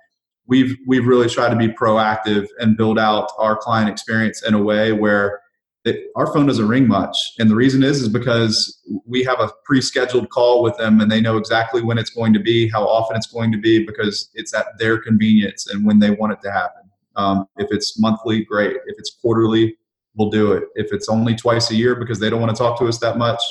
we've 0.51 0.77
we've 0.87 1.07
really 1.07 1.29
tried 1.29 1.49
to 1.49 1.57
be 1.57 1.69
proactive 1.69 2.47
and 2.59 2.77
build 2.77 2.99
out 2.99 3.31
our 3.39 3.57
client 3.57 3.89
experience 3.89 4.43
in 4.43 4.53
a 4.53 4.63
way 4.63 4.93
where 4.93 5.41
it, 5.87 6.09
our 6.15 6.31
phone 6.35 6.47
doesn't 6.47 6.69
ring 6.69 6.87
much 6.87 7.17
and 7.39 7.51
the 7.51 7.55
reason 7.55 7.83
is 7.83 8.03
is 8.03 8.09
because 8.09 8.83
we 9.07 9.25
have 9.25 9.41
a 9.41 9.51
pre-scheduled 9.65 10.29
call 10.29 10.63
with 10.63 10.77
them 10.77 11.01
and 11.01 11.11
they 11.11 11.23
know 11.23 11.39
exactly 11.39 11.81
when 11.81 11.97
it's 11.97 12.11
going 12.11 12.35
to 12.35 12.41
be 12.41 12.69
how 12.69 12.87
often 12.87 13.17
it's 13.17 13.29
going 13.29 13.51
to 13.51 13.57
be 13.57 13.87
because 13.87 14.29
it's 14.35 14.53
at 14.53 14.67
their 14.79 14.99
convenience 14.99 15.69
and 15.69 15.87
when 15.87 15.99
they 15.99 16.11
want 16.11 16.33
it 16.35 16.39
to 16.43 16.53
happen 16.53 16.83
um, 17.17 17.47
if 17.57 17.69
it's 17.71 17.99
monthly 17.99 18.45
great 18.45 18.77
if 18.87 18.99
it's 18.99 19.17
quarterly 19.23 19.75
we'll 20.17 20.31
do 20.31 20.53
it. 20.53 20.65
If 20.75 20.93
it's 20.93 21.09
only 21.09 21.35
twice 21.35 21.71
a 21.71 21.75
year 21.75 21.95
because 21.95 22.19
they 22.19 22.31
don't 22.31 22.41
want 22.41 22.55
to 22.55 22.59
talk 22.59 22.79
to 22.79 22.87
us 22.87 22.99
that 22.99 23.17
much. 23.17 23.43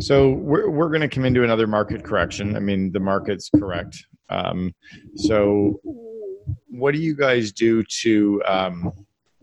So 0.00 0.30
we're 0.30 0.68
we're 0.68 0.88
going 0.88 1.02
to 1.02 1.08
come 1.08 1.24
into 1.24 1.44
another 1.44 1.66
market 1.66 2.02
correction. 2.02 2.56
I 2.56 2.60
mean, 2.60 2.92
the 2.92 3.00
market's 3.00 3.50
correct. 3.56 4.04
Um, 4.30 4.74
so 5.16 5.80
what 6.68 6.94
do 6.94 7.00
you 7.00 7.14
guys 7.14 7.52
do 7.52 7.82
to 7.82 8.42
um, 8.46 8.92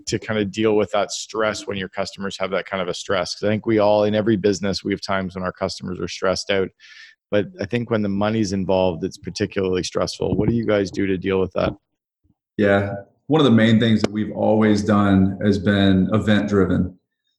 to 0.08 0.18
kind 0.18 0.40
of 0.40 0.52
deal 0.52 0.76
with 0.76 0.92
that 0.92 1.12
stress 1.12 1.68
when 1.68 1.78
your 1.78 1.90
customers 1.90 2.38
have 2.40 2.52
that 2.52 2.66
kind 2.66 2.82
of 2.82 2.88
a 2.88 2.94
stress? 2.94 3.36
Because 3.36 3.48
I 3.48 3.52
think 3.52 3.66
we 3.66 3.80
all 3.80 4.06
in 4.06 4.16
every 4.16 4.38
business 4.38 4.84
we 4.84 4.94
have 4.94 5.02
times 5.02 5.36
when 5.36 5.44
our 5.44 5.52
customers 5.52 6.00
are 6.00 6.08
stressed 6.08 6.50
out. 6.50 6.70
But 7.30 7.48
I 7.60 7.66
think 7.66 7.90
when 7.90 8.02
the 8.02 8.10
money's 8.10 8.54
involved, 8.54 9.04
it's 9.04 9.18
particularly 9.18 9.84
stressful. 9.84 10.38
What 10.38 10.48
do 10.48 10.56
you 10.56 10.66
guys 10.66 10.90
do 10.90 11.06
to 11.06 11.18
deal 11.18 11.42
with 11.42 11.52
that? 11.54 11.74
Yeah, 12.56 12.94
one 13.28 13.42
of 13.42 13.46
the 13.46 13.52
main 13.52 13.80
things 13.80 14.02
that 14.02 14.12
we've 14.12 14.32
always 14.32 14.84
done 14.84 15.38
has 15.44 15.60
been 15.60 16.10
event 16.14 16.48
driven. 16.48 16.98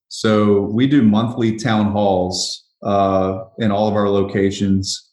So 0.08 0.62
we 0.72 0.86
do 0.86 1.02
monthly 1.02 1.56
town 1.56 1.92
halls 1.92 2.64
uh, 2.82 3.44
in 3.58 3.70
all 3.70 3.88
of 3.88 3.94
our 3.94 4.08
locations. 4.08 5.07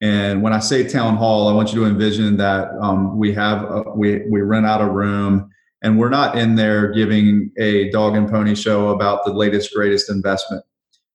And 0.00 0.42
when 0.42 0.52
I 0.52 0.58
say 0.58 0.86
town 0.86 1.16
hall, 1.16 1.48
I 1.48 1.52
want 1.52 1.72
you 1.72 1.80
to 1.80 1.86
envision 1.86 2.36
that 2.36 2.68
um, 2.80 3.16
we 3.16 3.32
have 3.32 3.62
a, 3.62 3.82
we 3.94 4.28
we 4.28 4.42
rent 4.42 4.66
out 4.66 4.82
a 4.82 4.90
room, 4.90 5.50
and 5.82 5.98
we're 5.98 6.10
not 6.10 6.36
in 6.36 6.56
there 6.56 6.92
giving 6.92 7.50
a 7.58 7.90
dog 7.90 8.14
and 8.14 8.28
pony 8.28 8.54
show 8.54 8.90
about 8.90 9.24
the 9.24 9.32
latest 9.32 9.72
greatest 9.74 10.10
investment. 10.10 10.64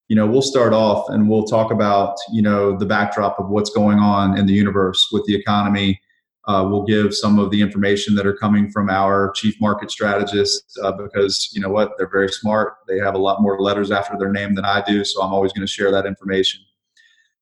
You 0.07 0.15
know, 0.15 0.25
we'll 0.25 0.41
start 0.41 0.73
off 0.73 1.09
and 1.09 1.29
we'll 1.29 1.45
talk 1.45 1.71
about 1.71 2.15
you 2.31 2.41
know 2.41 2.75
the 2.75 2.87
backdrop 2.87 3.39
of 3.39 3.49
what's 3.49 3.69
going 3.69 3.99
on 3.99 4.37
in 4.37 4.47
the 4.47 4.53
universe 4.53 5.09
with 5.11 5.25
the 5.25 5.35
economy, 5.35 6.01
uh, 6.47 6.65
we'll 6.67 6.85
give 6.85 7.13
some 7.13 7.37
of 7.37 7.51
the 7.51 7.61
information 7.61 8.15
that 8.15 8.25
are 8.25 8.35
coming 8.35 8.71
from 8.71 8.89
our 8.89 9.31
chief 9.35 9.61
market 9.61 9.91
strategists 9.91 10.75
uh, 10.81 10.91
because 10.91 11.51
you 11.53 11.61
know 11.61 11.69
what? 11.69 11.91
They're 11.97 12.09
very 12.09 12.29
smart. 12.29 12.77
They 12.87 12.97
have 12.97 13.13
a 13.13 13.19
lot 13.19 13.43
more 13.43 13.61
letters 13.61 13.91
after 13.91 14.17
their 14.17 14.31
name 14.31 14.55
than 14.55 14.65
i 14.65 14.81
do 14.81 15.03
so 15.03 15.21
i'm 15.21 15.33
always 15.33 15.53
going 15.53 15.65
to 15.65 15.71
share 15.71 15.91
that 15.91 16.05
information 16.05 16.61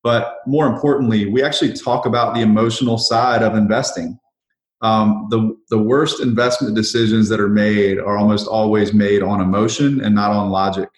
but 0.03 0.37
more 0.45 0.67
importantly 0.67 1.25
we 1.27 1.43
actually 1.43 1.73
talk 1.73 2.05
about 2.05 2.33
the 2.33 2.41
emotional 2.41 2.97
side 2.97 3.43
of 3.43 3.55
investing. 3.55 4.19
Um, 4.81 5.27
the, 5.29 5.57
the 5.69 5.77
worst 5.77 6.21
investment 6.21 6.73
decisions 6.73 7.27
that 7.27 7.41
are 7.41 7.49
made 7.49 7.99
are 7.99 8.17
almost 8.17 8.47
always 8.47 8.93
made 8.93 9.21
on 9.21 9.41
emotion 9.41 9.99
and 10.01 10.15
not 10.15 10.31
on 10.31 10.49
logic. 10.49 10.89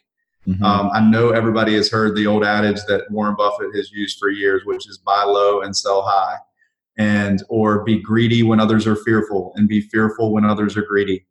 Mm-hmm. 0.48 0.64
um, 0.64 0.90
i 0.92 1.00
know 1.00 1.30
everybody 1.30 1.76
has 1.76 1.92
heard 1.92 2.16
the 2.16 2.26
old 2.26 2.44
adage 2.44 2.80
that 2.88 3.04
warren 3.12 3.36
buffett 3.36 3.76
has 3.76 3.92
used 3.92 4.18
for 4.18 4.30
years 4.30 4.64
which 4.66 4.90
is 4.90 4.98
buy 4.98 5.24
low 5.24 5.62
and 5.62 5.78
sell 5.78 6.02
high 6.02 6.36
and 6.98 7.44
or 7.50 7.84
be 7.84 8.00
greedy 8.00 8.44
when 8.44 8.60
others 8.60 8.86
are 8.86 8.96
fearful 8.96 9.54
and 9.56 9.68
be 9.68 9.82
fearful 9.82 10.32
when 10.34 10.46
others 10.46 10.78
are 10.78 10.84
greedy. 10.84 11.26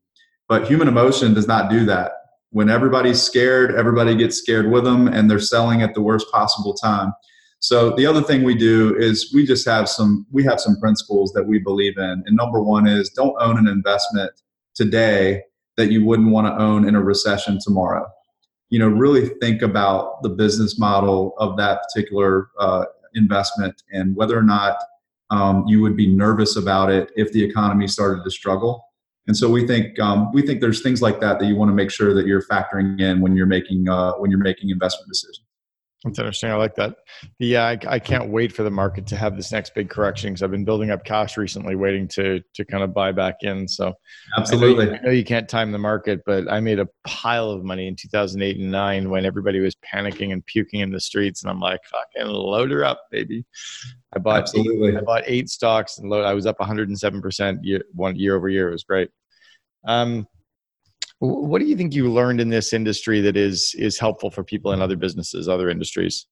But 0.49 0.67
human 0.67 0.89
emotion 0.89 1.35
does 1.35 1.47
not 1.47 1.71
do 1.71 1.85
that. 1.87 2.13
When 2.51 2.69
everybody's 2.69 3.23
scared 3.23 3.75
everybody 3.77 4.17
gets 4.17 4.37
scared 4.37 4.71
with 4.71 4.85
them 4.85 5.07
and 5.07 5.31
they're 5.31 5.39
selling 5.39 5.83
at 5.83 5.95
the 5.95 6.01
worst 6.01 6.31
possible 6.33 6.75
time 6.75 7.13
so 7.61 7.95
the 7.95 8.07
other 8.07 8.23
thing 8.23 8.43
we 8.43 8.55
do 8.55 8.97
is 8.97 9.31
we 9.35 9.47
just 9.47 9.67
have 9.67 9.89
some 9.89 10.27
we 10.31 10.43
have 10.45 10.61
some 10.61 10.79
principles 10.81 11.33
that 11.33 11.47
we 11.47 11.59
believe 11.59 11.97
in 11.97 12.23
and 12.27 12.37
number 12.37 12.61
one 12.61 12.87
is 12.87 13.11
don't 13.11 13.37
own 13.41 13.59
an 13.59 13.69
investment 13.69 14.33
today 14.75 15.43
that 15.77 15.91
you 15.91 16.05
wouldn't 16.05 16.31
want 16.31 16.47
to 16.47 16.63
own 16.63 16.87
in 16.87 16.95
a 16.95 17.03
recession 17.03 17.59
tomorrow 17.63 18.07
you 18.71 18.79
know 18.79 18.89
really 18.89 19.29
think 19.41 19.63
about 19.63 20.23
the 20.23 20.29
business 20.29 20.79
model 20.79 21.35
of 21.39 21.57
that 21.57 21.83
particular 21.83 22.49
uh, 22.59 22.85
investment 23.15 23.83
and 23.93 24.17
whether 24.17 24.39
or 24.39 24.43
not 24.43 24.77
um, 25.31 25.65
you 25.67 25.81
would 25.81 25.97
be 25.97 26.07
nervous 26.07 26.57
about 26.57 26.91
it 26.91 27.11
if 27.17 27.33
the 27.33 27.43
economy 27.43 27.87
started 27.87 28.25
to 28.25 28.31
struggle. 28.31 28.85
And 29.27 29.37
so 29.37 29.49
we 29.49 29.67
think 29.67 29.99
um, 30.01 30.33
we 30.33 30.43
think 30.43 30.61
there's 30.61 30.83
things 30.83 31.01
like 31.01 31.21
that 31.21 31.39
that 31.39 31.47
you 31.47 31.55
want 31.55 31.69
to 31.69 31.75
make 31.75 31.91
sure 31.91 32.15
that 32.15 32.27
you're 32.27 32.43
factoring 32.43 33.01
in 33.01 33.21
when 33.21 33.37
you're 33.37 33.47
making 33.47 33.89
uh, 33.89 34.13
when 34.15 34.31
you're 34.31 34.41
making 34.41 34.71
investment 34.71 35.09
decisions. 35.09 35.45
That's 36.05 36.19
interesting. 36.19 36.51
I 36.51 36.55
like 36.55 36.75
that. 36.77 36.97
Yeah, 37.39 37.67
I, 37.67 37.79
I, 37.87 37.99
can't 37.99 38.31
wait 38.31 38.53
for 38.53 38.63
the 38.63 38.71
market 38.71 39.07
to 39.09 39.17
have 39.17 39.37
this 39.37 39.53
next 39.53 39.75
big 39.75 39.91
correction 39.91 40.31
because 40.31 40.43
I've 40.43 40.51
been 40.51 40.65
building 40.65 40.91
up 40.91 41.05
cash 41.05 41.37
recently, 41.37 41.77
waiting 41.77 42.09
to 42.09 42.41
to 42.55 42.65
kind 42.65 42.83
of 42.83 42.95
buy 42.95 43.13
back 43.13 43.37
in. 43.43 43.69
So 43.69 43.93
absolutely, 44.35 44.85
I 44.85 44.87
know, 44.87 44.93
you, 44.93 44.99
I 44.99 45.03
know 45.03 45.11
you 45.11 45.25
can't 45.25 45.47
time 45.47 45.73
the 45.73 45.79
market, 45.79 46.23
but 46.25 46.51
I 46.51 46.61
made 46.61 46.79
a 46.79 46.89
pile 47.07 47.51
of 47.51 47.65
money 47.65 47.87
in 47.87 47.97
2008 47.97 48.57
and 48.57 48.71
nine 48.71 49.11
when 49.11 49.27
everybody 49.27 49.61
was 49.61 49.77
panicking 49.77 50.33
and 50.33 50.45
puking 50.47 50.81
in 50.81 50.91
the 50.91 51.01
streets, 51.01 51.43
and 51.43 51.51
I'm 51.51 51.61
like, 51.61 51.81
fucking 51.85 52.33
load 52.33 52.71
her 52.71 52.83
up, 52.83 53.03
baby. 53.11 53.45
I 54.15 54.21
bought 54.21 54.41
absolutely. 54.41 54.93
Eight, 54.93 54.97
I 54.97 55.01
bought 55.03 55.25
eight 55.27 55.51
stocks 55.51 55.99
and 55.99 56.09
load, 56.09 56.25
I 56.25 56.33
was 56.33 56.47
up 56.47 56.59
107 56.61 57.21
percent 57.21 57.63
year 57.63 57.85
one 57.93 58.17
year 58.17 58.37
over 58.37 58.49
year. 58.49 58.71
It 58.71 58.73
was 58.73 58.85
great. 58.85 59.11
Um, 59.85 60.27
what 61.21 61.61
do 61.61 61.67
you 61.67 61.77
think 61.77 61.95
you 61.95 62.11
learned 62.11 62.41
in 62.41 62.49
this 62.49 62.73
industry 62.73 63.21
that 63.21 63.37
is 63.37 63.75
is 63.79 63.99
helpful 63.99 64.31
for 64.31 64.43
people 64.43 64.73
in 64.73 64.81
other 64.81 64.97
businesses, 64.97 65.49
other 65.49 65.69
industries? 65.69 66.27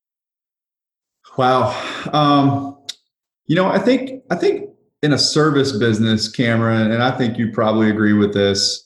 Wow, 1.36 1.70
um, 2.12 2.78
you 3.46 3.54
know, 3.54 3.66
I 3.66 3.78
think 3.78 4.22
I 4.30 4.36
think 4.36 4.70
in 5.02 5.12
a 5.12 5.18
service 5.18 5.72
business, 5.72 6.30
Cameron, 6.30 6.90
and 6.90 7.02
I 7.02 7.10
think 7.10 7.38
you 7.38 7.52
probably 7.52 7.90
agree 7.90 8.14
with 8.14 8.32
this. 8.32 8.84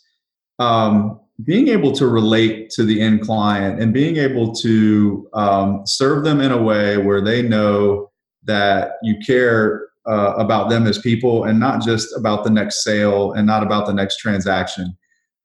Um, 0.58 1.20
being 1.44 1.68
able 1.68 1.92
to 1.92 2.06
relate 2.06 2.70
to 2.70 2.84
the 2.84 3.00
end 3.00 3.22
client 3.22 3.80
and 3.80 3.92
being 3.92 4.16
able 4.16 4.52
to 4.54 5.28
um, 5.32 5.82
serve 5.86 6.24
them 6.24 6.40
in 6.40 6.52
a 6.52 6.62
way 6.62 6.98
where 6.98 7.20
they 7.20 7.42
know 7.42 8.10
that 8.44 8.92
you 9.02 9.16
care 9.24 9.88
uh, 10.06 10.34
about 10.36 10.68
them 10.68 10.86
as 10.86 10.98
people 10.98 11.44
and 11.44 11.58
not 11.58 11.82
just 11.82 12.14
about 12.16 12.44
the 12.44 12.50
next 12.50 12.84
sale 12.84 13.32
and 13.32 13.46
not 13.46 13.62
about 13.62 13.86
the 13.86 13.92
next 13.92 14.18
transaction. 14.18 14.96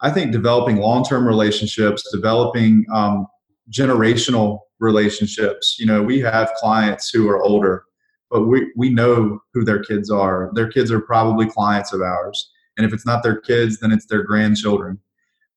I 0.02 0.12
think 0.12 0.32
developing 0.32 0.78
long 0.78 1.04
term 1.04 1.28
relationships, 1.28 2.08
developing 2.12 2.86
um, 2.94 3.28
generational 3.72 4.60
relationships. 4.80 5.78
You 5.80 5.88
know, 5.88 6.04
we 6.04 6.20
have 6.20 6.54
clients 6.56 7.10
who 7.10 7.28
are 7.30 7.42
older, 7.42 7.84
but 8.30 8.46
we, 8.48 8.72
we 8.76 8.90
know 8.90 9.40
who 9.54 9.64
their 9.64 9.84
kids 9.84 10.10
are. 10.12 10.52
Their 10.54 10.70
kids 10.70 10.92
are 10.92 11.02
probably 11.02 11.48
clients 11.48 11.94
of 11.94 12.02
ours. 12.02 12.52
And 12.78 12.86
if 12.86 12.94
it's 12.94 13.06
not 13.06 13.24
their 13.24 13.40
kids, 13.40 13.80
then 13.80 13.92
it's 13.92 14.06
their 14.06 14.24
grandchildren. 14.24 15.00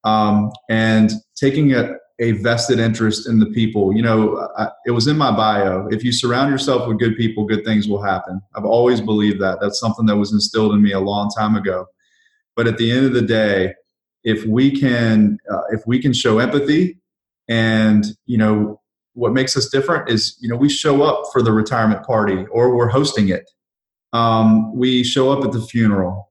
Um, 0.04 0.50
and 0.70 1.10
taking 1.36 1.74
a, 1.74 1.96
a 2.20 2.32
vested 2.32 2.78
interest 2.78 3.28
in 3.28 3.38
the 3.38 3.46
people. 3.46 3.94
You 3.94 4.02
know, 4.02 4.48
I, 4.56 4.68
it 4.86 4.92
was 4.92 5.06
in 5.06 5.18
my 5.18 5.30
bio. 5.30 5.86
If 5.88 6.02
you 6.02 6.12
surround 6.12 6.50
yourself 6.50 6.88
with 6.88 6.98
good 6.98 7.16
people, 7.16 7.44
good 7.44 7.64
things 7.64 7.86
will 7.88 8.02
happen. 8.02 8.40
I've 8.54 8.64
always 8.64 9.02
believed 9.02 9.40
that. 9.40 9.58
That's 9.60 9.78
something 9.78 10.06
that 10.06 10.16
was 10.16 10.32
instilled 10.32 10.72
in 10.72 10.82
me 10.82 10.92
a 10.92 11.00
long 11.00 11.30
time 11.36 11.56
ago. 11.56 11.86
But 12.56 12.66
at 12.66 12.78
the 12.78 12.90
end 12.90 13.06
of 13.06 13.12
the 13.12 13.22
day, 13.22 13.74
if 14.24 14.44
we 14.46 14.70
can 14.70 15.38
uh, 15.50 15.62
if 15.70 15.82
we 15.86 16.00
can 16.00 16.12
show 16.12 16.38
empathy 16.38 16.98
and 17.48 18.06
you 18.26 18.38
know 18.38 18.80
what 19.14 19.32
makes 19.32 19.56
us 19.56 19.68
different 19.68 20.08
is 20.08 20.36
you 20.40 20.48
know 20.48 20.56
we 20.56 20.68
show 20.68 21.02
up 21.02 21.24
for 21.32 21.42
the 21.42 21.52
retirement 21.52 22.04
party 22.04 22.46
or 22.50 22.74
we're 22.74 22.88
hosting 22.88 23.28
it 23.28 23.50
um, 24.12 24.74
we 24.76 25.02
show 25.04 25.30
up 25.30 25.44
at 25.44 25.52
the 25.52 25.60
funeral 25.60 26.30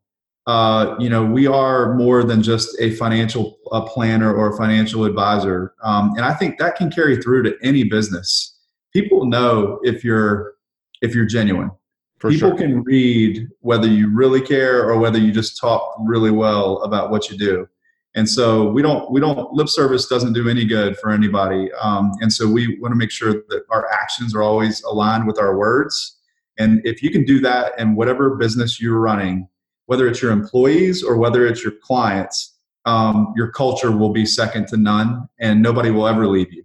uh, 0.50 0.96
you 0.98 1.12
know, 1.12 1.24
we 1.24 1.46
are 1.46 1.94
more 1.94 2.24
than 2.24 2.42
just 2.42 2.76
a 2.80 2.90
financial 2.96 3.60
uh, 3.72 3.82
planner 3.82 4.34
or 4.34 4.52
a 4.52 4.58
financial 4.58 5.06
advisor. 5.06 5.76
Um, 5.84 6.14
and 6.16 6.26
I 6.26 6.34
think 6.34 6.58
that 6.58 6.76
can 6.76 6.90
carry 6.90 7.22
through 7.22 7.44
to 7.44 7.56
any 7.62 7.84
business. 7.84 8.58
People 8.92 9.26
know 9.26 9.80
if 9.84 10.04
you're 10.04 10.56
if 11.04 11.14
you're 11.14 11.28
genuine. 11.28 11.70
For 12.18 12.32
People 12.32 12.50
sure. 12.50 12.58
can 12.58 12.82
read 12.82 13.48
whether 13.60 13.86
you 13.86 14.10
really 14.12 14.42
care 14.42 14.90
or 14.90 14.98
whether 14.98 15.20
you 15.20 15.32
just 15.32 15.60
talk 15.60 15.96
really 16.00 16.32
well 16.32 16.82
about 16.82 17.12
what 17.12 17.30
you 17.30 17.38
do. 17.38 17.68
And 18.16 18.28
so 18.28 18.70
we 18.70 18.82
don't 18.82 19.12
we 19.12 19.22
don't 19.22 19.54
lip 19.54 19.70
service 19.70 20.08
doesn't 20.08 20.34
do 20.34 20.50
any 20.50 20.66
good 20.66 20.98
for 20.98 21.12
anybody. 21.12 21.72
Um, 21.80 22.12
and 22.22 22.34
so 22.34 22.48
we 22.48 22.78
want 22.80 22.92
to 22.92 22.98
make 22.98 23.12
sure 23.12 23.34
that 23.34 23.64
our 23.70 23.90
actions 23.92 24.36
are 24.36 24.42
always 24.42 24.82
aligned 24.84 25.28
with 25.28 25.40
our 25.40 25.58
words. 25.58 26.18
And 26.58 26.82
if 26.86 27.04
you 27.04 27.12
can 27.12 27.24
do 27.24 27.40
that 27.42 27.80
in 27.80 27.96
whatever 27.96 28.36
business 28.36 28.82
you're 28.82 29.00
running, 29.00 29.48
whether 29.86 30.08
it's 30.08 30.22
your 30.22 30.32
employees 30.32 31.04
or 31.04 31.18
whether 31.18 31.48
it's 31.48 31.64
your 31.64 31.74
clients, 31.84 32.58
um, 32.86 33.34
your 33.36 33.52
culture 33.52 33.92
will 33.92 34.12
be 34.12 34.26
second 34.26 34.68
to 34.70 34.78
none, 34.78 35.28
and 35.40 35.62
nobody 35.62 35.92
will 35.92 36.08
ever 36.08 36.28
leave 36.28 36.52
you. 36.52 36.64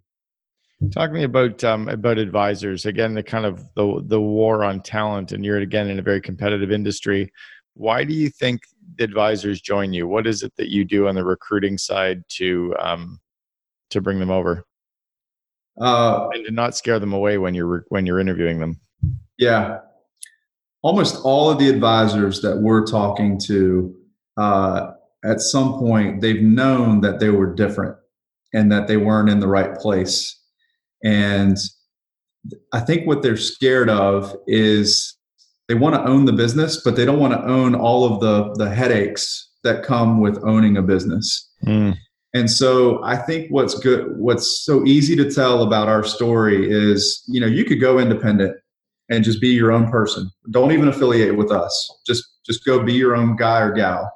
Talk 0.91 1.11
to 1.11 1.15
me 1.15 1.25
about 1.25 1.63
um, 1.65 1.89
about 1.89 2.19
advisors. 2.19 2.85
Again, 2.85 3.15
the 3.15 3.23
kind 3.23 3.47
of 3.47 3.65
the 3.75 4.03
the 4.07 4.21
war 4.21 4.65
on 4.65 4.81
talent, 4.81 5.33
and 5.33 5.45
you're 5.45 5.59
again 5.59 5.89
in 5.89 5.99
a 5.99 6.03
very 6.03 6.21
competitive 6.21 6.73
industry. 6.73 7.33
Why 7.75 8.05
do 8.05 8.15
you 8.15 8.31
think 8.31 8.63
advisors 9.01 9.61
join 9.61 9.93
you? 9.93 10.07
What 10.07 10.27
is 10.27 10.43
it 10.43 10.53
that 10.57 10.69
you 10.69 10.85
do 10.85 11.09
on 11.09 11.15
the 11.15 11.25
recruiting 11.25 11.77
side 11.79 12.23
to 12.37 12.75
um, 12.79 13.21
to 13.91 14.01
bring 14.01 14.19
them 14.21 14.31
over 14.31 14.65
Uh, 15.81 16.29
and 16.33 16.45
to 16.47 16.53
not 16.53 16.77
scare 16.77 17.01
them 17.01 17.13
away 17.13 17.39
when 17.39 17.55
you're 17.55 17.85
when 17.89 18.07
you're 18.07 18.21
interviewing 18.21 18.61
them? 18.61 18.81
Yeah. 19.39 19.81
Almost 20.83 21.25
all 21.25 21.51
of 21.51 21.59
the 21.59 21.69
advisors 21.69 22.43
that 22.43 22.59
we're 22.59 22.87
talking 22.87 23.39
to, 23.47 23.97
uh, 24.37 24.93
at 25.25 25.41
some 25.41 25.79
point, 25.79 26.21
they've 26.21 26.43
known 26.43 27.01
that 27.01 27.19
they 27.19 27.31
were 27.31 27.53
different 27.55 27.97
and 28.53 28.71
that 28.71 28.87
they 28.87 28.99
weren't 28.99 29.31
in 29.31 29.41
the 29.41 29.49
right 29.49 29.75
place. 29.75 30.39
And 31.03 31.57
I 32.73 32.81
think 32.81 33.07
what 33.07 33.23
they're 33.23 33.39
scared 33.39 33.89
of 33.89 34.37
is 34.47 35.17
they 35.69 35.75
want 35.75 35.95
to 35.95 36.05
own 36.05 36.25
the 36.25 36.33
business, 36.33 36.83
but 36.85 36.97
they 36.97 37.05
don't 37.05 37.19
want 37.19 37.33
to 37.33 37.45
own 37.45 37.75
all 37.75 38.05
of 38.05 38.21
the, 38.21 38.53
the 38.63 38.69
headaches 38.73 39.51
that 39.63 39.83
come 39.83 40.21
with 40.21 40.39
owning 40.45 40.77
a 40.77 40.83
business. 40.83 41.51
Mm. 41.65 41.97
And 42.35 42.51
so 42.51 43.03
I 43.05 43.17
think 43.17 43.51
what's 43.51 43.79
good, 43.79 44.19
what's 44.19 44.65
so 44.65 44.85
easy 44.85 45.17
to 45.17 45.31
tell 45.31 45.63
about 45.63 45.89
our 45.89 46.03
story 46.03 46.71
is, 46.71 47.23
you 47.29 47.41
know, 47.41 47.47
you 47.47 47.65
could 47.65 47.81
go 47.81 47.99
independent 47.99 48.57
and 49.09 49.25
just 49.25 49.41
be 49.41 49.49
your 49.49 49.73
own 49.73 49.91
person. 49.91 50.31
Don't 50.51 50.73
even 50.73 50.89
affiliate 50.89 51.37
with 51.37 51.51
us. 51.51 52.01
Just 52.07 52.25
just 52.45 52.65
go 52.65 52.83
be 52.83 52.93
your 52.93 53.17
own 53.17 53.37
guy 53.37 53.61
or 53.61 53.73
gal. 53.73 54.11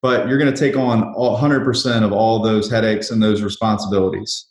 But 0.00 0.28
you're 0.28 0.38
going 0.38 0.52
to 0.52 0.58
take 0.58 0.76
on 0.76 1.14
100% 1.14 2.04
of 2.04 2.12
all 2.12 2.40
those 2.40 2.68
headaches 2.68 3.10
and 3.10 3.22
those 3.22 3.42
responsibilities. 3.42 4.48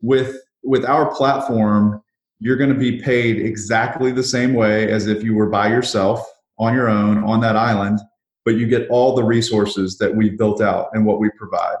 With 0.00 0.36
with 0.62 0.84
our 0.84 1.14
platform, 1.14 2.02
you're 2.44 2.56
going 2.56 2.72
to 2.72 2.78
be 2.78 3.00
paid 3.00 3.38
exactly 3.38 4.12
the 4.12 4.22
same 4.22 4.54
way 4.54 4.90
as 4.90 5.06
if 5.06 5.22
you 5.22 5.34
were 5.34 5.48
by 5.48 5.68
yourself 5.68 6.24
on 6.58 6.74
your 6.74 6.88
own 6.88 7.24
on 7.24 7.40
that 7.40 7.56
island, 7.56 7.98
but 8.44 8.54
you 8.54 8.66
get 8.66 8.88
all 8.90 9.14
the 9.14 9.24
resources 9.24 9.98
that 9.98 10.14
we've 10.14 10.36
built 10.36 10.60
out 10.60 10.88
and 10.92 11.06
what 11.06 11.18
we 11.20 11.30
provide. 11.38 11.76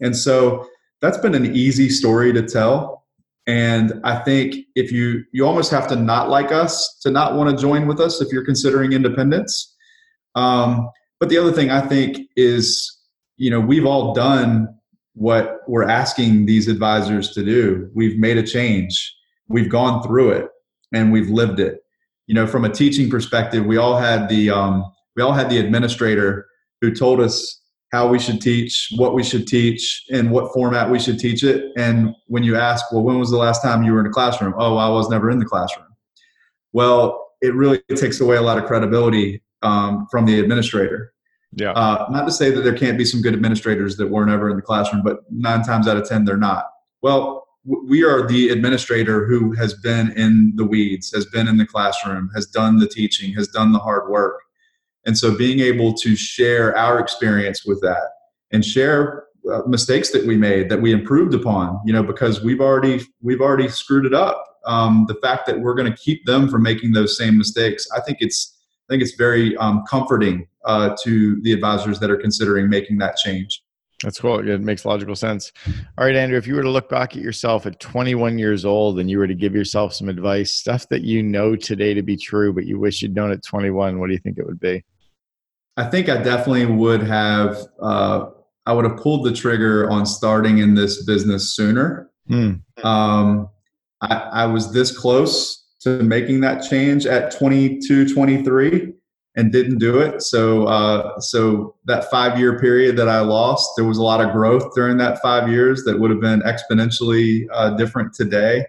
And 0.00 0.16
so 0.16 0.66
that's 1.00 1.18
been 1.18 1.34
an 1.34 1.54
easy 1.54 1.88
story 1.88 2.32
to 2.32 2.42
tell 2.42 3.00
and 3.46 4.00
I 4.04 4.16
think 4.20 4.66
if 4.76 4.92
you 4.92 5.24
you 5.32 5.46
almost 5.46 5.70
have 5.70 5.88
to 5.88 5.96
not 5.96 6.28
like 6.28 6.52
us 6.52 6.98
to 7.02 7.10
not 7.10 7.34
want 7.34 7.50
to 7.50 7.60
join 7.60 7.88
with 7.88 7.98
us 8.00 8.20
if 8.20 8.32
you're 8.32 8.44
considering 8.44 8.92
independence. 8.92 9.74
Um, 10.34 10.88
but 11.18 11.30
the 11.30 11.38
other 11.38 11.50
thing 11.50 11.70
I 11.70 11.80
think 11.80 12.28
is, 12.36 12.98
you 13.36 13.50
know, 13.50 13.58
we've 13.58 13.86
all 13.86 14.14
done 14.14 14.68
what 15.14 15.58
we're 15.66 15.88
asking 15.88 16.46
these 16.46 16.68
advisors 16.68 17.32
to 17.32 17.44
do. 17.44 17.90
We've 17.94 18.18
made 18.18 18.38
a 18.38 18.42
change. 18.42 19.16
We've 19.50 19.68
gone 19.68 20.02
through 20.02 20.30
it 20.30 20.48
and 20.94 21.12
we've 21.12 21.28
lived 21.28 21.60
it. 21.60 21.80
You 22.26 22.34
know, 22.34 22.46
from 22.46 22.64
a 22.64 22.70
teaching 22.70 23.10
perspective, 23.10 23.66
we 23.66 23.76
all 23.76 23.96
had 23.96 24.28
the 24.28 24.50
um, 24.50 24.84
we 25.16 25.22
all 25.22 25.32
had 25.32 25.50
the 25.50 25.58
administrator 25.58 26.46
who 26.80 26.94
told 26.94 27.20
us 27.20 27.60
how 27.92 28.08
we 28.08 28.20
should 28.20 28.40
teach, 28.40 28.88
what 28.96 29.14
we 29.14 29.24
should 29.24 29.48
teach, 29.48 30.04
and 30.10 30.30
what 30.30 30.52
format 30.54 30.90
we 30.90 31.00
should 31.00 31.18
teach 31.18 31.42
it. 31.42 31.72
And 31.76 32.14
when 32.26 32.44
you 32.44 32.56
ask, 32.56 32.90
well, 32.92 33.02
when 33.02 33.18
was 33.18 33.30
the 33.30 33.36
last 33.36 33.62
time 33.62 33.82
you 33.82 33.92
were 33.92 34.00
in 34.00 34.06
a 34.06 34.10
classroom? 34.10 34.54
Oh, 34.56 34.76
I 34.76 34.88
was 34.88 35.10
never 35.10 35.28
in 35.28 35.40
the 35.40 35.44
classroom. 35.44 35.88
Well, 36.72 37.32
it 37.40 37.52
really 37.54 37.80
takes 37.96 38.20
away 38.20 38.36
a 38.36 38.42
lot 38.42 38.58
of 38.58 38.66
credibility 38.66 39.42
um, 39.62 40.06
from 40.10 40.24
the 40.24 40.38
administrator. 40.38 41.12
Yeah. 41.52 41.72
Uh, 41.72 42.06
not 42.10 42.26
to 42.26 42.32
say 42.32 42.52
that 42.52 42.60
there 42.60 42.76
can't 42.76 42.96
be 42.96 43.04
some 43.04 43.22
good 43.22 43.34
administrators 43.34 43.96
that 43.96 44.08
weren't 44.08 44.30
ever 44.30 44.50
in 44.50 44.56
the 44.56 44.62
classroom, 44.62 45.02
but 45.02 45.20
nine 45.30 45.62
times 45.62 45.88
out 45.88 45.96
of 45.96 46.08
10, 46.08 46.24
they're 46.24 46.36
not. 46.36 46.66
Well, 47.02 47.48
we 47.64 48.02
are 48.02 48.26
the 48.26 48.48
administrator 48.48 49.26
who 49.26 49.52
has 49.52 49.74
been 49.74 50.12
in 50.12 50.52
the 50.56 50.64
weeds, 50.64 51.12
has 51.12 51.26
been 51.26 51.46
in 51.46 51.58
the 51.58 51.66
classroom, 51.66 52.30
has 52.34 52.46
done 52.46 52.78
the 52.78 52.88
teaching, 52.88 53.34
has 53.34 53.48
done 53.48 53.72
the 53.72 53.78
hard 53.78 54.10
work. 54.10 54.40
And 55.06 55.16
so 55.16 55.36
being 55.36 55.60
able 55.60 55.94
to 55.94 56.16
share 56.16 56.76
our 56.76 56.98
experience 56.98 57.64
with 57.64 57.80
that 57.82 58.08
and 58.50 58.64
share 58.64 59.24
uh, 59.50 59.62
mistakes 59.66 60.10
that 60.10 60.26
we 60.26 60.36
made 60.36 60.68
that 60.68 60.80
we 60.80 60.92
improved 60.92 61.34
upon, 61.34 61.80
you 61.84 61.92
know, 61.92 62.02
because 62.02 62.42
we've 62.42 62.60
already 62.60 63.00
we've 63.22 63.40
already 63.40 63.68
screwed 63.68 64.04
it 64.04 64.14
up. 64.14 64.44
Um, 64.66 65.06
the 65.08 65.14
fact 65.14 65.46
that 65.46 65.60
we're 65.60 65.74
going 65.74 65.90
to 65.90 65.96
keep 65.96 66.26
them 66.26 66.48
from 66.48 66.62
making 66.62 66.92
those 66.92 67.16
same 67.16 67.38
mistakes, 67.38 67.86
I 67.96 68.00
think 68.00 68.18
it's 68.20 68.58
I 68.88 68.92
think 68.92 69.02
it's 69.02 69.14
very 69.14 69.56
um, 69.56 69.84
comforting 69.88 70.46
uh, 70.64 70.94
to 71.04 71.40
the 71.42 71.52
advisors 71.52 71.98
that 72.00 72.10
are 72.10 72.16
considering 72.16 72.68
making 72.68 72.98
that 72.98 73.16
change. 73.16 73.62
That's 74.02 74.18
cool. 74.18 74.46
It 74.48 74.60
makes 74.62 74.86
logical 74.86 75.14
sense. 75.14 75.52
All 75.98 76.06
right, 76.06 76.16
Andrew, 76.16 76.38
if 76.38 76.46
you 76.46 76.54
were 76.54 76.62
to 76.62 76.70
look 76.70 76.88
back 76.88 77.16
at 77.16 77.22
yourself 77.22 77.66
at 77.66 77.80
21 77.80 78.38
years 78.38 78.64
old 78.64 78.98
and 78.98 79.10
you 79.10 79.18
were 79.18 79.26
to 79.26 79.34
give 79.34 79.54
yourself 79.54 79.92
some 79.92 80.08
advice, 80.08 80.52
stuff 80.52 80.88
that 80.88 81.02
you 81.02 81.22
know 81.22 81.54
today 81.54 81.92
to 81.92 82.02
be 82.02 82.16
true, 82.16 82.52
but 82.52 82.64
you 82.64 82.78
wish 82.78 83.02
you'd 83.02 83.14
known 83.14 83.30
at 83.30 83.44
21, 83.44 83.98
what 83.98 84.06
do 84.06 84.12
you 84.14 84.18
think 84.18 84.38
it 84.38 84.46
would 84.46 84.60
be? 84.60 84.82
I 85.76 85.84
think 85.84 86.08
I 86.08 86.22
definitely 86.22 86.66
would 86.66 87.02
have. 87.02 87.58
Uh, 87.80 88.26
I 88.66 88.72
would 88.72 88.84
have 88.84 88.96
pulled 88.98 89.24
the 89.24 89.32
trigger 89.32 89.90
on 89.90 90.06
starting 90.06 90.58
in 90.58 90.74
this 90.74 91.04
business 91.04 91.54
sooner. 91.54 92.10
Hmm. 92.28 92.54
Um, 92.82 93.48
I, 94.00 94.14
I 94.14 94.46
was 94.46 94.72
this 94.72 94.96
close 94.96 95.66
to 95.80 96.02
making 96.02 96.40
that 96.40 96.62
change 96.62 97.06
at 97.06 97.36
22, 97.36 98.14
23 98.14 98.92
and 99.36 99.52
didn't 99.52 99.78
do 99.78 99.98
it. 100.00 100.22
So, 100.22 100.66
uh, 100.66 101.20
so 101.20 101.76
that 101.84 102.10
five 102.10 102.38
year 102.38 102.58
period 102.58 102.96
that 102.96 103.08
I 103.08 103.20
lost, 103.20 103.70
there 103.76 103.84
was 103.84 103.98
a 103.98 104.02
lot 104.02 104.20
of 104.20 104.32
growth 104.32 104.74
during 104.74 104.96
that 104.98 105.22
five 105.22 105.48
years 105.48 105.84
that 105.84 105.98
would 105.98 106.10
have 106.10 106.20
been 106.20 106.40
exponentially 106.40 107.46
uh, 107.52 107.70
different 107.76 108.12
today. 108.12 108.66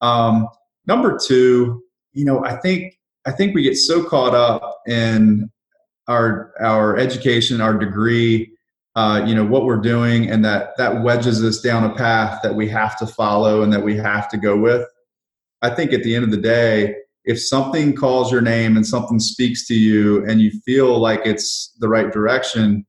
Um, 0.00 0.48
number 0.86 1.18
two, 1.18 1.82
you 2.12 2.24
know, 2.24 2.44
I 2.44 2.56
think 2.56 2.98
I 3.26 3.32
think 3.32 3.54
we 3.54 3.62
get 3.62 3.76
so 3.76 4.02
caught 4.02 4.34
up 4.34 4.80
in 4.86 5.50
our 6.08 6.52
our 6.60 6.96
education, 6.96 7.60
our 7.60 7.78
degree, 7.78 8.52
uh, 8.96 9.22
you 9.26 9.34
know, 9.34 9.44
what 9.44 9.64
we're 9.64 9.76
doing, 9.76 10.28
and 10.28 10.44
that 10.44 10.76
that 10.76 11.02
wedges 11.02 11.42
us 11.42 11.60
down 11.60 11.84
a 11.84 11.94
path 11.94 12.40
that 12.42 12.54
we 12.54 12.68
have 12.68 12.98
to 12.98 13.06
follow 13.06 13.62
and 13.62 13.72
that 13.72 13.82
we 13.82 13.96
have 13.96 14.28
to 14.30 14.36
go 14.36 14.56
with. 14.56 14.86
I 15.62 15.70
think 15.70 15.92
at 15.92 16.02
the 16.02 16.14
end 16.14 16.24
of 16.24 16.30
the 16.30 16.38
day, 16.38 16.96
if 17.24 17.40
something 17.40 17.94
calls 17.94 18.32
your 18.32 18.40
name 18.40 18.76
and 18.76 18.86
something 18.86 19.18
speaks 19.18 19.66
to 19.68 19.74
you 19.74 20.24
and 20.26 20.40
you 20.40 20.50
feel 20.64 20.98
like 20.98 21.20
it's 21.24 21.74
the 21.80 21.88
right 21.88 22.12
direction, 22.12 22.86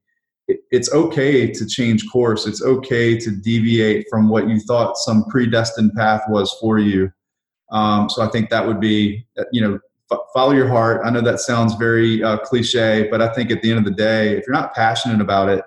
it's 0.48 0.92
okay 0.94 1.52
to 1.52 1.66
change 1.66 2.10
course. 2.10 2.46
It's 2.46 2.62
okay 2.62 3.18
to 3.18 3.32
deviate 3.32 4.06
from 4.10 4.30
what 4.30 4.48
you 4.48 4.60
thought 4.60 4.98
some 4.98 5.26
predestined 5.26 5.94
path 5.96 6.22
was 6.30 6.56
for 6.60 6.80
you. 6.80 7.12
Um, 7.72 8.10
so 8.10 8.22
I 8.22 8.28
think 8.28 8.50
that 8.50 8.66
would 8.66 8.80
be, 8.80 9.26
you 9.52 9.62
know, 9.62 9.80
follow 10.34 10.52
your 10.52 10.68
heart. 10.68 11.02
I 11.06 11.10
know 11.10 11.22
that 11.22 11.40
sounds 11.40 11.76
very 11.76 12.22
uh, 12.24 12.38
cliche, 12.38 13.08
but 13.10 13.22
I 13.22 13.34
think 13.34 13.50
at 13.52 13.62
the 13.62 13.70
end 13.70 13.80
of 13.80 13.86
the 13.86 13.92
day, 13.92 14.38
if 14.38 14.46
you're 14.46 14.56
not 14.56 14.74
passionate 14.74 15.22
about 15.22 15.50
it, 15.50 15.64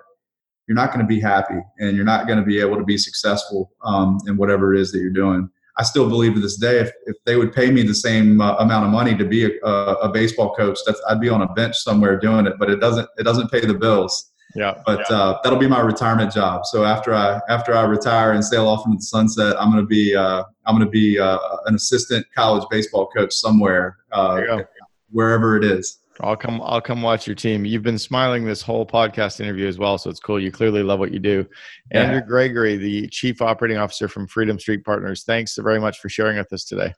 you're 0.67 0.75
not 0.75 0.91
going 0.91 1.01
to 1.01 1.07
be 1.07 1.19
happy 1.19 1.59
and 1.79 1.95
you're 1.95 2.05
not 2.05 2.27
going 2.27 2.39
to 2.39 2.45
be 2.45 2.59
able 2.59 2.77
to 2.77 2.83
be 2.83 2.97
successful 2.97 3.71
um, 3.83 4.19
in 4.27 4.37
whatever 4.37 4.73
it 4.73 4.81
is 4.81 4.91
that 4.91 4.99
you're 4.99 5.11
doing. 5.11 5.49
I 5.77 5.83
still 5.83 6.07
believe 6.07 6.35
to 6.35 6.39
this 6.39 6.57
day, 6.57 6.79
if, 6.79 6.91
if 7.05 7.17
they 7.25 7.35
would 7.35 7.53
pay 7.53 7.69
me 7.69 7.83
the 7.83 7.95
same 7.95 8.39
uh, 8.39 8.55
amount 8.55 8.85
of 8.85 8.91
money 8.91 9.15
to 9.17 9.25
be 9.25 9.45
a, 9.45 9.49
a, 9.65 9.93
a 9.95 10.09
baseball 10.09 10.53
coach, 10.55 10.79
that's, 10.85 11.01
I'd 11.09 11.19
be 11.19 11.29
on 11.29 11.41
a 11.41 11.47
bench 11.53 11.75
somewhere 11.77 12.17
doing 12.17 12.47
it, 12.47 12.53
but 12.57 12.69
it 12.69 12.79
doesn't, 12.79 13.07
it 13.17 13.23
doesn't 13.23 13.51
pay 13.51 13.65
the 13.65 13.73
bills. 13.73 14.31
Yeah. 14.55 14.81
But 14.85 15.11
uh, 15.11 15.39
that'll 15.43 15.59
be 15.59 15.67
my 15.67 15.81
retirement 15.81 16.31
job. 16.31 16.65
So 16.65 16.85
after 16.85 17.13
I 17.13 17.41
after 17.49 17.75
I 17.75 17.83
retire 17.83 18.31
and 18.31 18.43
sail 18.43 18.69
off 18.69 18.85
into 18.85 18.97
the 18.97 19.03
sunset, 19.03 19.57
I'm 19.59 19.69
gonna 19.69 19.85
be 19.85 20.15
uh, 20.15 20.43
I'm 20.65 20.75
gonna 20.75 20.89
be 20.89 21.19
uh, 21.19 21.37
an 21.65 21.75
assistant 21.75 22.25
college 22.33 22.63
baseball 22.71 23.07
coach 23.07 23.33
somewhere, 23.33 23.97
uh, 24.13 24.35
There 24.35 24.51
you 24.51 24.57
go. 24.59 24.65
wherever 25.11 25.57
it 25.57 25.65
is. 25.65 25.97
I'll 26.21 26.35
come. 26.35 26.61
I'll 26.63 26.81
come 26.81 27.01
watch 27.01 27.27
your 27.27 27.35
team. 27.35 27.65
You've 27.65 27.83
been 27.83 27.99
smiling 27.99 28.45
this 28.45 28.61
whole 28.61 28.85
podcast 28.85 29.39
interview 29.39 29.67
as 29.67 29.77
well, 29.77 29.97
so 29.97 30.09
it's 30.09 30.19
cool. 30.19 30.39
You 30.39 30.51
clearly 30.51 30.83
love 30.83 30.99
what 30.99 31.11
you 31.11 31.19
do. 31.19 31.45
Yeah. 31.91 32.03
Andrew 32.03 32.21
Gregory, 32.21 32.77
the 32.77 33.07
chief 33.07 33.41
operating 33.41 33.77
officer 33.77 34.07
from 34.07 34.27
Freedom 34.27 34.59
Street 34.59 34.83
Partners. 34.83 35.23
Thanks 35.23 35.57
very 35.57 35.79
much 35.79 35.99
for 35.99 36.09
sharing 36.09 36.37
with 36.37 36.51
us 36.53 36.65
today. 36.65 36.93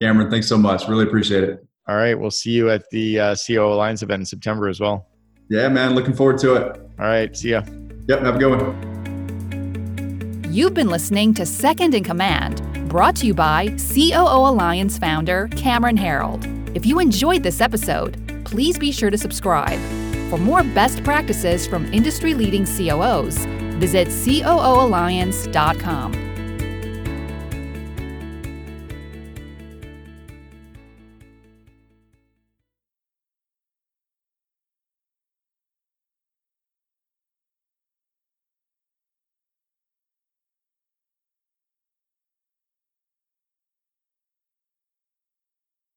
Cameron, 0.00 0.30
thanks 0.30 0.46
so 0.46 0.58
much. 0.58 0.86
Really 0.88 1.04
appreciate 1.04 1.44
it. 1.44 1.66
All 1.88 1.96
right, 1.96 2.14
we'll 2.14 2.30
see 2.30 2.50
you 2.50 2.70
at 2.70 2.84
the 2.90 3.18
uh, 3.18 3.36
Alliance 3.48 4.02
event 4.02 4.20
in 4.20 4.26
September 4.26 4.68
as 4.68 4.78
well. 4.78 5.08
Yeah, 5.48 5.68
man. 5.68 5.94
Looking 5.94 6.12
forward 6.12 6.38
to 6.38 6.54
it. 6.56 6.76
All 6.98 7.06
right. 7.06 7.34
See 7.34 7.50
ya. 7.50 7.62
Yep. 8.08 8.20
Have 8.20 8.36
a 8.36 8.38
good 8.38 8.60
one. 8.60 10.44
You've 10.50 10.74
been 10.74 10.88
listening 10.88 11.34
to 11.34 11.46
Second 11.46 11.94
in 11.94 12.04
Command, 12.04 12.88
brought 12.88 13.16
to 13.16 13.26
you 13.26 13.34
by 13.34 13.68
COO 13.76 14.50
Alliance 14.50 14.98
founder 14.98 15.48
Cameron 15.56 15.96
Herold. 15.96 16.44
If 16.76 16.84
you 16.84 16.98
enjoyed 17.00 17.42
this 17.42 17.60
episode 17.60 18.27
please 18.50 18.78
be 18.78 18.92
sure 18.92 19.10
to 19.10 19.18
subscribe. 19.18 19.78
For 20.30 20.38
more 20.38 20.62
best 20.62 21.04
practices 21.04 21.66
from 21.66 21.92
industry 21.92 22.32
leading 22.34 22.64
COOs, 22.64 23.44
visit 23.78 24.08
COOalliance.com. 24.08 26.27